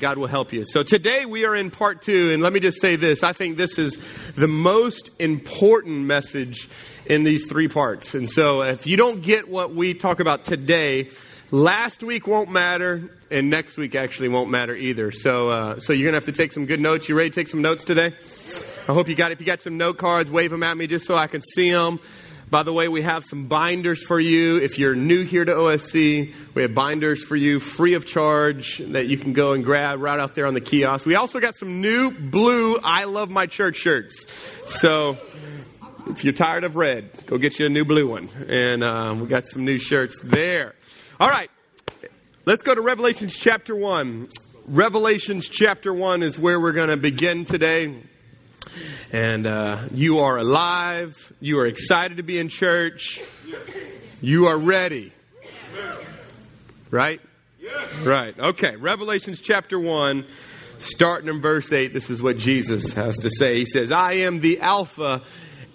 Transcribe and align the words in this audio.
God 0.00 0.16
will 0.18 0.26
help 0.26 0.52
you. 0.52 0.64
So 0.64 0.82
today 0.82 1.26
we 1.26 1.44
are 1.44 1.54
in 1.54 1.70
part 1.70 2.00
two, 2.02 2.32
and 2.32 2.42
let 2.42 2.52
me 2.52 2.60
just 2.60 2.80
say 2.80 2.96
this. 2.96 3.22
I 3.22 3.34
think 3.34 3.58
this 3.58 3.78
is 3.78 3.98
the 4.32 4.48
most 4.48 5.10
important 5.20 5.98
message 6.06 6.68
in 7.06 7.22
these 7.22 7.48
three 7.48 7.68
parts. 7.68 8.14
And 8.14 8.28
so 8.28 8.62
if 8.62 8.86
you 8.86 8.96
don't 8.96 9.20
get 9.20 9.48
what 9.48 9.74
we 9.74 9.94
talk 9.94 10.18
about 10.18 10.44
today, 10.44 11.10
last 11.50 12.02
week 12.02 12.26
won't 12.26 12.50
matter, 12.50 13.10
and 13.30 13.50
next 13.50 13.76
week 13.76 13.94
actually 13.94 14.28
won't 14.30 14.50
matter 14.50 14.74
either. 14.74 15.10
So, 15.10 15.50
uh, 15.50 15.78
so 15.78 15.92
you're 15.92 16.10
going 16.10 16.20
to 16.20 16.26
have 16.26 16.34
to 16.34 16.40
take 16.40 16.52
some 16.52 16.66
good 16.66 16.80
notes. 16.80 17.08
You 17.08 17.14
ready 17.14 17.30
to 17.30 17.34
take 17.34 17.48
some 17.48 17.62
notes 17.62 17.84
today? 17.84 18.14
I 18.88 18.92
hope 18.92 19.06
you 19.08 19.14
got, 19.14 19.32
if 19.32 19.40
you 19.40 19.46
got 19.46 19.60
some 19.60 19.76
note 19.76 19.98
cards, 19.98 20.30
wave 20.30 20.50
them 20.50 20.62
at 20.62 20.76
me 20.76 20.86
just 20.86 21.06
so 21.06 21.14
I 21.14 21.26
can 21.26 21.42
see 21.42 21.70
them. 21.70 22.00
By 22.50 22.64
the 22.64 22.72
way, 22.72 22.88
we 22.88 23.02
have 23.02 23.24
some 23.24 23.46
binders 23.46 24.02
for 24.02 24.18
you. 24.18 24.56
If 24.56 24.76
you're 24.76 24.96
new 24.96 25.22
here 25.22 25.44
to 25.44 25.52
OSC, 25.52 26.34
we 26.52 26.62
have 26.62 26.74
binders 26.74 27.22
for 27.22 27.36
you 27.36 27.60
free 27.60 27.94
of 27.94 28.04
charge 28.04 28.78
that 28.78 29.06
you 29.06 29.16
can 29.16 29.32
go 29.32 29.52
and 29.52 29.64
grab 29.64 30.00
right 30.00 30.18
out 30.18 30.34
there 30.34 30.46
on 30.46 30.54
the 30.54 30.60
kiosk. 30.60 31.06
We 31.06 31.14
also 31.14 31.38
got 31.38 31.54
some 31.54 31.80
new 31.80 32.10
blue 32.10 32.80
I 32.82 33.04
Love 33.04 33.30
My 33.30 33.46
Church 33.46 33.76
shirts. 33.76 34.26
So 34.66 35.16
if 36.08 36.24
you're 36.24 36.32
tired 36.32 36.64
of 36.64 36.74
red, 36.74 37.24
go 37.26 37.38
get 37.38 37.60
you 37.60 37.66
a 37.66 37.68
new 37.68 37.84
blue 37.84 38.08
one. 38.08 38.28
And 38.48 38.82
uh, 38.82 39.16
we 39.16 39.28
got 39.28 39.46
some 39.46 39.64
new 39.64 39.78
shirts 39.78 40.18
there. 40.20 40.74
All 41.20 41.30
right, 41.30 41.50
let's 42.46 42.62
go 42.62 42.74
to 42.74 42.80
Revelations 42.80 43.36
chapter 43.36 43.76
1. 43.76 44.28
Revelations 44.66 45.48
chapter 45.48 45.94
1 45.94 46.24
is 46.24 46.36
where 46.36 46.58
we're 46.58 46.72
going 46.72 46.88
to 46.88 46.96
begin 46.96 47.44
today 47.44 47.94
and 49.12 49.46
uh, 49.46 49.78
you 49.92 50.20
are 50.20 50.38
alive, 50.38 51.32
you 51.40 51.58
are 51.58 51.66
excited 51.66 52.16
to 52.18 52.22
be 52.22 52.38
in 52.38 52.48
church, 52.48 53.20
you 54.20 54.46
are 54.46 54.58
ready. 54.58 55.12
Right? 56.90 57.20
Right. 58.02 58.38
Okay. 58.38 58.76
Revelations 58.76 59.40
chapter 59.40 59.78
1, 59.78 60.24
starting 60.78 61.28
in 61.28 61.40
verse 61.40 61.72
8, 61.72 61.92
this 61.92 62.10
is 62.10 62.22
what 62.22 62.38
Jesus 62.38 62.94
has 62.94 63.16
to 63.18 63.30
say. 63.30 63.58
He 63.58 63.66
says, 63.66 63.92
I 63.92 64.14
am 64.14 64.40
the 64.40 64.60
Alpha 64.60 65.22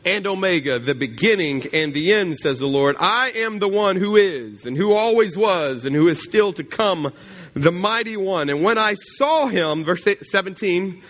and 0.05 0.27
Omega, 0.27 0.80
the 0.80 0.95
beginning 0.95 1.64
and 1.73 1.94
the 1.94 2.14
end, 2.14 2.38
says 2.38 2.59
the 2.59 2.67
Lord. 2.67 2.95
I 2.99 3.31
am 3.36 3.59
the 3.59 3.67
one 3.67 3.95
who 3.95 4.16
is, 4.16 4.66
and 4.66 4.77
who 4.77 4.94
always 4.94 5.38
was, 5.38 5.86
and 5.86 5.95
who 5.95 6.08
is 6.08 6.23
still 6.23 6.53
to 6.53 6.64
come, 6.64 7.11
the 7.53 7.72
mighty 7.72 8.17
one. 8.17 8.49
And 8.49 8.64
when 8.64 8.77
I 8.77 8.94
saw 8.94 9.47
him, 9.47 9.83
verse 9.83 10.05
17, 10.22 11.02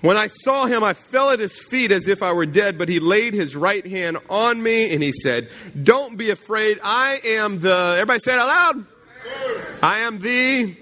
when 0.00 0.16
I 0.16 0.28
saw 0.28 0.66
him, 0.66 0.82
I 0.82 0.94
fell 0.94 1.30
at 1.30 1.38
his 1.38 1.56
feet 1.56 1.92
as 1.92 2.08
if 2.08 2.22
I 2.22 2.32
were 2.32 2.46
dead, 2.46 2.78
but 2.78 2.88
he 2.88 3.00
laid 3.00 3.34
his 3.34 3.54
right 3.54 3.86
hand 3.86 4.18
on 4.30 4.62
me 4.62 4.92
and 4.94 5.02
he 5.02 5.12
said, 5.12 5.48
Don't 5.80 6.16
be 6.16 6.30
afraid. 6.30 6.78
I 6.82 7.20
am 7.24 7.58
the, 7.58 7.94
everybody 7.96 8.20
say 8.20 8.34
it 8.34 8.38
out 8.38 8.48
loud. 8.48 8.86
I 9.82 10.00
am 10.00 10.18
the 10.18 10.74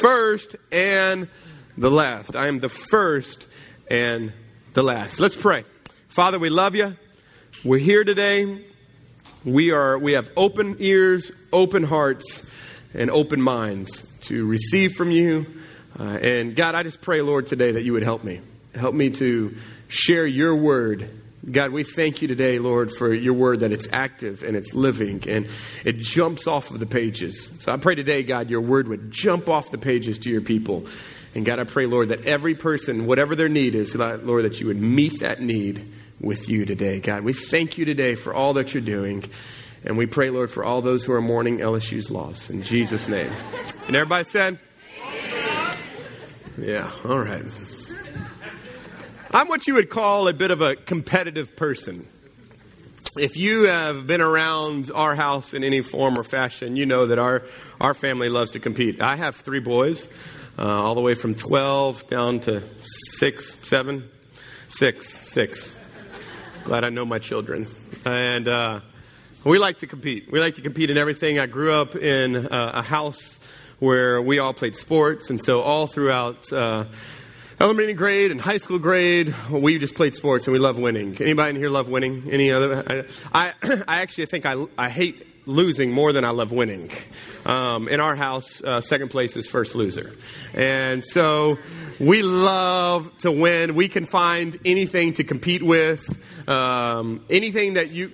first 0.00 0.56
and 0.72 1.28
the 1.78 1.90
last. 1.90 2.34
I 2.34 2.48
am 2.48 2.58
the 2.58 2.68
first 2.68 3.48
and 3.88 4.32
the 4.72 4.82
last. 4.82 5.20
Let's 5.20 5.36
pray. 5.36 5.64
Father, 6.08 6.38
we 6.38 6.48
love 6.48 6.74
you. 6.74 6.96
We're 7.64 7.78
here 7.78 8.04
today. 8.04 8.64
We 9.44 9.70
are 9.70 9.98
we 9.98 10.12
have 10.12 10.30
open 10.36 10.76
ears, 10.80 11.30
open 11.52 11.82
hearts, 11.82 12.52
and 12.94 13.10
open 13.10 13.40
minds 13.40 14.02
to 14.22 14.46
receive 14.46 14.92
from 14.92 15.10
you 15.10 15.46
uh, 15.98 16.02
and 16.02 16.54
God, 16.54 16.74
I 16.74 16.82
just 16.82 17.00
pray, 17.00 17.20
Lord, 17.22 17.46
today 17.46 17.72
that 17.72 17.82
you 17.82 17.92
would 17.92 18.02
help 18.02 18.24
me. 18.24 18.40
Help 18.74 18.94
me 18.94 19.10
to 19.10 19.56
share 19.88 20.26
your 20.26 20.54
word. 20.54 21.10
God, 21.50 21.72
we 21.72 21.84
thank 21.84 22.22
you 22.22 22.28
today, 22.28 22.58
Lord, 22.58 22.92
for 22.92 23.12
your 23.12 23.34
word 23.34 23.60
that 23.60 23.72
it's 23.72 23.88
active 23.92 24.42
and 24.42 24.56
it's 24.56 24.74
living 24.74 25.22
and 25.28 25.48
it 25.84 25.98
jumps 25.98 26.46
off 26.46 26.70
of 26.70 26.78
the 26.78 26.86
pages. 26.86 27.62
So 27.62 27.72
I 27.72 27.76
pray 27.78 27.94
today, 27.94 28.22
God, 28.22 28.50
your 28.50 28.60
word 28.60 28.88
would 28.88 29.10
jump 29.10 29.48
off 29.48 29.70
the 29.70 29.78
pages 29.78 30.18
to 30.20 30.30
your 30.30 30.42
people. 30.42 30.86
And 31.34 31.46
God, 31.46 31.58
I 31.58 31.64
pray, 31.64 31.86
Lord, 31.86 32.08
that 32.08 32.26
every 32.26 32.54
person, 32.54 33.06
whatever 33.06 33.34
their 33.34 33.48
need 33.48 33.74
is, 33.74 33.94
Lord, 33.94 34.44
that 34.44 34.60
you 34.60 34.66
would 34.66 34.80
meet 34.80 35.20
that 35.20 35.40
need 35.40 35.92
with 36.20 36.48
you 36.48 36.66
today. 36.66 37.00
God, 37.00 37.22
we 37.22 37.32
thank 37.32 37.78
you 37.78 37.84
today 37.84 38.14
for 38.14 38.34
all 38.34 38.54
that 38.54 38.74
you're 38.74 38.82
doing. 38.82 39.24
And 39.84 39.96
we 39.96 40.06
pray, 40.06 40.28
Lord, 40.28 40.50
for 40.50 40.62
all 40.62 40.82
those 40.82 41.04
who 41.04 41.12
are 41.12 41.22
mourning 41.22 41.58
LSU's 41.58 42.10
loss. 42.10 42.50
In 42.50 42.62
Jesus' 42.62 43.08
name. 43.08 43.32
And 43.86 43.96
everybody 43.96 44.24
said, 44.24 44.58
yeah, 46.62 46.90
all 47.04 47.18
right. 47.18 47.44
I'm 49.32 49.48
what 49.48 49.66
you 49.66 49.74
would 49.74 49.90
call 49.90 50.28
a 50.28 50.32
bit 50.32 50.50
of 50.50 50.60
a 50.60 50.76
competitive 50.76 51.56
person. 51.56 52.06
If 53.18 53.36
you 53.36 53.62
have 53.62 54.06
been 54.06 54.20
around 54.20 54.90
our 54.94 55.14
house 55.14 55.54
in 55.54 55.64
any 55.64 55.80
form 55.80 56.18
or 56.18 56.24
fashion, 56.24 56.76
you 56.76 56.86
know 56.86 57.06
that 57.06 57.18
our, 57.18 57.42
our 57.80 57.94
family 57.94 58.28
loves 58.28 58.52
to 58.52 58.60
compete. 58.60 59.00
I 59.00 59.16
have 59.16 59.36
three 59.36 59.58
boys, 59.58 60.08
uh, 60.58 60.64
all 60.64 60.94
the 60.94 61.00
way 61.00 61.14
from 61.14 61.34
12 61.34 62.06
down 62.08 62.40
to 62.40 62.62
6, 63.18 63.54
7, 63.66 64.08
6, 64.68 65.08
6. 65.08 65.76
Glad 66.64 66.84
I 66.84 66.90
know 66.90 67.04
my 67.04 67.18
children. 67.18 67.66
And 68.04 68.46
uh, 68.46 68.80
we 69.44 69.58
like 69.58 69.78
to 69.78 69.86
compete. 69.86 70.30
We 70.30 70.40
like 70.40 70.56
to 70.56 70.62
compete 70.62 70.90
in 70.90 70.98
everything. 70.98 71.38
I 71.38 71.46
grew 71.46 71.72
up 71.72 71.96
in 71.96 72.36
uh, 72.36 72.70
a 72.74 72.82
house 72.82 73.39
where 73.80 74.22
we 74.22 74.38
all 74.38 74.54
played 74.54 74.76
sports, 74.76 75.30
and 75.30 75.42
so 75.42 75.62
all 75.62 75.86
throughout 75.86 76.52
uh, 76.52 76.84
elementary 77.60 77.94
grade 77.94 78.30
and 78.30 78.40
high 78.40 78.58
school 78.58 78.78
grade, 78.78 79.34
we 79.50 79.78
just 79.78 79.94
played 79.94 80.14
sports 80.14 80.46
and 80.46 80.52
we 80.52 80.58
love 80.58 80.78
winning. 80.78 81.16
Anybody 81.20 81.50
in 81.50 81.56
here 81.56 81.68
love 81.70 81.88
winning? 81.88 82.30
Any 82.30 82.50
other? 82.50 83.06
I, 83.32 83.52
I, 83.62 83.82
I 83.88 84.00
actually 84.02 84.26
think 84.26 84.46
I, 84.46 84.64
I 84.78 84.88
hate 84.88 85.26
losing 85.46 85.90
more 85.90 86.12
than 86.12 86.24
I 86.24 86.30
love 86.30 86.52
winning. 86.52 86.90
Um, 87.46 87.88
in 87.88 88.00
our 88.00 88.14
house, 88.14 88.62
uh, 88.62 88.80
second 88.80 89.08
place 89.08 89.36
is 89.36 89.48
first 89.48 89.74
loser. 89.74 90.12
And 90.54 91.04
so 91.04 91.58
we 91.98 92.22
love 92.22 93.16
to 93.18 93.32
win. 93.32 93.74
We 93.74 93.88
can 93.88 94.04
find 94.04 94.58
anything 94.64 95.14
to 95.14 95.24
compete 95.24 95.62
with, 95.62 96.02
um, 96.48 97.24
anything 97.30 97.74
that 97.74 97.90
you, 97.90 98.12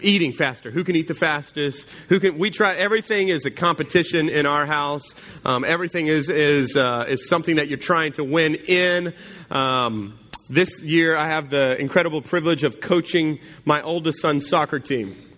eating 0.00 0.32
faster. 0.32 0.70
Who 0.70 0.84
can 0.84 0.96
eat 0.96 1.08
the 1.08 1.14
fastest? 1.14 1.88
Who 2.08 2.20
can, 2.20 2.38
we 2.38 2.50
try, 2.50 2.76
everything 2.76 3.28
is 3.28 3.44
a 3.46 3.50
competition 3.50 4.28
in 4.28 4.46
our 4.46 4.66
house. 4.66 5.04
Um, 5.44 5.64
everything 5.64 6.06
is, 6.06 6.30
is, 6.30 6.76
uh, 6.76 7.06
is 7.08 7.28
something 7.28 7.56
that 7.56 7.68
you're 7.68 7.78
trying 7.78 8.12
to 8.12 8.24
win 8.24 8.54
in. 8.54 9.14
Um, 9.50 10.18
this 10.48 10.80
year, 10.82 11.16
I 11.16 11.28
have 11.28 11.50
the 11.50 11.80
incredible 11.80 12.22
privilege 12.22 12.64
of 12.64 12.80
coaching 12.80 13.38
my 13.64 13.82
oldest 13.82 14.20
son's 14.20 14.48
soccer 14.48 14.80
team. 14.80 15.29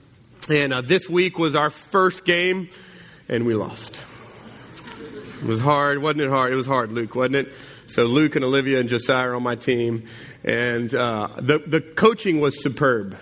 And 0.48 0.72
uh, 0.72 0.80
this 0.80 1.08
week 1.08 1.38
was 1.38 1.54
our 1.54 1.70
first 1.70 2.24
game, 2.24 2.68
and 3.28 3.46
we 3.46 3.54
lost. 3.54 4.00
It 5.40 5.46
was 5.46 5.60
hard, 5.60 6.02
wasn't 6.02 6.22
it 6.22 6.30
hard? 6.30 6.52
It 6.52 6.56
was 6.56 6.66
hard, 6.66 6.90
Luke, 6.90 7.14
wasn't 7.14 7.36
it? 7.36 7.52
So 7.86 8.04
Luke 8.04 8.36
and 8.36 8.44
Olivia 8.44 8.80
and 8.80 8.88
Josiah 8.88 9.28
are 9.28 9.34
on 9.36 9.42
my 9.42 9.54
team, 9.54 10.04
and 10.44 10.92
uh, 10.94 11.28
the 11.36 11.58
the 11.58 11.80
coaching 11.80 12.40
was 12.40 12.62
superb. 12.62 13.16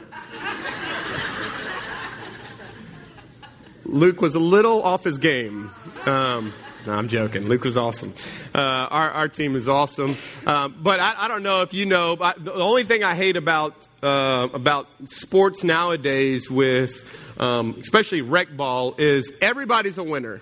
Luke 3.84 4.20
was 4.20 4.36
a 4.36 4.38
little 4.38 4.82
off 4.82 5.02
his 5.02 5.18
game. 5.18 5.70
Um, 6.06 6.52
no, 6.86 6.92
I'm 6.94 7.08
joking. 7.08 7.46
Luke 7.46 7.64
was 7.64 7.76
awesome. 7.76 8.14
Uh, 8.54 8.58
our, 8.58 9.10
our 9.10 9.28
team 9.28 9.56
is 9.56 9.68
awesome. 9.68 10.16
Um, 10.46 10.76
but 10.82 11.00
I, 11.00 11.14
I, 11.18 11.28
don't 11.28 11.42
know 11.42 11.62
if 11.62 11.74
you 11.74 11.86
know, 11.86 12.16
the 12.16 12.54
only 12.54 12.84
thing 12.84 13.04
I 13.04 13.14
hate 13.14 13.36
about, 13.36 13.74
uh, 14.02 14.48
about 14.52 14.88
sports 15.04 15.62
nowadays 15.62 16.50
with, 16.50 17.36
um, 17.38 17.76
especially 17.80 18.22
rec 18.22 18.56
ball, 18.56 18.94
is 18.98 19.32
everybody's 19.40 19.98
a 19.98 20.04
winner. 20.04 20.40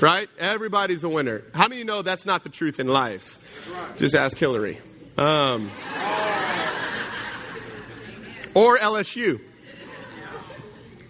Right? 0.00 0.28
Everybody's 0.38 1.04
a 1.04 1.08
winner. 1.08 1.42
How 1.52 1.64
many 1.64 1.76
of 1.76 1.78
you 1.80 1.84
know 1.84 2.02
that's 2.02 2.24
not 2.24 2.44
the 2.44 2.48
truth 2.48 2.80
in 2.80 2.86
life? 2.86 3.96
Just 3.98 4.14
ask 4.14 4.36
Hillary. 4.36 4.78
Um, 5.18 5.70
or 8.54 8.78
LSU. 8.78 9.40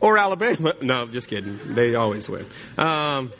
Or 0.00 0.18
Alabama. 0.18 0.74
No, 0.82 1.06
just 1.06 1.28
kidding. 1.28 1.58
They 1.74 1.94
always 1.94 2.28
win. 2.28 2.44
Um, 2.76 3.32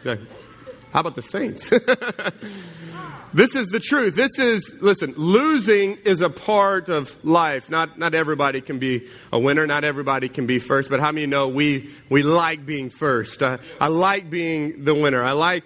how 0.94 1.00
about 1.00 1.16
the 1.16 1.22
Saints? 1.22 1.70
this 3.34 3.56
is 3.56 3.70
the 3.70 3.80
truth. 3.80 4.14
This 4.14 4.38
is, 4.38 4.80
listen, 4.80 5.12
losing 5.16 5.96
is 6.04 6.20
a 6.20 6.30
part 6.30 6.88
of 6.88 7.24
life. 7.24 7.68
Not, 7.68 7.98
not 7.98 8.14
everybody 8.14 8.60
can 8.60 8.78
be 8.78 9.08
a 9.32 9.38
winner. 9.40 9.66
Not 9.66 9.82
everybody 9.82 10.28
can 10.28 10.46
be 10.46 10.60
first. 10.60 10.90
But 10.90 11.00
how 11.00 11.10
many 11.10 11.26
know 11.26 11.48
we, 11.48 11.90
we 12.08 12.22
like 12.22 12.64
being 12.64 12.90
first? 12.90 13.42
Uh, 13.42 13.58
I 13.80 13.88
like 13.88 14.30
being 14.30 14.84
the 14.84 14.94
winner. 14.94 15.20
I 15.20 15.32
like 15.32 15.64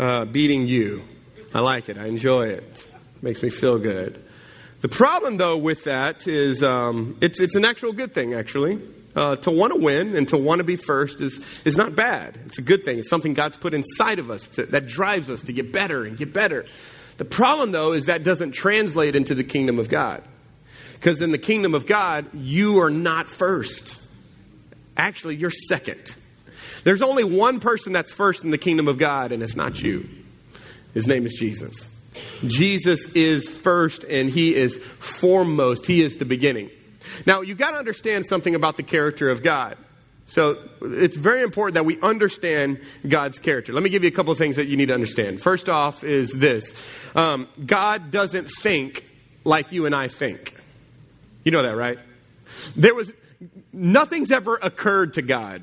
uh, 0.00 0.24
beating 0.24 0.66
you. 0.66 1.04
I 1.54 1.60
like 1.60 1.88
it. 1.88 1.96
I 1.96 2.06
enjoy 2.06 2.48
it. 2.48 2.90
Makes 3.22 3.44
me 3.44 3.50
feel 3.50 3.78
good. 3.78 4.20
The 4.80 4.88
problem, 4.88 5.36
though, 5.36 5.58
with 5.58 5.84
that 5.84 6.26
is 6.26 6.64
um, 6.64 7.16
it's, 7.20 7.38
it's 7.38 7.54
an 7.54 7.64
actual 7.64 7.92
good 7.92 8.14
thing, 8.14 8.34
actually. 8.34 8.80
Uh, 9.14 9.34
to 9.34 9.50
want 9.50 9.72
to 9.72 9.78
win 9.78 10.14
and 10.14 10.28
to 10.28 10.36
want 10.36 10.60
to 10.60 10.64
be 10.64 10.76
first 10.76 11.20
is, 11.20 11.44
is 11.64 11.76
not 11.76 11.96
bad. 11.96 12.38
It's 12.46 12.58
a 12.58 12.62
good 12.62 12.84
thing. 12.84 13.00
It's 13.00 13.10
something 13.10 13.34
God's 13.34 13.56
put 13.56 13.74
inside 13.74 14.20
of 14.20 14.30
us 14.30 14.46
to, 14.48 14.66
that 14.66 14.86
drives 14.86 15.30
us 15.30 15.42
to 15.42 15.52
get 15.52 15.72
better 15.72 16.04
and 16.04 16.16
get 16.16 16.32
better. 16.32 16.64
The 17.16 17.24
problem, 17.24 17.72
though, 17.72 17.92
is 17.92 18.06
that 18.06 18.22
doesn't 18.22 18.52
translate 18.52 19.16
into 19.16 19.34
the 19.34 19.42
kingdom 19.42 19.80
of 19.80 19.88
God. 19.88 20.22
Because 20.94 21.20
in 21.22 21.32
the 21.32 21.38
kingdom 21.38 21.74
of 21.74 21.86
God, 21.86 22.26
you 22.34 22.80
are 22.82 22.90
not 22.90 23.26
first. 23.26 24.00
Actually, 24.96 25.36
you're 25.36 25.50
second. 25.50 26.14
There's 26.84 27.02
only 27.02 27.24
one 27.24 27.58
person 27.58 27.92
that's 27.92 28.12
first 28.12 28.44
in 28.44 28.50
the 28.50 28.58
kingdom 28.58 28.86
of 28.86 28.96
God, 28.96 29.32
and 29.32 29.42
it's 29.42 29.56
not 29.56 29.82
you. 29.82 30.08
His 30.94 31.06
name 31.06 31.26
is 31.26 31.34
Jesus. 31.34 31.88
Jesus 32.46 33.12
is 33.14 33.48
first 33.48 34.04
and 34.04 34.28
he 34.28 34.54
is 34.54 34.76
foremost. 34.76 35.86
He 35.86 36.02
is 36.02 36.16
the 36.16 36.24
beginning. 36.24 36.70
Now, 37.26 37.40
you've 37.40 37.58
got 37.58 37.72
to 37.72 37.76
understand 37.76 38.26
something 38.26 38.54
about 38.54 38.76
the 38.76 38.82
character 38.82 39.30
of 39.30 39.42
God. 39.42 39.76
So 40.26 40.58
it's 40.80 41.16
very 41.16 41.42
important 41.42 41.74
that 41.74 41.84
we 41.84 42.00
understand 42.00 42.80
God's 43.06 43.40
character. 43.40 43.72
Let 43.72 43.82
me 43.82 43.90
give 43.90 44.04
you 44.04 44.08
a 44.08 44.12
couple 44.12 44.30
of 44.30 44.38
things 44.38 44.56
that 44.56 44.66
you 44.66 44.76
need 44.76 44.86
to 44.86 44.94
understand. 44.94 45.40
First 45.40 45.68
off, 45.68 46.04
is 46.04 46.30
this 46.32 46.72
um, 47.16 47.48
God 47.66 48.12
doesn't 48.12 48.48
think 48.48 49.04
like 49.44 49.72
you 49.72 49.86
and 49.86 49.94
I 49.94 50.06
think. 50.06 50.54
You 51.42 51.50
know 51.50 51.62
that, 51.62 51.74
right? 51.74 51.98
There 52.76 52.94
was 52.94 53.12
nothing's 53.72 54.30
ever 54.30 54.56
occurred 54.56 55.14
to 55.14 55.22
God. 55.22 55.62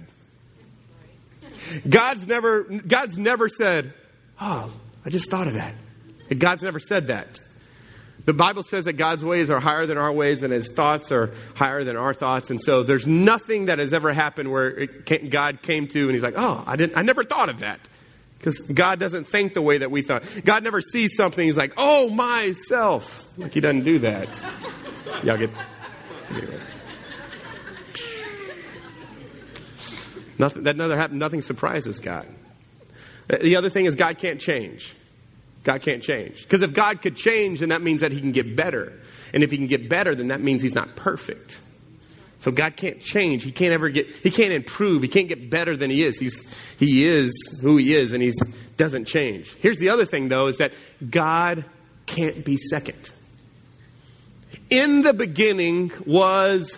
God's 1.88 2.28
never 2.28 2.64
God's 2.64 3.18
never 3.18 3.48
said, 3.48 3.94
"Oh, 4.42 4.72
I 5.06 5.10
just 5.10 5.30
thought 5.30 5.48
of 5.48 5.54
that." 5.54 5.76
God's 6.38 6.64
never 6.64 6.80
said 6.80 7.08
that. 7.08 7.40
The 8.28 8.34
Bible 8.34 8.64
says 8.64 8.84
that 8.86 8.94
God's 8.94 9.24
ways 9.24 9.50
are 9.50 9.62
higher 9.62 9.86
than 9.86 9.98
our 9.98 10.12
ways 10.12 10.44
and 10.44 10.52
his 10.52 10.70
thoughts 10.70 11.14
are 11.14 11.32
higher 11.56 11.86
than 11.86 11.96
our 11.96 12.14
thoughts. 12.14 12.50
And 12.50 12.62
so 12.62 12.84
there's 12.84 13.08
nothing 13.08 13.68
that 13.68 13.80
has 13.80 13.94
ever 13.94 14.12
happened 14.12 14.52
where 14.52 14.86
came, 14.86 15.30
God 15.30 15.62
came 15.62 15.88
to 15.88 16.02
and 16.08 16.12
he's 16.12 16.24
like, 16.24 16.34
"Oh, 16.36 16.62
I 16.68 16.76
didn't 16.76 16.98
I 16.98 17.04
never 17.04 17.24
thought 17.24 17.48
of 17.48 17.60
that." 17.60 17.80
Because 18.38 18.60
God 18.60 19.00
doesn't 19.00 19.28
think 19.28 19.54
the 19.54 19.62
way 19.62 19.78
that 19.78 19.92
we 19.92 20.02
thought. 20.02 20.26
God 20.44 20.62
never 20.62 20.82
sees 20.82 21.16
something, 21.16 21.48
he's 21.48 21.56
like, 21.56 21.72
"Oh, 21.78 22.10
myself." 22.10 23.32
Like 23.38 23.54
he 23.54 23.62
doesn't 23.62 23.86
do 23.86 24.00
that. 24.00 24.28
Y'all 25.24 25.38
get 25.38 25.50
anyways. 26.30 26.76
Nothing, 30.38 30.64
that 30.64 30.76
never 30.76 30.98
happened. 30.98 31.20
Nothing 31.20 31.42
surprises 31.42 32.02
God. 32.02 32.28
The 33.30 33.56
other 33.56 33.70
thing 33.70 33.86
is 33.86 33.96
God 33.96 34.18
can't 34.18 34.42
change. 34.42 34.94
God 35.64 35.82
can't 35.82 36.02
change. 36.02 36.44
Because 36.44 36.62
if 36.62 36.74
God 36.74 37.02
could 37.02 37.16
change, 37.16 37.60
then 37.60 37.70
that 37.70 37.82
means 37.82 38.02
that 38.02 38.12
he 38.12 38.22
can 38.22 38.32
get 38.32 38.56
better. 38.56 38.94
And 39.34 39.44
if 39.44 39.52
he 39.52 39.58
can 39.58 39.68
get 39.68 39.90
better, 39.90 40.16
then 40.16 40.30
that 40.30 40.42
means 40.42 40.62
he's 40.62 40.76
not 40.76 40.96
perfect. 40.96 41.60
So 42.40 42.52
God 42.52 42.76
can't 42.76 43.02
change. 43.02 43.44
He 43.44 43.52
can't 43.52 43.74
ever 43.74 43.90
get, 43.90 44.08
he 44.08 44.32
can't 44.32 44.54
improve. 44.54 45.02
He 45.02 45.08
can't 45.08 45.28
get 45.28 45.50
better 45.50 45.76
than 45.76 45.90
he 45.90 46.04
is. 46.04 46.20
He's, 46.20 46.56
he 46.80 47.04
is 47.04 47.32
who 47.62 47.78
he 47.78 47.94
is 47.94 48.14
and 48.14 48.22
he 48.22 48.32
doesn't 48.78 49.06
change. 49.06 49.54
Here's 49.56 49.80
the 49.80 49.90
other 49.90 50.06
thing 50.06 50.30
though, 50.30 50.48
is 50.48 50.58
that 50.58 50.72
God 51.10 51.66
can't 52.06 52.46
be 52.46 52.58
second. 52.58 53.12
In 54.70 55.02
the 55.02 55.14
beginning 55.14 55.92
was, 56.06 56.78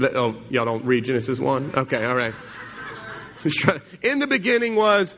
oh, 0.00 0.36
y'all 0.50 0.64
don't 0.64 0.84
read 0.84 1.04
Genesis 1.04 1.38
1? 1.38 1.72
Okay, 1.74 2.04
all 2.04 2.14
right. 2.14 2.34
In 4.02 4.20
the 4.20 4.26
beginning 4.26 4.76
was 4.76 5.14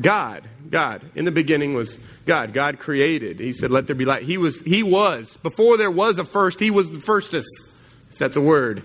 God. 0.00 0.44
God. 0.70 1.02
In 1.14 1.24
the 1.24 1.30
beginning 1.30 1.74
was 1.74 1.98
God. 2.24 2.52
God 2.52 2.78
created. 2.78 3.40
He 3.40 3.52
said, 3.52 3.70
Let 3.70 3.86
there 3.86 3.96
be 3.96 4.04
light. 4.04 4.22
He 4.22 4.38
was, 4.38 4.60
he 4.62 4.82
was. 4.82 5.36
Before 5.38 5.76
there 5.76 5.90
was 5.90 6.18
a 6.18 6.24
first, 6.24 6.60
he 6.60 6.70
was 6.70 6.90
the 6.90 7.00
firstest. 7.00 7.48
If 8.10 8.18
that's 8.18 8.36
a 8.36 8.40
word. 8.40 8.82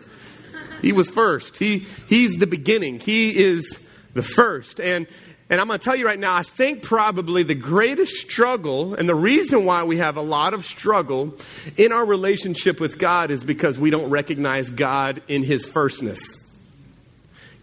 He 0.81 0.91
was 0.91 1.09
first. 1.09 1.57
He, 1.57 1.85
he's 2.07 2.37
the 2.37 2.47
beginning. 2.47 2.99
He 2.99 3.35
is 3.35 3.79
the 4.13 4.21
first. 4.21 4.79
And, 4.79 5.07
and 5.49 5.59
I'm 5.59 5.67
going 5.67 5.79
to 5.79 5.83
tell 5.83 5.95
you 5.95 6.05
right 6.05 6.19
now, 6.19 6.35
I 6.35 6.43
think 6.43 6.83
probably 6.83 7.43
the 7.43 7.55
greatest 7.55 8.13
struggle 8.13 8.93
and 8.93 9.07
the 9.07 9.15
reason 9.15 9.65
why 9.65 9.83
we 9.83 9.97
have 9.97 10.17
a 10.17 10.21
lot 10.21 10.53
of 10.53 10.65
struggle 10.65 11.35
in 11.77 11.91
our 11.91 12.05
relationship 12.05 12.79
with 12.79 12.99
God 12.99 13.31
is 13.31 13.43
because 13.43 13.79
we 13.79 13.89
don't 13.89 14.09
recognize 14.09 14.69
God 14.69 15.21
in 15.27 15.43
his 15.43 15.65
firstness. 15.65 16.21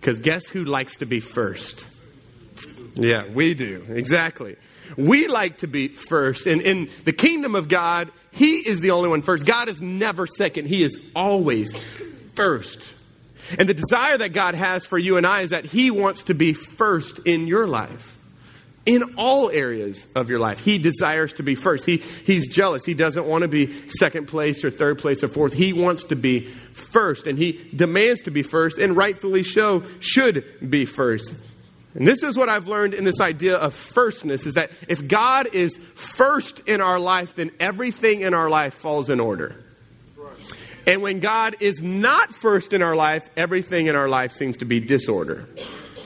Because 0.00 0.18
guess 0.18 0.46
who 0.46 0.64
likes 0.64 0.96
to 0.96 1.06
be 1.06 1.20
first? 1.20 1.93
Yeah, 2.94 3.26
we 3.26 3.54
do. 3.54 3.84
Exactly. 3.88 4.56
We 4.96 5.28
like 5.28 5.58
to 5.58 5.66
be 5.66 5.88
first. 5.88 6.46
And 6.46 6.60
in 6.60 6.88
the 7.04 7.12
kingdom 7.12 7.54
of 7.54 7.68
God, 7.68 8.10
He 8.30 8.56
is 8.56 8.80
the 8.80 8.92
only 8.92 9.08
one 9.08 9.22
first. 9.22 9.46
God 9.46 9.68
is 9.68 9.80
never 9.80 10.26
second, 10.26 10.66
He 10.66 10.82
is 10.82 11.10
always 11.14 11.74
first. 12.34 12.92
And 13.58 13.68
the 13.68 13.74
desire 13.74 14.16
that 14.16 14.32
God 14.32 14.54
has 14.54 14.86
for 14.86 14.98
you 14.98 15.16
and 15.16 15.26
I 15.26 15.42
is 15.42 15.50
that 15.50 15.64
He 15.64 15.90
wants 15.90 16.24
to 16.24 16.34
be 16.34 16.54
first 16.54 17.20
in 17.26 17.46
your 17.46 17.66
life. 17.66 18.18
In 18.86 19.14
all 19.16 19.48
areas 19.50 20.06
of 20.14 20.28
your 20.28 20.38
life, 20.38 20.58
he 20.58 20.76
desires 20.76 21.32
to 21.34 21.42
be 21.42 21.54
first. 21.54 21.86
He, 21.86 21.96
he's 21.96 22.48
jealous. 22.48 22.84
He 22.84 22.92
doesn't 22.92 23.24
want 23.24 23.40
to 23.40 23.48
be 23.48 23.72
second 23.88 24.28
place 24.28 24.62
or 24.62 24.68
third 24.68 24.98
place 24.98 25.24
or 25.24 25.28
fourth. 25.28 25.54
He 25.54 25.72
wants 25.72 26.04
to 26.04 26.16
be 26.16 26.40
first, 26.40 27.26
and 27.26 27.38
he 27.38 27.58
demands 27.74 28.20
to 28.22 28.30
be 28.30 28.42
first, 28.42 28.76
and 28.76 28.94
rightfully 28.94 29.42
so 29.42 29.84
should 30.00 30.44
be 30.68 30.84
first. 30.84 31.34
And 31.94 32.08
this 32.08 32.22
is 32.22 32.36
what 32.36 32.48
I've 32.48 32.66
learned 32.66 32.94
in 32.94 33.04
this 33.04 33.20
idea 33.20 33.56
of 33.56 33.72
firstness 33.72 34.46
is 34.46 34.54
that 34.54 34.72
if 34.88 35.06
God 35.06 35.54
is 35.54 35.76
first 35.76 36.68
in 36.68 36.80
our 36.80 36.98
life, 36.98 37.36
then 37.36 37.52
everything 37.60 38.22
in 38.22 38.34
our 38.34 38.50
life 38.50 38.74
falls 38.74 39.10
in 39.10 39.20
order. 39.20 39.54
And 40.86 41.02
when 41.02 41.20
God 41.20 41.56
is 41.60 41.82
not 41.82 42.34
first 42.34 42.72
in 42.72 42.82
our 42.82 42.96
life, 42.96 43.28
everything 43.36 43.86
in 43.86 43.96
our 43.96 44.08
life 44.08 44.32
seems 44.32 44.58
to 44.58 44.64
be 44.64 44.80
disorder. 44.80 45.48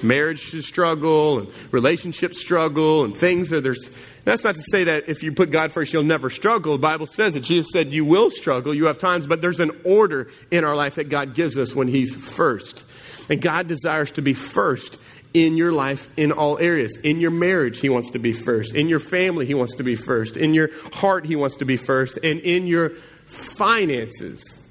Marriage 0.03 0.39
should 0.39 0.63
struggle 0.63 1.41
and 1.41 1.73
relationship 1.73 2.35
struggle 2.35 3.05
and 3.05 3.17
things 3.17 3.49
that 3.51 3.63
there's 3.63 3.91
that's 4.25 4.45
not 4.45 4.57
to 4.57 4.63
say 4.71 4.85
that 4.85 5.09
if 5.09 5.23
you 5.23 5.33
put 5.33 5.51
God 5.51 5.73
first, 5.73 5.91
you'll 5.91 6.03
never 6.03 6.29
struggle. 6.29 6.75
The 6.75 6.83
Bible 6.83 7.07
says 7.07 7.35
it. 7.35 7.45
Jesus 7.45 7.71
said 7.73 7.89
you 7.89 8.05
will 8.05 8.31
struggle. 8.31 8.75
You 8.75 8.85
have 8.85 8.99
times, 8.99 9.27
but 9.27 9.41
there's 9.41 9.59
an 9.59 9.71
order 9.85 10.29
in 10.51 10.65
our 10.65 10.77
life 10.77 10.97
that 10.97 11.09
God 11.09 11.35
gives 11.35 11.57
us 11.57 11.75
when 11.75 11.89
He's 11.89 12.15
first. 12.15 12.85
And 13.31 13.41
God 13.41 13.69
desires 13.69 14.11
to 14.13 14.23
be 14.23 14.35
first 14.35 15.01
in 15.35 15.57
your 15.57 15.73
life 15.73 16.13
in 16.19 16.33
all 16.33 16.59
areas. 16.59 16.97
In 17.03 17.21
your 17.21 17.31
marriage, 17.31 17.81
He 17.81 17.89
wants 17.89 18.11
to 18.11 18.19
be 18.19 18.33
first. 18.33 18.75
In 18.75 18.89
your 18.89 19.01
family, 19.01 19.47
He 19.47 19.55
wants 19.55 19.77
to 19.77 19.83
be 19.83 19.95
first. 19.95 20.37
In 20.37 20.55
your 20.55 20.71
heart, 20.93 21.27
He 21.27 21.37
wants 21.37 21.57
to 21.57 21.65
be 21.65 21.77
first. 21.77 22.19
And 22.23 22.41
in 22.41 22.67
your 22.67 22.91
finances, 23.27 24.69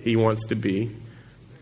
He 0.00 0.16
wants 0.16 0.46
to 0.46 0.54
be 0.54 0.94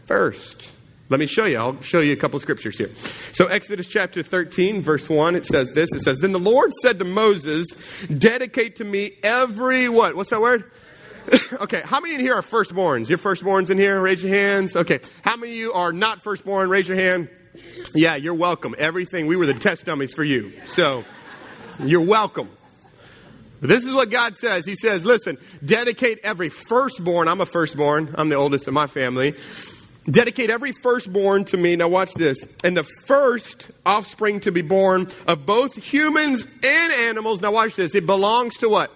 first. 0.06 0.72
Let 1.08 1.18
me 1.18 1.26
show 1.26 1.44
you. 1.44 1.58
I'll 1.58 1.80
show 1.80 1.98
you 1.98 2.12
a 2.12 2.16
couple 2.16 2.38
scriptures 2.38 2.78
here. 2.78 2.88
So, 3.32 3.46
Exodus 3.46 3.88
chapter 3.88 4.22
13, 4.22 4.80
verse 4.80 5.10
1, 5.10 5.34
it 5.34 5.44
says 5.44 5.72
this. 5.72 5.92
It 5.92 6.02
says, 6.02 6.20
Then 6.20 6.30
the 6.30 6.38
Lord 6.38 6.72
said 6.82 7.00
to 7.00 7.04
Moses, 7.04 7.66
Dedicate 8.06 8.76
to 8.76 8.84
me 8.84 9.16
every 9.24 9.88
what? 9.88 10.14
What's 10.14 10.30
that 10.30 10.40
word? 10.40 10.70
okay, 11.54 11.82
how 11.84 12.00
many 12.00 12.14
in 12.14 12.20
here 12.20 12.34
are 12.34 12.42
firstborns? 12.42 13.08
Your 13.08 13.18
firstborns 13.18 13.70
in 13.70 13.78
here? 13.78 14.00
Raise 14.00 14.22
your 14.22 14.32
hands. 14.32 14.76
Okay. 14.76 15.00
How 15.22 15.36
many 15.36 15.52
of 15.52 15.58
you 15.58 15.72
are 15.72 15.92
not 15.92 16.20
firstborn? 16.20 16.70
Raise 16.70 16.88
your 16.88 16.96
hand. 16.96 17.28
Yeah, 17.94 18.16
you're 18.16 18.34
welcome. 18.34 18.74
Everything, 18.78 19.26
we 19.26 19.36
were 19.36 19.46
the 19.46 19.54
test 19.54 19.84
dummies 19.84 20.12
for 20.14 20.24
you. 20.24 20.52
So, 20.66 21.04
you're 21.80 22.00
welcome. 22.00 22.48
But 23.60 23.68
this 23.68 23.84
is 23.84 23.94
what 23.94 24.10
God 24.10 24.36
says. 24.36 24.64
He 24.64 24.74
says, 24.74 25.04
listen, 25.04 25.36
dedicate 25.64 26.20
every 26.22 26.48
firstborn. 26.48 27.28
I'm 27.28 27.40
a 27.40 27.46
firstborn. 27.46 28.14
I'm 28.16 28.28
the 28.28 28.36
oldest 28.36 28.68
in 28.68 28.74
my 28.74 28.86
family. 28.86 29.34
Dedicate 30.06 30.48
every 30.48 30.72
firstborn 30.72 31.44
to 31.46 31.56
me. 31.56 31.76
Now 31.76 31.88
watch 31.88 32.14
this. 32.14 32.38
And 32.64 32.76
the 32.76 32.84
first 32.84 33.70
offspring 33.84 34.40
to 34.40 34.52
be 34.52 34.62
born 34.62 35.08
of 35.26 35.44
both 35.44 35.76
humans 35.76 36.46
and 36.64 36.92
animals. 36.92 37.42
Now 37.42 37.52
watch 37.52 37.76
this. 37.76 37.94
It 37.94 38.06
belongs 38.06 38.56
to 38.58 38.68
what? 38.68 38.90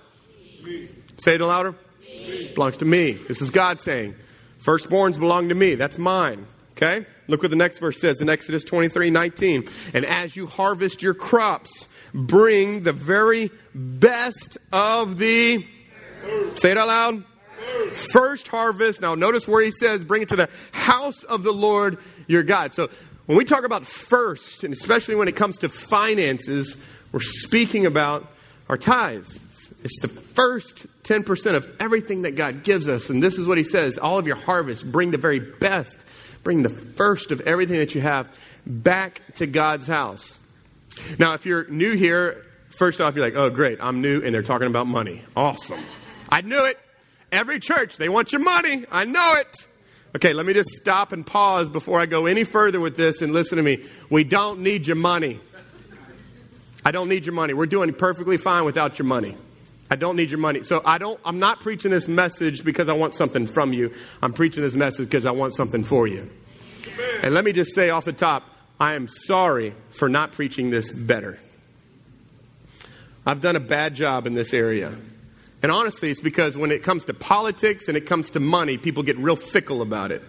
Me. 0.62 0.88
Say 1.18 1.34
it 1.34 1.40
louder. 1.42 1.74
Me. 2.00 2.50
Belongs 2.54 2.78
to 2.78 2.86
me. 2.86 3.12
This 3.12 3.42
is 3.42 3.50
God 3.50 3.80
saying. 3.80 4.14
Firstborns 4.62 5.18
belong 5.18 5.50
to 5.50 5.54
me. 5.54 5.74
That's 5.74 5.98
mine. 5.98 6.46
Okay? 6.72 7.04
Look 7.26 7.42
what 7.42 7.50
the 7.50 7.56
next 7.56 7.78
verse 7.78 8.00
says 8.00 8.20
in 8.20 8.28
Exodus 8.28 8.64
23 8.64 9.10
19. 9.10 9.64
And 9.94 10.04
as 10.04 10.36
you 10.36 10.46
harvest 10.46 11.02
your 11.02 11.14
crops, 11.14 11.88
bring 12.12 12.82
the 12.82 12.92
very 12.92 13.50
best 13.74 14.58
of 14.72 15.18
the. 15.18 15.64
Say 16.54 16.70
it 16.70 16.78
out 16.78 16.88
loud. 16.88 17.24
First 18.12 18.48
harvest. 18.48 19.00
Now, 19.00 19.14
notice 19.14 19.48
where 19.48 19.62
he 19.62 19.70
says, 19.70 20.04
bring 20.04 20.22
it 20.22 20.28
to 20.28 20.36
the 20.36 20.50
house 20.72 21.22
of 21.24 21.42
the 21.42 21.52
Lord 21.52 21.98
your 22.26 22.42
God. 22.42 22.74
So, 22.74 22.88
when 23.26 23.38
we 23.38 23.44
talk 23.44 23.64
about 23.64 23.86
first, 23.86 24.64
and 24.64 24.74
especially 24.74 25.14
when 25.14 25.28
it 25.28 25.36
comes 25.36 25.58
to 25.58 25.70
finances, 25.70 26.86
we're 27.10 27.20
speaking 27.20 27.86
about 27.86 28.30
our 28.68 28.76
tithes. 28.76 29.40
It's 29.82 29.98
the 30.00 30.08
first 30.08 30.86
10% 31.04 31.54
of 31.54 31.66
everything 31.80 32.22
that 32.22 32.36
God 32.36 32.64
gives 32.64 32.88
us. 32.88 33.08
And 33.08 33.22
this 33.22 33.38
is 33.38 33.46
what 33.46 33.58
he 33.58 33.64
says 33.64 33.98
all 33.98 34.18
of 34.18 34.26
your 34.26 34.36
harvest, 34.36 34.90
bring 34.90 35.10
the 35.10 35.18
very 35.18 35.40
best 35.40 36.04
Bring 36.44 36.62
the 36.62 36.68
first 36.68 37.32
of 37.32 37.40
everything 37.40 37.78
that 37.78 37.94
you 37.94 38.00
have 38.02 38.38
back 38.66 39.22
to 39.36 39.46
God's 39.46 39.86
house. 39.86 40.38
Now, 41.18 41.34
if 41.34 41.46
you're 41.46 41.66
new 41.68 41.92
here, 41.94 42.46
first 42.68 43.00
off, 43.00 43.16
you're 43.16 43.24
like, 43.24 43.34
oh, 43.34 43.50
great, 43.50 43.78
I'm 43.80 44.00
new, 44.00 44.22
and 44.22 44.34
they're 44.34 44.42
talking 44.42 44.68
about 44.68 44.86
money. 44.86 45.22
Awesome. 45.34 45.80
I 46.28 46.42
knew 46.42 46.64
it. 46.64 46.78
Every 47.32 47.58
church, 47.58 47.96
they 47.96 48.08
want 48.08 48.32
your 48.32 48.42
money. 48.42 48.84
I 48.92 49.04
know 49.04 49.34
it. 49.34 49.68
Okay, 50.14 50.32
let 50.32 50.46
me 50.46 50.52
just 50.52 50.70
stop 50.70 51.10
and 51.10 51.26
pause 51.26 51.68
before 51.68 51.98
I 51.98 52.06
go 52.06 52.26
any 52.26 52.44
further 52.44 52.78
with 52.78 52.96
this 52.96 53.22
and 53.22 53.32
listen 53.32 53.56
to 53.56 53.62
me. 53.64 53.82
We 54.10 54.22
don't 54.22 54.60
need 54.60 54.86
your 54.86 54.96
money. 54.96 55.40
I 56.84 56.92
don't 56.92 57.08
need 57.08 57.26
your 57.26 57.34
money. 57.34 57.54
We're 57.54 57.66
doing 57.66 57.92
perfectly 57.92 58.36
fine 58.36 58.64
without 58.64 58.98
your 58.98 59.06
money. 59.06 59.34
I 59.90 59.96
don't 59.96 60.16
need 60.16 60.30
your 60.30 60.38
money. 60.38 60.62
So 60.62 60.82
I 60.84 60.98
don't 60.98 61.20
I'm 61.24 61.38
not 61.38 61.60
preaching 61.60 61.90
this 61.90 62.08
message 62.08 62.64
because 62.64 62.88
I 62.88 62.94
want 62.94 63.14
something 63.14 63.46
from 63.46 63.72
you. 63.72 63.92
I'm 64.22 64.32
preaching 64.32 64.62
this 64.62 64.74
message 64.74 65.08
because 65.08 65.26
I 65.26 65.30
want 65.30 65.54
something 65.54 65.84
for 65.84 66.06
you. 66.06 66.30
And 67.22 67.34
let 67.34 67.44
me 67.44 67.52
just 67.52 67.74
say 67.74 67.90
off 67.90 68.04
the 68.04 68.12
top, 68.12 68.44
I 68.78 68.94
am 68.94 69.08
sorry 69.08 69.74
for 69.90 70.08
not 70.08 70.32
preaching 70.32 70.70
this 70.70 70.90
better. 70.90 71.38
I've 73.26 73.40
done 73.40 73.56
a 73.56 73.60
bad 73.60 73.94
job 73.94 74.26
in 74.26 74.34
this 74.34 74.52
area. 74.52 74.92
And 75.62 75.72
honestly, 75.72 76.10
it's 76.10 76.20
because 76.20 76.58
when 76.58 76.70
it 76.70 76.82
comes 76.82 77.06
to 77.06 77.14
politics 77.14 77.88
and 77.88 77.96
it 77.96 78.02
comes 78.02 78.30
to 78.30 78.40
money, 78.40 78.76
people 78.76 79.02
get 79.02 79.16
real 79.16 79.36
fickle 79.36 79.80
about 79.80 80.12
it. 80.12 80.22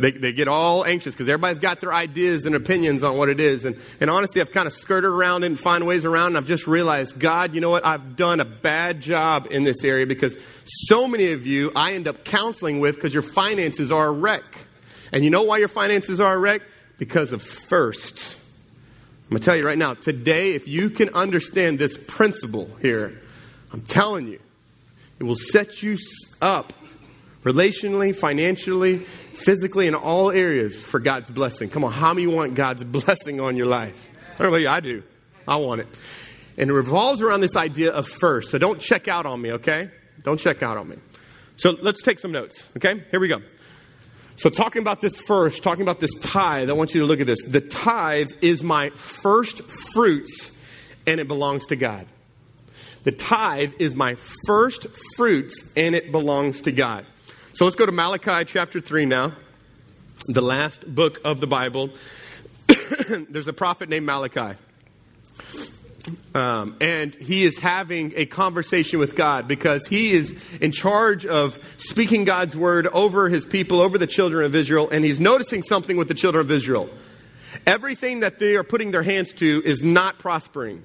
They, 0.00 0.10
they 0.10 0.32
get 0.32 0.48
all 0.48 0.84
anxious 0.84 1.14
because 1.14 1.28
everybody's 1.28 1.58
got 1.58 1.80
their 1.80 1.92
ideas 1.92 2.44
and 2.44 2.54
opinions 2.54 3.02
on 3.02 3.16
what 3.16 3.28
it 3.28 3.40
is. 3.40 3.64
And, 3.64 3.76
and 4.00 4.10
honestly, 4.10 4.40
I've 4.40 4.52
kind 4.52 4.66
of 4.66 4.72
skirted 4.72 5.10
around 5.10 5.42
it 5.42 5.46
and 5.46 5.60
find 5.60 5.86
ways 5.86 6.04
around. 6.04 6.28
And 6.28 6.36
I've 6.38 6.46
just 6.46 6.66
realized, 6.66 7.18
God, 7.18 7.54
you 7.54 7.60
know 7.60 7.70
what? 7.70 7.84
I've 7.84 8.16
done 8.16 8.40
a 8.40 8.44
bad 8.44 9.00
job 9.00 9.48
in 9.50 9.64
this 9.64 9.84
area 9.84 10.06
because 10.06 10.36
so 10.64 11.08
many 11.08 11.32
of 11.32 11.46
you 11.46 11.72
I 11.74 11.94
end 11.94 12.08
up 12.08 12.24
counseling 12.24 12.80
with 12.80 12.96
because 12.96 13.14
your 13.14 13.22
finances 13.22 13.90
are 13.90 14.08
a 14.08 14.12
wreck. 14.12 14.44
And 15.12 15.24
you 15.24 15.30
know 15.30 15.42
why 15.42 15.58
your 15.58 15.68
finances 15.68 16.20
are 16.20 16.34
a 16.34 16.38
wreck? 16.38 16.62
Because 16.98 17.32
of 17.32 17.42
first. 17.42 18.38
I'm 19.24 19.30
going 19.30 19.40
to 19.40 19.44
tell 19.44 19.56
you 19.56 19.62
right 19.62 19.78
now, 19.78 19.94
today, 19.94 20.54
if 20.54 20.68
you 20.68 20.90
can 20.90 21.10
understand 21.14 21.78
this 21.78 21.96
principle 21.96 22.68
here, 22.82 23.20
I'm 23.72 23.80
telling 23.80 24.28
you, 24.28 24.38
it 25.18 25.24
will 25.24 25.36
set 25.36 25.82
you 25.82 25.96
up 26.42 26.72
relationally, 27.42 28.14
financially, 28.14 29.06
physically, 29.36 29.86
in 29.86 29.94
all 29.94 30.30
areas 30.30 30.82
for 30.82 31.00
God's 31.00 31.30
blessing. 31.30 31.68
Come 31.68 31.84
on, 31.84 31.92
how 31.92 32.14
many 32.14 32.26
want 32.26 32.54
God's 32.54 32.84
blessing 32.96 33.40
on 33.40 33.56
your 33.56 33.66
life? 33.66 34.10
I 34.38 34.48
know 34.48 34.70
I 34.70 34.80
do. 34.80 35.02
I 35.46 35.56
want 35.56 35.82
it. 35.82 35.88
And 36.56 36.70
it 36.70 36.72
revolves 36.72 37.20
around 37.20 37.40
this 37.40 37.56
idea 37.56 37.92
of 37.92 38.06
first. 38.06 38.50
So 38.50 38.58
don't 38.58 38.80
check 38.80 39.08
out 39.08 39.26
on 39.26 39.40
me, 39.40 39.52
okay? 39.52 39.90
Don't 40.22 40.38
check 40.38 40.62
out 40.62 40.76
on 40.76 40.88
me. 40.88 40.96
So 41.56 41.70
let's 41.70 42.02
take 42.02 42.18
some 42.18 42.32
notes, 42.32 42.68
okay? 42.76 43.02
Here 43.10 43.20
we 43.20 43.28
go. 43.28 43.40
So, 44.36 44.50
talking 44.50 44.82
about 44.82 45.00
this 45.00 45.20
first, 45.20 45.62
talking 45.62 45.82
about 45.82 46.00
this 46.00 46.12
tithe, 46.20 46.68
I 46.68 46.72
want 46.72 46.92
you 46.92 47.00
to 47.02 47.06
look 47.06 47.20
at 47.20 47.26
this. 47.26 47.44
The 47.44 47.60
tithe 47.60 48.30
is 48.40 48.64
my 48.64 48.90
first 48.90 49.62
fruits, 49.62 50.58
and 51.06 51.20
it 51.20 51.28
belongs 51.28 51.66
to 51.66 51.76
God. 51.76 52.06
The 53.04 53.12
tithe 53.12 53.74
is 53.78 53.94
my 53.94 54.16
first 54.16 54.88
fruits, 55.16 55.72
and 55.76 55.94
it 55.94 56.10
belongs 56.10 56.62
to 56.62 56.72
God. 56.72 57.06
So, 57.54 57.66
let's 57.66 57.76
go 57.76 57.86
to 57.86 57.92
Malachi 57.92 58.44
chapter 58.46 58.80
3 58.80 59.06
now, 59.06 59.32
the 60.26 60.40
last 60.40 60.92
book 60.92 61.20
of 61.24 61.38
the 61.38 61.46
Bible. 61.46 61.90
There's 63.28 63.46
a 63.46 63.52
prophet 63.52 63.88
named 63.88 64.04
Malachi. 64.04 64.58
Um, 66.34 66.76
and 66.80 67.14
he 67.14 67.44
is 67.44 67.56
having 67.60 68.12
a 68.16 68.26
conversation 68.26 68.98
with 68.98 69.14
God 69.14 69.46
because 69.46 69.86
he 69.86 70.10
is 70.10 70.36
in 70.58 70.72
charge 70.72 71.26
of 71.26 71.56
speaking 71.78 72.24
God's 72.24 72.56
word 72.56 72.88
over 72.88 73.28
his 73.28 73.46
people, 73.46 73.80
over 73.80 73.98
the 73.98 74.08
children 74.08 74.44
of 74.44 74.56
Israel, 74.56 74.90
and 74.90 75.04
he's 75.04 75.20
noticing 75.20 75.62
something 75.62 75.96
with 75.96 76.08
the 76.08 76.14
children 76.14 76.44
of 76.44 76.50
Israel. 76.50 76.90
Everything 77.68 78.18
that 78.20 78.40
they 78.40 78.56
are 78.56 78.64
putting 78.64 78.90
their 78.90 79.04
hands 79.04 79.32
to 79.34 79.62
is 79.64 79.80
not 79.80 80.18
prospering. 80.18 80.82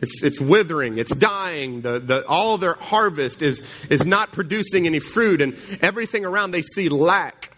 It's, 0.00 0.22
it's 0.22 0.40
withering, 0.40 0.98
it's 0.98 1.14
dying. 1.14 1.82
The, 1.82 2.00
the, 2.00 2.26
all 2.26 2.56
their 2.56 2.74
harvest 2.74 3.42
is, 3.42 3.62
is 3.90 4.06
not 4.06 4.32
producing 4.32 4.86
any 4.86 4.98
fruit, 4.98 5.40
and 5.40 5.58
everything 5.82 6.24
around 6.24 6.52
they 6.52 6.62
see 6.62 6.88
lack. 6.88 7.50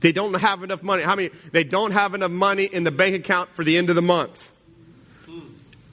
They 0.00 0.12
don't 0.12 0.34
have 0.34 0.62
enough 0.62 0.82
money. 0.82 1.02
How 1.02 1.16
many? 1.16 1.30
They 1.52 1.64
don't 1.64 1.92
have 1.92 2.14
enough 2.14 2.30
money 2.30 2.64
in 2.64 2.84
the 2.84 2.90
bank 2.90 3.16
account 3.16 3.50
for 3.56 3.64
the 3.64 3.78
end 3.78 3.88
of 3.88 3.96
the 3.96 4.02
month. 4.02 4.52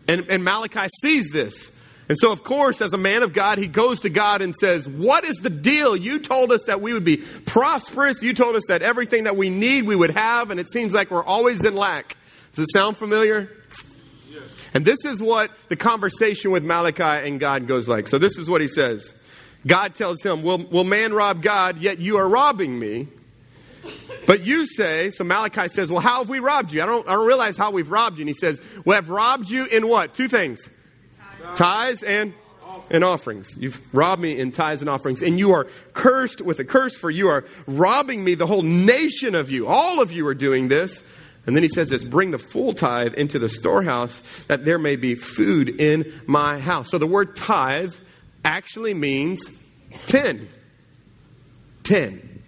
And, 0.08 0.28
and 0.30 0.44
Malachi 0.44 0.90
sees 1.02 1.32
this. 1.32 1.72
And 2.10 2.18
so, 2.18 2.34
of 2.34 2.44
course, 2.44 2.82
as 2.82 2.92
a 2.92 2.98
man 2.98 3.24
of 3.24 3.32
God, 3.32 3.58
he 3.58 3.68
goes 3.68 4.02
to 4.02 4.10
God 4.10 4.42
and 4.42 4.54
says, 4.54 4.88
What 4.88 5.24
is 5.24 5.38
the 5.38 5.50
deal? 5.50 5.96
You 5.96 6.20
told 6.20 6.52
us 6.52 6.66
that 6.66 6.82
we 6.82 6.92
would 6.92 7.06
be 7.06 7.18
prosperous. 7.18 8.22
You 8.22 8.34
told 8.34 8.58
us 8.58 8.64
that 8.68 8.82
everything 8.82 9.24
that 9.24 9.38
we 9.38 9.50
need 9.50 9.86
we 9.86 9.96
would 9.96 10.12
have, 10.12 10.52
and 10.52 10.60
it 10.60 10.70
seems 10.70 10.94
like 10.94 11.12
we're 11.12 11.24
always 11.24 11.64
in 11.64 11.76
lack. 11.76 12.18
Does 12.52 12.66
it 12.66 12.74
sound 12.74 12.98
familiar? 12.98 13.50
And 14.74 14.86
this 14.86 15.06
is 15.06 15.22
what 15.22 15.52
the 15.70 15.76
conversation 15.76 16.52
with 16.52 16.64
Malachi 16.64 17.28
and 17.28 17.40
God 17.40 17.68
goes 17.68 17.88
like. 17.88 18.08
So, 18.08 18.18
this 18.18 18.38
is 18.38 18.50
what 18.50 18.62
he 18.62 18.68
says 18.68 19.14
God 19.66 19.96
tells 19.96 20.22
him, 20.22 20.44
Will, 20.44 20.60
will 20.60 20.84
man 20.84 21.14
rob 21.14 21.42
God, 21.42 21.78
yet 21.80 22.00
you 22.00 22.18
are 22.18 22.28
robbing 22.28 22.78
me? 22.78 23.08
But 24.26 24.46
you 24.46 24.66
say, 24.66 25.10
so 25.10 25.24
Malachi 25.24 25.68
says, 25.68 25.92
Well, 25.92 26.02
how 26.02 26.20
have 26.20 26.30
we 26.30 26.40
robbed 26.40 26.72
you? 26.72 26.82
I 26.82 26.86
don't, 26.86 27.08
I 27.08 27.14
don't 27.14 27.28
realize 27.28 27.58
how 27.58 27.72
we've 27.72 27.92
robbed 27.92 28.18
you. 28.18 28.24
And 28.24 28.30
he 28.30 28.34
says, 28.34 28.62
We 28.86 28.96
have 28.96 29.10
robbed 29.10 29.50
you 29.50 29.66
in 29.66 29.88
what? 29.88 30.14
Two 30.14 30.28
things 30.28 30.70
tithes 31.56 32.04
and, 32.04 32.34
and 32.90 33.04
offerings. 33.04 33.56
You've 33.58 33.82
robbed 33.94 34.22
me 34.22 34.40
in 34.40 34.52
tithes 34.52 34.82
and 34.82 34.90
offerings. 34.90 35.22
And 35.22 35.38
you 35.38 35.52
are 35.52 35.68
cursed 35.94 36.42
with 36.42 36.60
a 36.60 36.66
curse, 36.66 36.96
for 36.96 37.10
you 37.10 37.28
are 37.28 37.46
robbing 37.68 38.24
me, 38.24 38.36
the 38.36 38.48
whole 38.48 38.62
nation 38.62 39.36
of 39.36 39.52
you. 39.52 39.68
All 39.68 40.02
of 40.02 40.12
you 40.12 40.26
are 40.28 40.34
doing 40.34 40.70
this. 40.70 41.04
And 41.46 41.56
then 41.56 41.64
he 41.64 41.70
says 41.70 41.90
this 41.90 42.04
bring 42.04 42.32
the 42.32 42.38
full 42.38 42.74
tithe 42.74 43.16
into 43.16 43.40
the 43.40 43.50
storehouse 43.50 44.22
that 44.48 44.66
there 44.66 44.78
may 44.78 44.96
be 44.96 45.16
food 45.16 45.70
in 45.70 46.12
my 46.26 46.60
house. 46.60 46.90
So 46.90 46.98
the 46.98 47.08
word 47.08 47.36
tithe 47.36 47.94
actually 48.46 48.94
means 48.94 49.42
10. 50.08 50.48
10. 51.84 52.44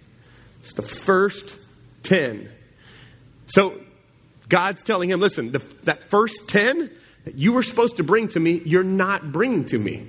It's 0.60 0.72
the 0.72 0.82
first 0.82 1.58
10. 2.04 2.48
So 3.46 3.78
God's 4.48 4.82
telling 4.82 5.10
him, 5.10 5.20
listen, 5.20 5.52
the, 5.52 5.58
that 5.84 6.04
first 6.04 6.48
10 6.48 6.90
that 7.24 7.34
you 7.34 7.52
were 7.52 7.62
supposed 7.62 7.98
to 7.98 8.04
bring 8.04 8.28
to 8.28 8.40
me, 8.40 8.62
you're 8.64 8.84
not 8.84 9.32
bringing 9.32 9.64
to 9.66 9.78
me. 9.78 10.06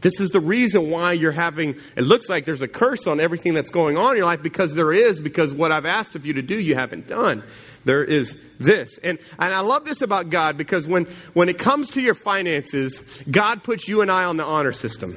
This 0.00 0.20
is 0.20 0.30
the 0.30 0.40
reason 0.40 0.90
why 0.90 1.14
you're 1.14 1.32
having, 1.32 1.76
it 1.96 2.02
looks 2.02 2.28
like 2.28 2.44
there's 2.44 2.62
a 2.62 2.68
curse 2.68 3.06
on 3.06 3.18
everything 3.18 3.54
that's 3.54 3.70
going 3.70 3.96
on 3.96 4.12
in 4.12 4.18
your 4.18 4.26
life 4.26 4.42
because 4.42 4.74
there 4.74 4.92
is, 4.92 5.20
because 5.20 5.54
what 5.54 5.72
I've 5.72 5.86
asked 5.86 6.14
of 6.14 6.26
you 6.26 6.34
to 6.34 6.42
do, 6.42 6.58
you 6.58 6.74
haven't 6.74 7.06
done. 7.06 7.42
There 7.86 8.04
is 8.04 8.36
this. 8.58 8.98
And, 8.98 9.20
and 9.38 9.54
I 9.54 9.60
love 9.60 9.84
this 9.84 10.02
about 10.02 10.28
God 10.28 10.58
because 10.58 10.88
when, 10.88 11.04
when 11.34 11.48
it 11.48 11.56
comes 11.56 11.90
to 11.92 12.02
your 12.02 12.14
finances, 12.14 13.22
God 13.30 13.62
puts 13.62 13.86
you 13.86 14.00
and 14.00 14.10
I 14.10 14.24
on 14.24 14.36
the 14.36 14.44
honor 14.44 14.72
system. 14.72 15.16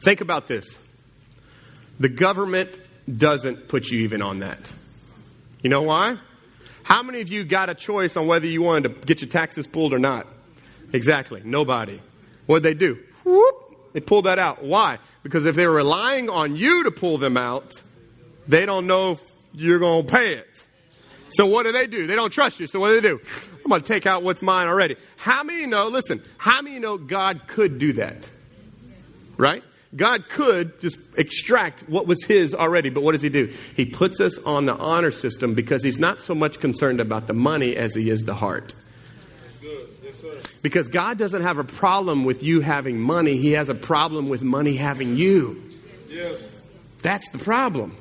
Think 0.00 0.20
about 0.20 0.48
this. 0.48 0.80
The 2.00 2.08
government 2.08 2.80
doesn't 3.16 3.68
put 3.68 3.88
you 3.90 4.00
even 4.00 4.22
on 4.22 4.38
that. 4.38 4.72
You 5.62 5.70
know 5.70 5.82
why? 5.82 6.18
How 6.82 7.04
many 7.04 7.20
of 7.20 7.28
you 7.28 7.44
got 7.44 7.68
a 7.68 7.74
choice 7.74 8.16
on 8.16 8.26
whether 8.26 8.46
you 8.46 8.60
wanted 8.60 8.88
to 8.88 9.06
get 9.06 9.20
your 9.20 9.30
taxes 9.30 9.68
pulled 9.68 9.92
or 9.92 10.00
not? 10.00 10.26
Exactly. 10.92 11.42
Nobody. 11.44 12.00
What'd 12.46 12.64
they 12.64 12.74
do? 12.74 12.98
Whoop, 13.22 13.92
they 13.92 14.00
pulled 14.00 14.24
that 14.24 14.40
out. 14.40 14.64
Why? 14.64 14.98
Because 15.22 15.46
if 15.46 15.54
they're 15.54 15.70
relying 15.70 16.28
on 16.28 16.56
you 16.56 16.82
to 16.82 16.90
pull 16.90 17.18
them 17.18 17.36
out, 17.36 17.72
they 18.48 18.66
don't 18.66 18.88
know 18.88 19.18
you're 19.54 19.78
going 19.78 20.04
to 20.04 20.12
pay 20.12 20.34
it. 20.34 20.66
So 21.30 21.46
what 21.46 21.64
do 21.64 21.72
they 21.72 21.86
do? 21.86 22.06
They 22.06 22.14
don't 22.14 22.30
trust 22.30 22.60
you. 22.60 22.66
So 22.66 22.78
what 22.78 22.88
do 22.88 23.00
they 23.00 23.08
do? 23.08 23.20
I'm 23.64 23.68
going 23.68 23.80
to 23.80 23.86
take 23.86 24.06
out 24.06 24.22
what's 24.22 24.42
mine 24.42 24.68
already. 24.68 24.96
How 25.16 25.42
many 25.42 25.66
know, 25.66 25.88
listen, 25.88 26.22
how 26.38 26.62
many 26.62 26.78
know 26.78 26.98
God 26.98 27.46
could 27.46 27.78
do 27.78 27.94
that? 27.94 28.28
Right? 29.36 29.64
God 29.96 30.28
could 30.28 30.80
just 30.80 30.98
extract 31.16 31.88
what 31.88 32.06
was 32.06 32.24
His 32.24 32.54
already, 32.54 32.90
but 32.90 33.02
what 33.02 33.12
does 33.12 33.22
He 33.22 33.28
do? 33.28 33.46
He 33.76 33.84
puts 33.84 34.20
us 34.20 34.38
on 34.38 34.66
the 34.66 34.74
honor 34.74 35.10
system 35.10 35.54
because 35.54 35.82
He's 35.82 35.98
not 35.98 36.20
so 36.20 36.34
much 36.34 36.60
concerned 36.60 37.00
about 37.00 37.26
the 37.26 37.34
money 37.34 37.76
as 37.76 37.94
He 37.94 38.10
is 38.10 38.24
the 38.24 38.34
heart. 38.34 38.74
Because 40.62 40.88
God 40.88 41.18
doesn't 41.18 41.42
have 41.42 41.58
a 41.58 41.64
problem 41.64 42.24
with 42.24 42.42
you 42.42 42.60
having 42.60 42.98
money, 42.98 43.36
He 43.36 43.52
has 43.52 43.68
a 43.68 43.74
problem 43.74 44.28
with 44.28 44.42
money 44.42 44.76
having 44.76 45.16
you. 45.16 45.62
Yes. 46.08 46.62
That's 47.02 47.28
the 47.30 47.38
problem. 47.38 47.96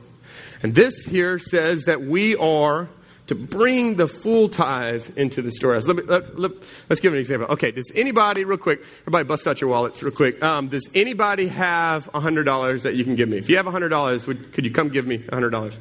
And 0.64 0.74
this 0.74 1.06
here 1.06 1.38
says 1.38 1.84
that 1.84 2.02
we 2.02 2.36
are 2.38 2.88
to 3.28 3.36
bring 3.36 3.96
the 3.96 4.08
full 4.08 4.50
tithe 4.50 5.18
into 5.18 5.42
the 5.42 5.52
storehouse. 5.52 5.88
Let 5.88 5.98
me, 5.98 6.04
let, 6.04 6.38
let, 6.40 6.52
us 6.90 7.00
give 7.00 7.14
an 7.14 7.20
example. 7.20 7.48
Okay, 7.52 7.72
does 7.72 7.92
anybody, 7.96 8.44
real 8.44 8.58
quick, 8.58 8.84
everybody 9.02 9.26
bust 9.26 9.48
out 9.48 9.62
your 9.62 9.70
wallets 9.70 10.04
real 10.04 10.12
quick. 10.12 10.42
Um, 10.44 10.68
does 10.68 10.90
anybody 10.94 11.48
have 11.48 12.12
$100 12.12 12.82
that 12.84 12.96
you 12.96 13.04
can 13.04 13.16
give 13.16 13.30
me? 13.30 13.38
If 13.38 13.50
you 13.50 13.58
have 13.58 13.66
$100, 13.66 14.28
would, 14.28 14.54
could 14.54 14.66
you 14.66 14.72
come 14.72 14.90
give 14.90 15.08
me 15.08 15.20
$100? 15.20 15.76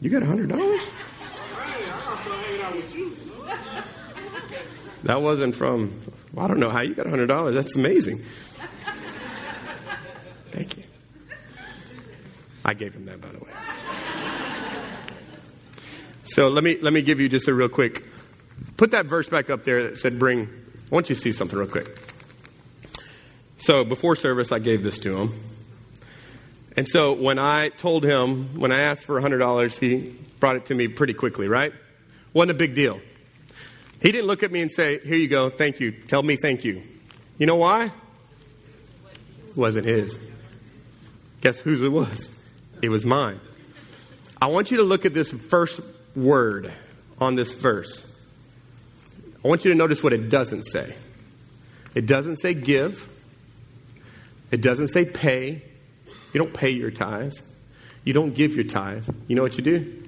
You 0.00 0.10
got 0.10 0.22
$100? 0.22 0.90
That 5.04 5.22
wasn't 5.22 5.54
from, 5.54 6.00
well, 6.32 6.44
I 6.44 6.48
don't 6.48 6.60
know 6.60 6.70
how 6.70 6.80
you 6.80 6.94
got 6.94 7.06
$100. 7.06 7.54
That's 7.54 7.76
amazing. 7.76 8.18
Thank 10.48 10.76
you. 10.76 10.82
I 12.64 12.74
gave 12.74 12.94
him 12.94 13.06
that, 13.06 13.20
by 13.20 13.28
the 13.28 13.38
way. 13.38 13.50
So 16.28 16.48
let 16.48 16.62
me, 16.62 16.78
let 16.78 16.92
me 16.92 17.00
give 17.00 17.20
you 17.20 17.28
just 17.28 17.48
a 17.48 17.54
real 17.54 17.70
quick. 17.70 18.06
Put 18.76 18.90
that 18.90 19.06
verse 19.06 19.28
back 19.28 19.48
up 19.48 19.64
there 19.64 19.84
that 19.84 19.96
said, 19.96 20.18
bring. 20.18 20.42
I 20.44 20.94
want 20.94 21.08
you 21.08 21.14
to 21.14 21.20
see 21.20 21.32
something 21.32 21.58
real 21.58 21.68
quick. 21.68 21.88
So 23.56 23.82
before 23.84 24.14
service, 24.14 24.52
I 24.52 24.58
gave 24.58 24.84
this 24.84 24.98
to 24.98 25.16
him. 25.16 25.32
And 26.76 26.86
so 26.86 27.14
when 27.14 27.38
I 27.38 27.70
told 27.70 28.04
him, 28.04 28.60
when 28.60 28.72
I 28.72 28.80
asked 28.80 29.04
for 29.04 29.20
$100, 29.20 29.78
he 29.78 30.14
brought 30.38 30.56
it 30.56 30.66
to 30.66 30.74
me 30.74 30.86
pretty 30.86 31.14
quickly, 31.14 31.48
right? 31.48 31.72
Wasn't 32.34 32.50
a 32.50 32.58
big 32.58 32.74
deal. 32.74 33.00
He 34.00 34.12
didn't 34.12 34.26
look 34.26 34.42
at 34.42 34.52
me 34.52 34.60
and 34.60 34.70
say, 34.70 35.00
Here 35.00 35.16
you 35.16 35.28
go, 35.28 35.50
thank 35.50 35.80
you. 35.80 35.92
Tell 35.92 36.22
me 36.22 36.36
thank 36.36 36.62
you. 36.62 36.82
You 37.38 37.46
know 37.46 37.56
why? 37.56 37.86
It 37.86 39.56
wasn't 39.56 39.86
his. 39.86 40.30
Guess 41.40 41.60
whose 41.60 41.82
it 41.82 41.88
was? 41.88 42.38
It 42.82 42.90
was 42.90 43.04
mine. 43.04 43.40
I 44.40 44.46
want 44.46 44.70
you 44.70 44.76
to 44.76 44.84
look 44.84 45.04
at 45.04 45.14
this 45.14 45.32
first 45.32 45.80
word 46.16 46.72
on 47.20 47.34
this 47.34 47.54
verse. 47.54 48.04
I 49.44 49.48
want 49.48 49.64
you 49.64 49.70
to 49.70 49.76
notice 49.76 50.02
what 50.02 50.12
it 50.12 50.28
doesn't 50.28 50.64
say. 50.64 50.94
It 51.94 52.06
doesn't 52.06 52.36
say 52.36 52.54
give. 52.54 53.08
It 54.50 54.60
doesn't 54.60 54.88
say 54.88 55.04
pay. 55.04 55.62
You 56.32 56.38
don't 56.38 56.54
pay 56.54 56.70
your 56.70 56.90
tithe. 56.90 57.34
You 58.04 58.12
don't 58.12 58.34
give 58.34 58.54
your 58.54 58.64
tithe. 58.64 59.08
You 59.26 59.36
know 59.36 59.42
what 59.42 59.56
you 59.58 59.64
do? 59.64 60.02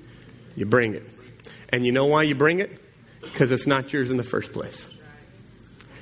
You 0.57 0.66
bring 0.66 0.95
it. 0.95 1.02
And 1.71 1.87
you 1.87 1.92
know 1.92 2.07
why 2.07 2.25
you 2.25 2.35
bring 2.35 2.61
it? 2.61 2.71
Because 3.21 3.52
it's 3.52 3.66
not 3.66 3.92
yours 3.92 4.11
in 4.11 4.16
the 4.16 4.23
first 4.23 4.52
place. 4.52 4.97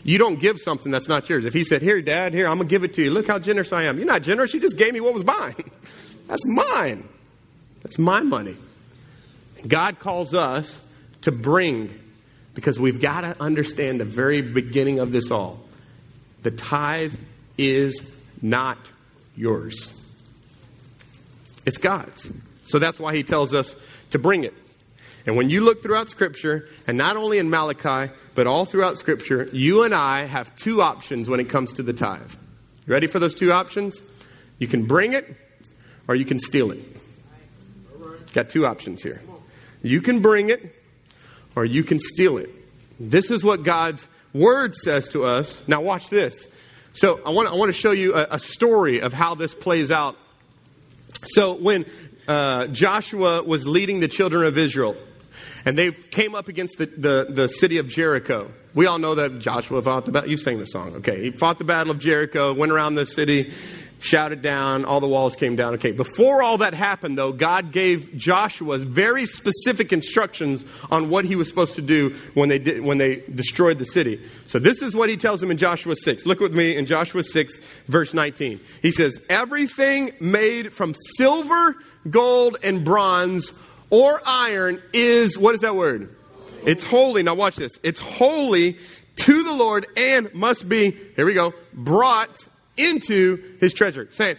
You 0.05 0.17
don't 0.17 0.39
give 0.39 0.59
something 0.59 0.91
that's 0.91 1.09
not 1.09 1.29
yours. 1.29 1.45
If 1.45 1.53
he 1.53 1.65
said, 1.65 1.83
Here, 1.83 2.01
Dad, 2.01 2.33
here, 2.33 2.47
I'm 2.49 2.57
going 2.57 2.69
to 2.69 2.71
give 2.71 2.85
it 2.85 2.95
to 2.95 3.03
you. 3.03 3.11
Look 3.11 3.27
how 3.27 3.39
generous 3.39 3.73
I 3.73 3.85
am. 3.85 3.99
You're 3.99 4.07
not 4.07 4.23
generous. 4.23 4.55
You 4.55 4.61
just 4.61 4.77
gave 4.77 4.93
me 4.93 5.01
what 5.01 5.13
was 5.13 5.25
mine. 5.25 5.55
That's 6.29 6.47
mine. 6.47 7.09
That's 7.83 7.99
my 7.99 8.21
money. 8.21 8.57
God 9.67 9.99
calls 9.99 10.35
us 10.35 10.81
to 11.23 11.33
bring 11.33 11.91
because 12.55 12.79
we've 12.79 13.01
got 13.01 13.23
to 13.23 13.41
understand 13.41 14.01
the 14.01 14.05
very 14.05 14.43
beginning 14.43 14.99
of 14.99 15.13
this 15.13 15.31
all. 15.31 15.61
The 16.43 16.51
tithe 16.51 17.15
is 17.57 18.15
not 18.41 18.79
yours, 19.37 19.95
it's 21.67 21.79
God's. 21.79 22.31
So 22.65 22.79
that's 22.79 23.01
why 23.01 23.17
he 23.17 23.23
tells 23.23 23.55
us 23.55 23.75
to 24.11 24.19
bring 24.19 24.45
it. 24.45 24.53
And 25.27 25.37
when 25.37 25.51
you 25.51 25.63
look 25.63 25.83
throughout 25.83 26.11
Scripture, 26.11 26.69
and 26.87 26.97
not 26.99 27.17
only 27.17 27.39
in 27.39 27.51
Malachi, 27.51 28.13
but 28.35 28.47
all 28.47 28.65
throughout 28.65 28.99
Scripture, 28.99 29.49
you 29.53 29.83
and 29.83 29.95
I 29.95 30.25
have 30.25 30.55
two 30.57 30.81
options 30.83 31.29
when 31.29 31.41
it 31.41 31.49
comes 31.49 31.75
to 31.75 31.83
the 31.83 31.93
tithe. 31.93 32.33
You 32.87 32.93
ready 32.93 33.07
for 33.07 33.19
those 33.19 33.35
two 33.35 33.53
options? 33.53 34.01
You 34.59 34.67
can 34.67 34.87
bring 34.87 35.13
it 35.13 35.27
or 36.09 36.15
you 36.15 36.25
can 36.25 36.39
steal 36.39 36.71
it. 36.71 36.81
Got 38.33 38.51
two 38.51 38.67
options 38.67 39.03
here. 39.03 39.21
You 39.83 40.01
can 40.01 40.21
bring 40.21 40.51
it 40.51 40.75
or 41.57 41.65
you 41.65 41.85
can 41.85 41.99
steal 41.99 42.39
it. 42.39 42.51
This 43.01 43.31
is 43.31 43.45
what 43.45 43.63
God's 43.63 44.09
word 44.33 44.75
says 44.75 45.09
to 45.09 45.25
us. 45.25 45.67
Now, 45.69 45.81
watch 45.81 46.09
this. 46.09 46.53
So, 46.93 47.21
I 47.25 47.31
want, 47.31 47.49
I 47.49 47.55
want 47.55 47.69
to 47.69 47.79
show 47.79 47.93
you 47.93 48.15
a, 48.15 48.27
a 48.33 48.39
story 48.39 49.01
of 49.01 49.13
how 49.13 49.35
this 49.35 49.55
plays 49.55 49.91
out. 49.91 50.17
So, 51.25 51.55
when 51.55 51.85
uh, 52.27 52.67
Joshua 52.69 53.43
was 53.43 53.67
leading 53.67 54.01
the 54.01 54.09
children 54.09 54.45
of 54.45 54.59
Israel, 54.59 54.97
and 55.65 55.77
they 55.77 55.93
came 55.93 56.35
up 56.35 56.49
against 56.49 56.79
the, 56.79 56.87
the, 56.87 57.27
the, 57.29 57.49
city 57.49 57.79
of 57.79 57.89
Jericho. 57.89 58.51
We 58.75 58.87
all 58.87 58.99
know 58.99 59.15
that 59.17 59.39
Joshua 59.39 59.83
fought 59.83 60.05
the 60.05 60.13
battle. 60.13 60.31
You 60.31 60.37
sang 60.37 60.59
the 60.59 60.67
song, 60.67 60.97
okay? 60.97 61.25
He 61.25 61.31
fought 61.31 61.59
the 61.59 61.65
battle 61.65 61.91
of 61.91 61.99
Jericho, 61.99 62.53
went 62.55 62.73
around 62.73 62.95
the 62.95 63.07
city, 63.07 63.53
shouted 64.01 64.43
down, 64.43 64.85
all 64.85 65.01
the 65.01 65.09
walls 65.09 65.37
came 65.37 65.57
down. 65.57 65.75
Okay, 65.75 65.93
before 65.93 66.43
all 66.43 66.59
that 66.59 66.75
happened, 66.75 67.19
though, 67.19 67.33
God 67.33 67.73
gave 67.73 68.17
Joshua 68.17 68.79
very 68.79 69.27
specific 69.27 69.93
instructions 69.93 70.65
on 70.91 71.11
what 71.11 71.25
he 71.25 71.37
was 71.37 71.49
supposed 71.49 71.75
to 71.75 71.83
do 71.83 72.11
when 72.35 72.49
they, 72.49 72.59
did, 72.59 72.83
when 72.83 72.99
they 72.99 73.23
destroyed 73.35 73.79
the 73.79 73.85
city. 73.85 74.21
So 74.47 74.59
this 74.59 74.83
is 74.83 74.95
what 74.95 75.11
he 75.11 75.17
tells 75.17 75.43
him 75.43 75.51
in 75.51 75.59
Joshua 75.59 75.97
6. 75.97 76.27
Look 76.27 76.41
with 76.41 76.55
me 76.55 76.77
in 76.77 76.87
Joshua 76.87 77.23
6, 77.23 77.61
verse 77.87 78.15
19. 78.15 78.61
He 78.83 78.91
says, 78.91 79.21
Everything 79.29 80.13
made 80.21 80.73
from 80.73 80.95
silver, 81.17 81.77
gold, 82.09 82.59
and 82.63 82.85
bronze 82.85 83.53
or 83.91 84.21
iron 84.27 84.83
is, 84.93 85.39
what 85.39 85.55
is 85.55 85.63
that 85.63 85.75
word? 85.75 86.15
It's 86.65 86.83
holy. 86.83 87.23
Now 87.23 87.35
watch 87.35 87.57
this. 87.57 87.73
It's 87.83 88.01
holy 88.01 88.79
to 89.17 89.43
the 89.43 89.53
Lord 89.53 89.87
and 89.97 90.33
must 90.35 90.69
be, 90.69 90.91
here 91.17 91.27
we 91.27 91.35
go, 91.35 91.55
brought 91.73 92.47
into 92.79 93.57
his 93.61 93.75
treasure. 93.75 94.09
Saying, 94.11 94.37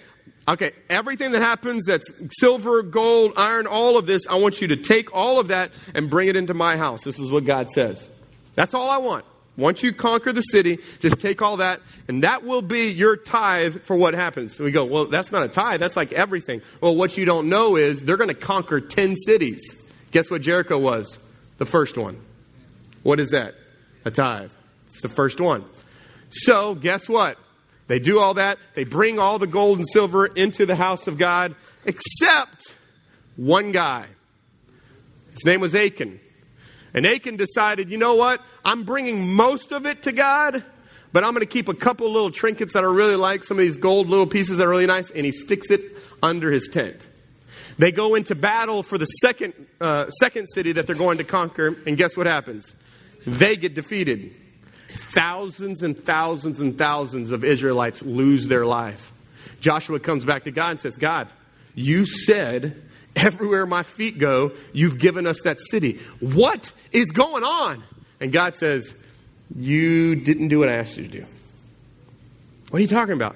okay, 0.48 0.72
everything 0.90 1.32
that 1.32 1.42
happens 1.42 1.86
that's 1.86 2.12
silver, 2.40 2.82
gold, 2.82 3.34
iron, 3.38 3.68
all 3.68 3.98
of 3.98 4.06
this, 4.06 4.28
I 4.28 4.36
want 4.36 4.62
you 4.62 4.70
to 4.70 4.78
take 4.78 5.14
all 5.14 5.40
of 5.40 5.50
that 5.50 5.72
and 5.94 6.10
bring 6.10 6.28
it 6.28 6.36
into 6.36 6.54
my 6.54 6.78
house. 6.78 7.04
This 7.04 7.20
is 7.20 7.32
what 7.32 7.46
God 7.46 7.70
says. 7.70 8.10
That's 8.56 8.74
all 8.74 8.90
I 8.90 8.98
want. 8.98 9.26
Once 9.58 9.84
you 9.84 9.92
conquer 9.92 10.32
the 10.32 10.42
city, 10.42 10.80
just 11.00 11.20
take 11.20 11.42
all 11.42 11.58
that, 11.58 11.82
and 12.08 12.24
that 12.24 12.44
will 12.44 12.62
be 12.62 12.92
your 12.92 13.18
tithe 13.18 13.82
for 13.82 13.96
what 13.96 14.14
happens. 14.14 14.58
We 14.58 14.72
go, 14.72 14.86
well, 14.86 15.06
that's 15.06 15.34
not 15.34 15.44
a 15.44 15.50
tithe, 15.50 15.82
that's 15.82 15.98
like 15.98 16.14
everything. 16.14 16.62
Well, 16.80 16.96
what 16.96 17.18
you 17.18 17.26
don't 17.26 17.50
know 17.50 17.76
is 17.76 18.04
they're 18.04 18.18
going 18.18 18.30
to 18.30 18.34
conquer 18.34 18.80
10 18.80 19.18
cities. 19.18 19.92
Guess 20.12 20.32
what 20.32 20.42
Jericho 20.42 20.78
was? 20.78 21.20
The 21.58 21.66
first 21.66 21.98
one. 21.98 22.20
What 23.04 23.20
is 23.20 23.32
that? 23.32 23.56
A 24.06 24.12
tithe. 24.12 24.52
It's 24.88 25.02
the 25.02 25.10
first 25.10 25.42
one. 25.42 25.66
So, 26.30 26.74
guess 26.76 27.10
what? 27.10 27.38
They 27.90 27.98
do 27.98 28.20
all 28.20 28.36
that. 28.36 28.60
They 28.76 28.84
bring 28.84 29.18
all 29.18 29.40
the 29.40 29.48
gold 29.48 29.80
and 29.80 29.88
silver 29.90 30.28
into 30.28 30.68
the 30.68 30.76
house 30.76 31.08
of 31.08 31.18
God, 31.18 31.56
except 31.86 32.78
one 33.36 33.72
guy. 33.72 34.06
His 35.32 35.44
name 35.44 35.60
was 35.60 35.74
Achan. 35.74 36.20
And 36.94 37.08
Achan 37.08 37.38
decided, 37.38 37.90
you 37.90 37.98
know 37.98 38.14
what? 38.14 38.42
I'm 38.64 38.84
bringing 38.84 39.34
most 39.34 39.72
of 39.72 39.88
it 39.88 40.04
to 40.04 40.12
God, 40.12 40.64
but 41.12 41.24
I'm 41.24 41.34
going 41.34 41.42
to 41.42 41.52
keep 41.52 41.68
a 41.68 41.74
couple 41.74 42.12
little 42.12 42.30
trinkets 42.30 42.74
that 42.74 42.84
I 42.84 42.88
really 42.88 43.16
like, 43.16 43.44
some 43.44 43.58
of 43.58 43.64
these 43.64 43.78
gold 43.78 44.08
little 44.08 44.28
pieces 44.28 44.60
that 44.60 44.68
are 44.68 44.70
really 44.70 44.86
nice, 44.86 45.10
and 45.10 45.26
he 45.26 45.32
sticks 45.32 45.72
it 45.72 45.82
under 46.22 46.52
his 46.52 46.68
tent. 46.68 47.10
They 47.80 47.92
go 47.92 48.14
into 48.14 48.36
battle 48.36 48.84
for 48.84 49.00
the 49.00 49.06
second, 49.06 49.54
uh, 49.82 50.12
second 50.12 50.46
city 50.54 50.74
that 50.74 50.86
they're 50.86 50.96
going 50.96 51.18
to 51.18 51.24
conquer, 51.24 51.76
and 51.88 51.98
guess 51.98 52.16
what 52.16 52.28
happens? 52.28 52.76
They 53.26 53.56
get 53.56 53.74
defeated. 53.74 54.36
Thousands 54.90 55.84
and 55.84 55.98
thousands 55.98 56.60
and 56.60 56.78
thousands 56.78 57.32
of 57.32 57.44
Israelites 57.44 58.02
lose 58.02 58.48
their 58.48 58.66
life. 58.66 59.12
Joshua 59.62 60.00
comes 60.00 60.26
back 60.26 60.46
to 60.46 60.52
God 60.52 60.72
and 60.72 60.80
says, 60.80 60.98
God, 60.98 61.28
you 61.76 62.06
said, 62.06 62.82
everywhere 63.16 63.66
my 63.66 63.84
feet 63.84 64.18
go, 64.18 64.52
you've 64.74 65.00
given 65.00 65.28
us 65.28 65.42
that 65.44 65.60
city. 65.60 66.00
What 66.20 66.72
is 66.92 67.12
going 67.12 67.44
on? 67.44 67.84
And 68.20 68.32
God 68.32 68.56
says, 68.56 68.94
You 69.56 70.16
didn't 70.16 70.50
do 70.50 70.60
what 70.60 70.70
I 70.70 70.74
asked 70.74 70.98
you 70.98 71.04
to 71.04 71.10
do. 71.10 71.26
What 72.70 72.80
are 72.80 72.82
you 72.82 72.88
talking 72.88 73.14
about? 73.14 73.36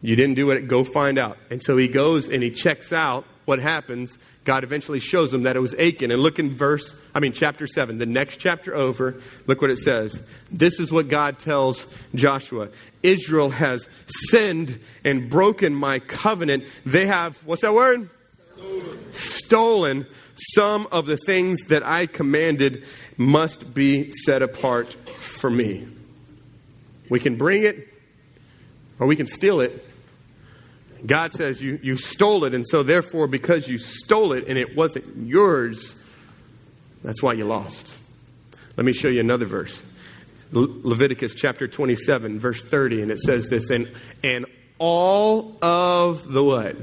You 0.00 0.16
didn't 0.16 0.36
do 0.36 0.46
what 0.46 0.56
it, 0.56 0.68
go 0.68 0.84
find 0.84 1.18
out. 1.18 1.38
And 1.50 1.62
so 1.62 1.76
he 1.76 1.88
goes 1.88 2.28
and 2.28 2.42
he 2.42 2.50
checks 2.50 2.92
out 2.92 3.24
what 3.48 3.58
happens. 3.58 4.18
God 4.44 4.62
eventually 4.62 5.00
shows 5.00 5.32
him 5.32 5.42
that 5.42 5.56
it 5.56 5.60
was 5.60 5.74
Achan. 5.74 6.10
And 6.10 6.22
look 6.22 6.38
in 6.38 6.54
verse, 6.54 6.94
I 7.14 7.20
mean, 7.20 7.32
chapter 7.32 7.66
7, 7.66 7.96
the 7.96 8.06
next 8.06 8.36
chapter 8.36 8.76
over, 8.76 9.20
look 9.46 9.62
what 9.62 9.70
it 9.70 9.78
says. 9.78 10.22
This 10.52 10.78
is 10.78 10.92
what 10.92 11.08
God 11.08 11.38
tells 11.38 11.92
Joshua 12.14 12.68
Israel 13.02 13.50
has 13.50 13.88
sinned 14.06 14.78
and 15.04 15.30
broken 15.30 15.74
my 15.74 15.98
covenant. 16.00 16.64
They 16.84 17.06
have, 17.06 17.38
what's 17.46 17.62
that 17.62 17.72
word? 17.72 18.10
Stolen. 18.56 19.12
Stolen 19.12 20.06
some 20.54 20.86
of 20.92 21.06
the 21.06 21.16
things 21.16 21.60
that 21.68 21.82
I 21.84 22.06
commanded 22.06 22.84
must 23.16 23.72
be 23.74 24.12
set 24.12 24.42
apart 24.42 24.92
for 24.92 25.50
me. 25.50 25.86
We 27.08 27.18
can 27.18 27.36
bring 27.36 27.64
it 27.64 27.88
or 29.00 29.06
we 29.06 29.16
can 29.16 29.26
steal 29.26 29.60
it. 29.60 29.87
God 31.06 31.32
says 31.32 31.62
you, 31.62 31.78
you 31.82 31.96
stole 31.96 32.44
it, 32.44 32.54
and 32.54 32.66
so 32.66 32.82
therefore, 32.82 33.26
because 33.26 33.68
you 33.68 33.78
stole 33.78 34.32
it 34.32 34.48
and 34.48 34.58
it 34.58 34.76
wasn't 34.76 35.26
yours, 35.26 36.04
that's 37.02 37.22
why 37.22 37.34
you 37.34 37.44
lost. 37.44 37.96
Let 38.76 38.84
me 38.84 38.92
show 38.92 39.08
you 39.08 39.20
another 39.20 39.46
verse. 39.46 39.82
Le- 40.52 40.68
Leviticus 40.82 41.34
chapter 41.34 41.68
27, 41.68 42.38
verse 42.40 42.64
30, 42.64 43.02
and 43.02 43.10
it 43.10 43.20
says 43.20 43.48
this, 43.48 43.70
and, 43.70 43.88
and 44.24 44.46
all 44.78 45.56
of 45.62 46.30
the 46.30 46.42
what? 46.42 46.76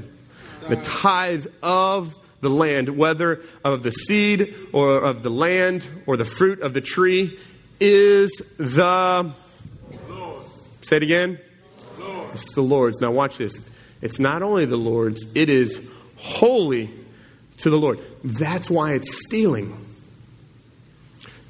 The 0.68 0.76
tithe 0.76 1.46
of 1.62 2.14
the 2.40 2.50
land, 2.50 2.96
whether 2.96 3.40
of 3.64 3.82
the 3.82 3.92
seed 3.92 4.54
or 4.72 4.98
of 4.98 5.22
the 5.22 5.30
land 5.30 5.86
or 6.06 6.16
the 6.16 6.24
fruit 6.24 6.60
of 6.60 6.74
the 6.74 6.80
tree, 6.80 7.38
is 7.80 8.30
the. 8.58 9.30
Lord. 10.08 10.42
Say 10.82 10.96
it 10.96 11.02
again. 11.02 11.38
Lord. 11.98 12.28
It's 12.34 12.54
the 12.54 12.62
Lord's. 12.62 13.00
Now, 13.00 13.10
watch 13.10 13.38
this. 13.38 13.58
It's 14.06 14.20
not 14.20 14.40
only 14.40 14.66
the 14.66 14.76
Lord's, 14.76 15.34
it 15.34 15.48
is 15.48 15.90
holy 16.16 16.88
to 17.56 17.70
the 17.70 17.76
Lord. 17.76 18.00
That's 18.22 18.70
why 18.70 18.92
it's 18.92 19.26
stealing. 19.26 19.76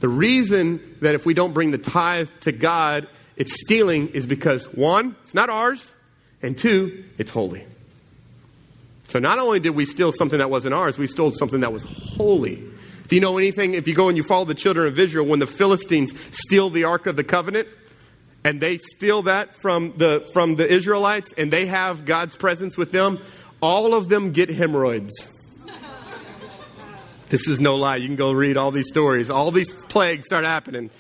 The 0.01 0.09
reason 0.09 0.97
that 1.03 1.15
if 1.15 1.27
we 1.27 1.35
don't 1.35 1.53
bring 1.53 1.71
the 1.71 1.77
tithe 1.77 2.31
to 2.41 2.53
God, 2.53 3.09
it's 3.37 3.53
stealing 3.63 4.09
is 4.09 4.27
because 4.27 4.73
one, 4.73 5.17
it's 5.23 5.35
not 5.35 5.51
ours, 5.51 5.95
and 6.41 6.57
two, 6.57 7.05
it's 7.19 7.31
holy. 7.31 7.63
So 9.09 9.19
not 9.19 9.39
only 9.39 9.61
did 9.61 9.75
we 9.77 9.85
steal 9.85 10.11
something 10.11 10.39
that 10.39 10.49
wasn't 10.49 10.73
ours, 10.73 10.97
we 10.97 11.09
stole 11.09 11.33
something 11.33 11.61
that 11.61 11.75
was 11.75 11.85
holy. 11.85 12.63
If 13.05 13.13
you 13.13 13.21
know 13.21 13.37
anything, 13.37 13.75
if 13.75 13.87
you 13.87 13.95
go 13.95 14.09
and 14.09 14.17
you 14.17 14.23
follow 14.23 14.47
the 14.47 14.55
children 14.55 14.87
of 14.89 14.99
Israel, 14.99 15.27
when 15.27 15.41
the 15.41 15.47
Philistines 15.47 16.19
steal 16.35 16.71
the 16.71 16.85
Ark 16.85 17.07
of 17.07 17.17
the 17.17 17.25
Covenant, 17.25 17.69
and 18.47 18.61
they 18.61 18.79
steal 18.79 19.23
that 19.23 19.57
from 19.57 19.93
the, 19.97 20.25
from 20.33 20.55
the 20.55 20.69
Israelites, 20.73 21.35
and 21.37 21.53
they 21.53 21.67
have 21.67 22.05
God's 22.05 22.37
presence 22.37 22.79
with 22.79 22.93
them, 22.93 23.19
all 23.61 23.93
of 23.93 24.09
them 24.09 24.31
get 24.31 24.51
hemorrhoids. 24.51 25.13
this 27.29 27.49
is 27.49 27.61
no 27.61 27.75
lie. 27.75 27.97
You 27.97 28.07
can 28.07 28.15
go 28.15 28.31
read 28.31 28.57
all 28.57 28.71
these 28.71 28.87
stories. 28.87 29.31
All 29.31 29.51
these 29.51 29.73
plagues 29.73 30.27
start 30.27 30.45
happening 30.45 30.91